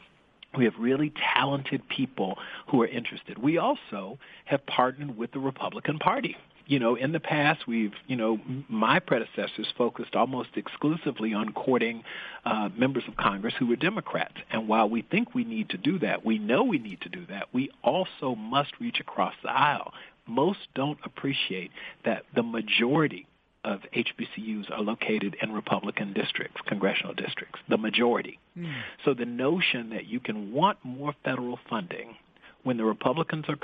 we 0.58 0.66
have 0.66 0.74
really 0.80 1.14
talented 1.34 1.88
people 1.90 2.38
who 2.68 2.82
are 2.82 2.88
interested. 2.88 3.38
We 3.38 3.58
also 3.58 4.20
have 4.46 4.66
partnered 4.66 5.18
with 5.18 5.32
the 5.32 5.40
Republican 5.40 6.00
Party 6.00 6.36
you 6.72 6.80
know, 6.80 6.96
in 6.96 7.12
the 7.12 7.20
past, 7.20 7.68
we've, 7.68 7.92
you 8.08 8.16
know, 8.16 8.40
my 8.70 9.00
predecessors 9.00 9.68
focused 9.78 10.16
almost 10.16 10.52
exclusively 10.56 11.34
on 11.34 11.52
courting 11.52 12.02
uh, 12.46 12.70
members 12.78 13.04
of 13.10 13.18
Congress 13.18 13.54
who 13.60 13.68
were 13.68 13.76
Democrats. 13.76 14.36
And 14.50 14.70
while 14.70 14.90
we 14.90 15.02
think 15.02 15.36
we 15.36 15.44
need 15.44 15.70
to 15.72 15.78
do 15.78 16.00
that, 16.00 16.26
we 16.26 16.40
know 16.40 16.64
we 16.64 16.80
need 16.80 17.02
to 17.02 17.10
do 17.10 17.26
that, 17.28 17.48
we 17.54 17.72
also 17.84 18.36
must 18.36 18.72
reach 18.80 19.02
across 19.02 19.34
the 19.44 19.52
aisle. 19.52 19.94
Most 20.32 20.60
don't 20.76 20.98
appreciate 21.04 21.72
that 22.06 22.24
the 22.36 22.44
majority 22.44 23.28
of 23.64 23.82
HBCUs 23.94 24.72
are 24.72 24.82
located 24.82 25.36
in 25.42 25.52
Republican 25.52 26.14
districts, 26.14 26.60
congressional 26.66 27.14
districts, 27.14 27.60
the 27.70 27.78
majority. 27.78 28.40
Mm. 28.58 28.74
So 29.06 29.14
the 29.14 29.26
notion 29.26 29.90
that 29.92 30.08
you 30.08 30.20
can 30.20 30.52
want 30.52 30.80
more 30.84 31.14
federal 31.24 31.60
funding 31.70 32.16
when 32.64 32.78
the 32.78 32.86
Republicans 32.86 33.46
are 33.48 33.58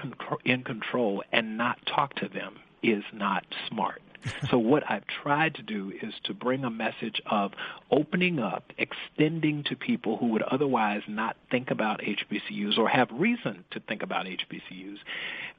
in 0.45 0.63
control 0.63 1.24
and 1.32 1.57
not 1.57 1.80
talk 1.88 2.13
to 2.15 2.28
them 2.28 2.57
is 2.84 3.03
not 3.13 3.43
smart. 3.68 4.01
So 4.49 4.57
what 4.57 4.84
I've 4.89 5.05
tried 5.07 5.55
to 5.55 5.61
do 5.61 5.91
is 6.01 6.13
to 6.26 6.34
bring 6.34 6.63
a 6.63 6.70
message 6.70 7.22
of 7.26 7.51
opening 7.91 8.39
up, 8.39 8.72
extending 8.78 9.63
to 9.65 9.76
people 9.76 10.18
who 10.18 10.28
would 10.28 10.43
otherwise 10.43 11.01
not 11.07 11.38
think 11.51 11.72
about 11.72 12.01
HBCUs 12.01 12.78
or 12.78 12.89
have 12.89 13.09
reason 13.11 13.63
to 13.72 13.80
think 13.80 14.03
about 14.03 14.26
HBCUs, 14.26 14.97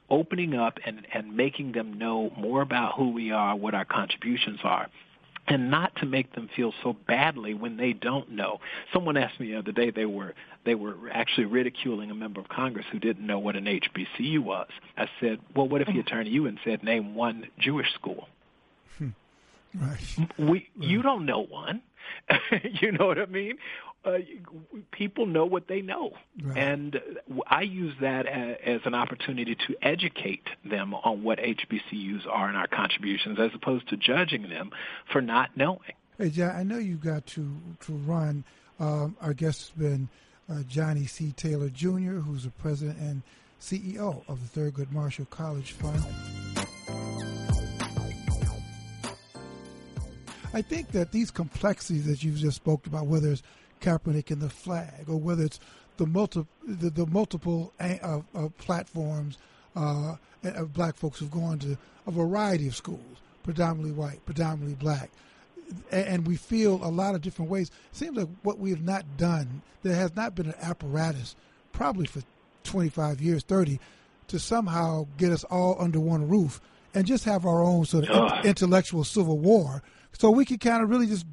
opening 0.09 0.55
up 0.55 0.79
and, 0.85 1.05
and 1.13 1.35
making 1.35 1.73
them 1.73 1.93
know 1.93 2.31
more 2.37 2.61
about 2.61 2.95
who 2.95 3.11
we 3.11 3.31
are, 3.31 3.55
what 3.55 3.73
our 3.73 3.85
contributions 3.85 4.59
are, 4.63 4.87
and 5.47 5.71
not 5.71 5.95
to 5.97 6.05
make 6.05 6.33
them 6.33 6.49
feel 6.55 6.73
so 6.83 6.95
badly 7.07 7.53
when 7.53 7.77
they 7.77 7.93
don't 7.93 8.31
know. 8.31 8.59
Someone 8.93 9.17
asked 9.17 9.39
me 9.39 9.51
the 9.51 9.57
other 9.57 9.71
day 9.71 9.89
they 9.91 10.05
were 10.05 10.35
they 10.65 10.75
were 10.75 10.95
actually 11.11 11.45
ridiculing 11.45 12.11
a 12.11 12.15
member 12.15 12.39
of 12.39 12.49
Congress 12.49 12.85
who 12.91 12.99
didn't 12.99 13.25
know 13.25 13.39
what 13.39 13.55
an 13.55 13.65
HBCU 13.65 14.39
was. 14.39 14.67
I 14.97 15.07
said, 15.19 15.39
"Well, 15.55 15.67
what 15.67 15.81
if 15.81 15.87
he 15.87 15.93
mm. 15.93 15.97
had 15.97 16.07
turned 16.07 16.25
to 16.25 16.31
you 16.31 16.45
and 16.45 16.59
said, 16.63 16.83
name 16.83 17.15
one 17.15 17.47
Jewish 17.57 17.91
school?" 17.93 18.27
Right. 19.75 20.29
We 20.37 20.45
right. 20.47 20.67
you 20.77 21.01
don't 21.01 21.25
know 21.25 21.41
one. 21.41 21.81
you 22.81 22.91
know 22.91 23.07
what 23.07 23.19
I 23.19 23.25
mean? 23.25 23.57
uh, 24.05 24.19
people 24.91 25.25
know 25.25 25.45
what 25.45 25.67
they 25.67 25.81
know, 25.81 26.11
right. 26.41 26.57
and 26.57 27.01
I 27.47 27.63
use 27.63 27.93
that 27.99 28.25
as, 28.25 28.57
as 28.65 28.81
an 28.85 28.93
opportunity 28.93 29.55
to 29.55 29.75
educate 29.81 30.47
them 30.63 30.93
on 30.93 31.23
what 31.23 31.39
HBCUs 31.39 32.25
are 32.27 32.47
and 32.47 32.57
our 32.57 32.67
contributions, 32.67 33.39
as 33.39 33.51
opposed 33.53 33.89
to 33.89 33.97
judging 33.97 34.43
them 34.43 34.71
for 35.11 35.21
not 35.21 35.55
knowing. 35.57 35.93
Hey, 36.17 36.29
John, 36.29 36.55
I 36.55 36.63
know 36.63 36.77
you've 36.77 37.03
got 37.03 37.25
to 37.27 37.55
to 37.81 37.93
run. 37.93 38.45
Um, 38.79 39.17
our 39.21 39.33
guest 39.33 39.61
has 39.61 39.69
been 39.71 40.07
uh, 40.49 40.63
Johnny 40.67 41.05
C. 41.05 41.33
Taylor 41.33 41.69
Jr., 41.69 42.19
who's 42.19 42.45
the 42.45 42.51
president 42.51 42.97
and 42.99 43.21
CEO 43.59 44.23
of 44.29 44.53
the 44.53 44.59
Thurgood 44.59 44.91
Marshall 44.91 45.27
College 45.29 45.73
Fund. 45.73 46.05
I 50.53 50.61
think 50.61 50.91
that 50.91 51.11
these 51.11 51.29
complexities 51.29 52.05
that 52.07 52.23
you've 52.23 52.37
just 52.37 52.57
spoke 52.57 52.87
about, 52.87 53.05
whether 53.05 53.31
it's 53.31 53.43
Kaepernick 53.81 54.31
and 54.31 54.41
the 54.41 54.49
flag, 54.49 55.05
or 55.07 55.17
whether 55.17 55.43
it's 55.43 55.59
the 55.97 56.07
multi 56.07 56.45
the, 56.65 56.89
the 56.89 57.05
multiple 57.05 57.73
uh, 57.79 58.21
uh, 58.33 58.49
platforms 58.57 59.37
uh, 59.75 60.15
of 60.43 60.73
black 60.73 60.95
folks 60.95 61.19
who've 61.19 61.29
gone 61.29 61.59
to 61.59 61.77
a 62.07 62.11
variety 62.11 62.67
of 62.67 62.75
schools, 62.75 63.17
predominantly 63.43 63.91
white, 63.91 64.25
predominantly 64.25 64.75
black, 64.75 65.11
and 65.91 66.25
we 66.25 66.35
feel 66.35 66.83
a 66.83 66.89
lot 66.89 67.15
of 67.15 67.21
different 67.21 67.51
ways. 67.51 67.69
It 67.91 67.97
seems 67.97 68.17
like 68.17 68.27
what 68.41 68.57
we 68.57 68.71
have 68.71 68.81
not 68.81 69.05
done, 69.17 69.61
there 69.83 69.95
has 69.95 70.15
not 70.15 70.35
been 70.35 70.47
an 70.47 70.55
apparatus, 70.61 71.35
probably 71.73 72.07
for 72.07 72.21
25 72.63 73.21
years, 73.21 73.43
30, 73.43 73.79
to 74.29 74.39
somehow 74.39 75.05
get 75.17 75.31
us 75.31 75.43
all 75.45 75.75
under 75.79 75.99
one 75.99 76.27
roof 76.27 76.59
and 76.93 77.05
just 77.05 77.25
have 77.25 77.45
our 77.45 77.61
own 77.61 77.85
sort 77.85 78.09
of 78.09 78.45
intellectual 78.45 79.03
civil 79.03 79.37
war, 79.37 79.83
so 80.13 80.31
we 80.31 80.45
can 80.45 80.57
kind 80.57 80.83
of 80.83 80.89
really 80.89 81.07
just 81.07 81.25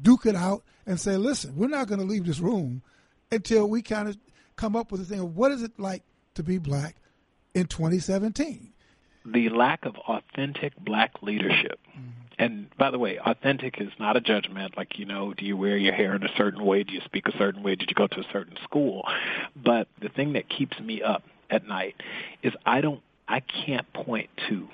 duke 0.00 0.26
it 0.26 0.36
out 0.36 0.62
and 0.86 0.98
say, 0.98 1.16
listen, 1.16 1.56
we're 1.56 1.68
not 1.68 1.88
going 1.88 2.00
to 2.00 2.06
leave 2.06 2.26
this 2.26 2.40
room 2.40 2.82
until 3.30 3.68
we 3.68 3.82
kind 3.82 4.08
of 4.08 4.16
come 4.56 4.74
up 4.74 4.90
with 4.90 5.00
a 5.00 5.04
thing 5.04 5.20
of 5.20 5.36
what 5.36 5.52
is 5.52 5.62
it 5.62 5.78
like 5.78 6.02
to 6.34 6.42
be 6.42 6.58
black 6.58 6.96
in 7.54 7.66
2017. 7.66 8.72
The 9.26 9.48
lack 9.50 9.84
of 9.84 9.96
authentic 9.96 10.76
black 10.78 11.22
leadership. 11.22 11.78
Mm-hmm. 11.90 12.18
And 12.38 12.68
by 12.78 12.90
the 12.92 12.98
way, 12.98 13.18
authentic 13.18 13.80
is 13.80 13.90
not 13.98 14.16
a 14.16 14.20
judgment. 14.20 14.76
Like, 14.76 14.98
you 14.98 15.04
know, 15.04 15.34
do 15.34 15.44
you 15.44 15.56
wear 15.56 15.76
your 15.76 15.92
hair 15.92 16.14
in 16.14 16.22
a 16.22 16.32
certain 16.36 16.64
way? 16.64 16.84
Do 16.84 16.94
you 16.94 17.00
speak 17.04 17.26
a 17.26 17.36
certain 17.36 17.62
way? 17.62 17.74
Did 17.74 17.90
you 17.90 17.94
go 17.94 18.06
to 18.06 18.20
a 18.20 18.32
certain 18.32 18.56
school? 18.62 19.02
But 19.56 19.88
the 20.00 20.08
thing 20.08 20.34
that 20.34 20.48
keeps 20.48 20.78
me 20.78 21.02
up 21.02 21.24
at 21.50 21.66
night 21.66 21.96
is 22.42 22.52
I 22.64 22.80
don't, 22.80 23.00
I 23.26 23.40
can't 23.40 23.92
point 23.92 24.30
to 24.48 24.68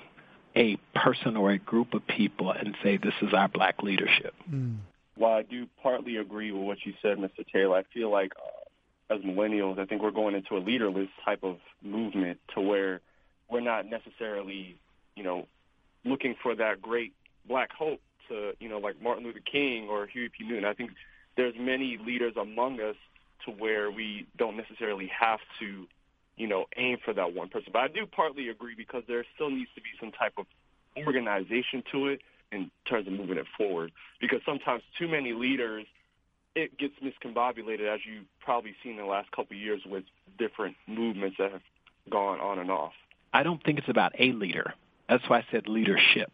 a 0.55 0.77
person 0.93 1.35
or 1.35 1.51
a 1.51 1.57
group 1.57 1.93
of 1.93 2.05
people 2.07 2.51
and 2.51 2.75
say 2.83 2.97
this 2.97 3.13
is 3.21 3.33
our 3.33 3.47
black 3.47 3.83
leadership. 3.83 4.33
Mm 4.49 4.77
while 5.15 5.33
I 5.33 5.43
do 5.43 5.67
partly 5.81 6.17
agree 6.17 6.51
with 6.51 6.63
what 6.63 6.77
you 6.85 6.93
said, 7.01 7.17
Mr. 7.17 7.45
Taylor, 7.51 7.77
I 7.77 7.83
feel 7.93 8.11
like 8.11 8.33
uh, 8.37 9.13
as 9.13 9.21
millennials, 9.21 9.79
I 9.79 9.85
think 9.85 10.01
we're 10.01 10.11
going 10.11 10.35
into 10.35 10.57
a 10.57 10.59
leaderless 10.59 11.09
type 11.23 11.43
of 11.43 11.57
movement 11.81 12.39
to 12.53 12.61
where 12.61 13.01
we're 13.49 13.61
not 13.61 13.85
necessarily, 13.85 14.77
you 15.15 15.23
know, 15.23 15.47
looking 16.03 16.35
for 16.41 16.55
that 16.55 16.81
great 16.81 17.13
black 17.47 17.71
hope 17.71 18.01
to, 18.29 18.51
you 18.59 18.67
know, 18.67 18.77
like 18.77 19.01
Martin 19.01 19.23
Luther 19.23 19.39
King 19.39 19.87
or 19.89 20.05
Huey 20.07 20.29
P. 20.29 20.45
Newton. 20.45 20.65
I 20.65 20.73
think 20.73 20.91
there's 21.37 21.53
many 21.57 21.97
leaders 22.03 22.33
among 22.39 22.81
us 22.81 22.95
to 23.45 23.51
where 23.51 23.91
we 23.91 24.27
don't 24.37 24.57
necessarily 24.57 25.09
have 25.17 25.39
to, 25.59 25.87
you 26.37 26.47
know, 26.47 26.65
aim 26.77 26.97
for 27.03 27.13
that 27.13 27.33
one 27.33 27.49
person. 27.49 27.69
But 27.71 27.79
I 27.79 27.87
do 27.87 28.05
partly 28.05 28.49
agree 28.49 28.75
because 28.75 29.03
there 29.07 29.25
still 29.35 29.49
needs 29.49 29.69
to 29.75 29.81
be 29.81 29.89
some 29.99 30.11
type 30.11 30.33
of 30.37 30.45
organization 31.05 31.83
to 31.91 32.07
it 32.07 32.21
in 32.51 32.71
terms 32.87 33.07
of 33.07 33.13
moving 33.13 33.37
it 33.37 33.45
forward. 33.57 33.91
Because 34.19 34.39
sometimes 34.45 34.83
too 34.97 35.07
many 35.07 35.33
leaders, 35.33 35.85
it 36.55 36.77
gets 36.77 36.93
miscombobulated, 37.03 37.93
as 37.93 38.01
you've 38.05 38.25
probably 38.39 38.75
seen 38.83 38.93
in 38.93 38.99
the 38.99 39.05
last 39.05 39.31
couple 39.31 39.55
of 39.55 39.61
years 39.61 39.81
with 39.85 40.03
different 40.37 40.75
movements 40.87 41.37
that 41.39 41.51
have 41.51 41.61
gone 42.09 42.39
on 42.39 42.59
and 42.59 42.71
off. 42.71 42.93
I 43.33 43.43
don't 43.43 43.61
think 43.63 43.79
it's 43.79 43.89
about 43.89 44.13
a 44.19 44.31
leader. 44.31 44.73
That's 45.07 45.27
why 45.29 45.39
I 45.39 45.45
said 45.51 45.67
leadership. 45.67 46.31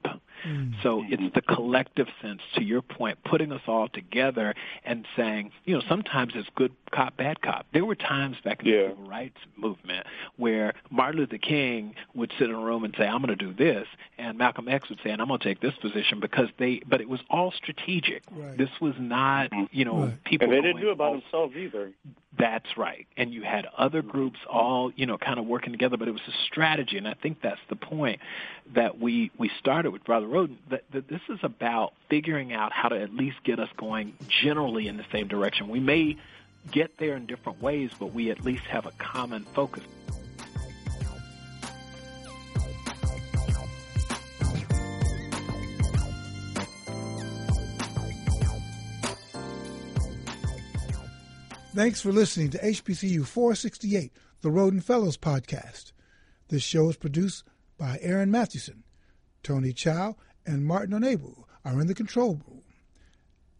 Mm. 0.47 0.73
So 0.81 1.03
it's 1.07 1.35
the 1.35 1.41
collective 1.41 2.07
sense, 2.21 2.41
to 2.55 2.63
your 2.63 2.81
point, 2.81 3.23
putting 3.23 3.51
us 3.51 3.61
all 3.67 3.87
together 3.89 4.55
and 4.83 5.05
saying, 5.15 5.51
you 5.65 5.75
know, 5.75 5.83
sometimes 5.87 6.33
it's 6.35 6.49
good 6.55 6.73
cop, 6.91 7.15
bad 7.17 7.41
cop. 7.41 7.67
There 7.73 7.85
were 7.85 7.95
times 7.95 8.37
back 8.43 8.61
in 8.61 8.67
yeah. 8.67 8.81
the 8.81 8.89
civil 8.89 9.07
rights 9.07 9.37
movement 9.55 10.07
where 10.37 10.73
Martin 10.89 11.19
Luther 11.19 11.37
King 11.37 11.95
would 12.15 12.31
sit 12.39 12.49
in 12.49 12.55
a 12.55 12.59
room 12.59 12.83
and 12.83 12.95
say, 12.97 13.07
I'm 13.07 13.21
going 13.21 13.35
to 13.37 13.45
do 13.45 13.53
this, 13.53 13.87
and 14.17 14.37
Malcolm 14.37 14.67
X 14.67 14.89
would 14.89 14.99
say, 15.03 15.11
and 15.11 15.21
I'm 15.21 15.27
going 15.27 15.39
to 15.39 15.47
take 15.47 15.61
this 15.61 15.75
position 15.75 16.19
because 16.19 16.47
they, 16.57 16.81
but 16.87 17.01
it 17.01 17.09
was 17.09 17.19
all 17.29 17.51
strategic. 17.51 18.23
Right. 18.31 18.57
This 18.57 18.69
was 18.79 18.95
not, 18.97 19.51
you 19.71 19.85
know, 19.85 20.05
right. 20.05 20.23
people. 20.23 20.45
And 20.45 20.57
they 20.57 20.61
didn't 20.61 20.81
do 20.81 20.91
it 20.91 20.97
by 20.97 21.11
themselves 21.11 21.55
either. 21.55 21.91
That's 22.41 22.75
right. 22.75 23.05
And 23.17 23.31
you 23.31 23.43
had 23.43 23.67
other 23.77 24.01
groups 24.01 24.39
all, 24.49 24.91
you 24.95 25.05
know, 25.05 25.19
kind 25.19 25.37
of 25.37 25.45
working 25.45 25.73
together, 25.73 25.95
but 25.95 26.07
it 26.07 26.11
was 26.11 26.23
a 26.27 26.33
strategy. 26.47 26.97
And 26.97 27.07
I 27.07 27.13
think 27.13 27.39
that's 27.39 27.61
the 27.69 27.75
point 27.75 28.19
that 28.73 28.99
we, 28.99 29.29
we 29.37 29.51
started 29.59 29.91
with 29.91 30.03
Brother 30.03 30.25
Rhoden. 30.25 30.55
That, 30.71 30.83
that 30.91 31.07
this 31.07 31.21
is 31.29 31.37
about 31.43 31.93
figuring 32.09 32.51
out 32.51 32.73
how 32.73 32.89
to 32.89 32.99
at 32.99 33.13
least 33.13 33.43
get 33.43 33.59
us 33.59 33.69
going 33.77 34.15
generally 34.27 34.87
in 34.87 34.97
the 34.97 35.05
same 35.11 35.27
direction. 35.27 35.67
We 35.67 35.79
may 35.79 36.17
get 36.71 36.97
there 36.97 37.15
in 37.15 37.27
different 37.27 37.61
ways, 37.61 37.91
but 37.99 38.07
we 38.07 38.31
at 38.31 38.43
least 38.43 38.63
have 38.63 38.87
a 38.87 38.91
common 38.97 39.43
focus. 39.53 39.83
Thanks 51.73 52.01
for 52.01 52.11
listening 52.11 52.49
to 52.49 52.57
HBCU 52.57 53.25
468, 53.25 54.11
the 54.41 54.49
Rhoden 54.49 54.83
Fellows 54.83 55.15
podcast. 55.15 55.93
This 56.49 56.63
show 56.63 56.89
is 56.89 56.97
produced 56.97 57.45
by 57.77 57.97
Aaron 58.01 58.29
Mathewson. 58.29 58.83
Tony 59.41 59.71
Chow 59.71 60.17
and 60.45 60.65
Martin 60.65 60.99
Onebu 60.99 61.45
are 61.63 61.79
in 61.79 61.87
the 61.87 61.95
control 61.95 62.41
room. 62.45 62.63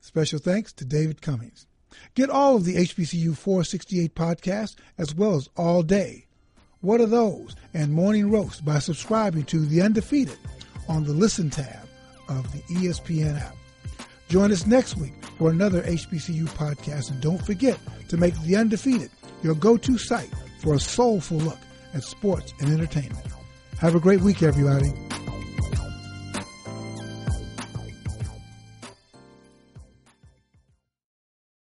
Special 0.02 0.40
thanks 0.40 0.74
to 0.74 0.84
David 0.84 1.22
Cummings. 1.22 1.68
Get 2.14 2.30
all 2.30 2.58
of 2.58 2.66
the 2.66 2.76
HBCU 2.76 3.38
468 3.38 4.14
podcasts 4.14 4.76
as 4.98 5.16
well 5.16 5.36
as 5.36 5.48
All 5.56 5.82
Day. 5.82 6.26
What 6.82 7.00
are 7.00 7.06
those? 7.06 7.56
And 7.74 7.94
Morning 7.94 8.30
Roast 8.30 8.66
by 8.66 8.80
subscribing 8.80 9.46
to 9.46 9.66
The 9.66 9.82
Undefeated 9.82 10.38
on 10.90 11.06
the 11.06 11.14
Listen 11.14 11.50
tab 11.50 11.88
of 12.28 12.52
the 12.52 12.60
ESPN 12.74 13.40
app. 13.40 13.56
Join 14.32 14.50
us 14.54 14.66
next 14.66 14.96
week 14.96 15.12
for 15.38 15.50
another 15.50 15.82
HBCU 15.82 16.46
podcast, 16.56 17.12
and 17.12 17.20
don't 17.20 17.46
forget 17.46 17.78
to 18.08 18.16
make 18.16 18.34
The 18.44 18.56
Undefeated 18.56 19.12
your 19.44 19.56
go-to 19.56 19.98
site 19.98 20.32
for 20.62 20.74
a 20.74 20.80
soulful 20.80 21.40
look 21.40 21.58
at 21.94 22.02
sports 22.06 22.54
and 22.62 22.70
entertainment. 22.70 23.26
Have 23.80 23.94
a 23.94 24.00
great 24.00 24.22
week, 24.22 24.42
everybody. 24.42 24.94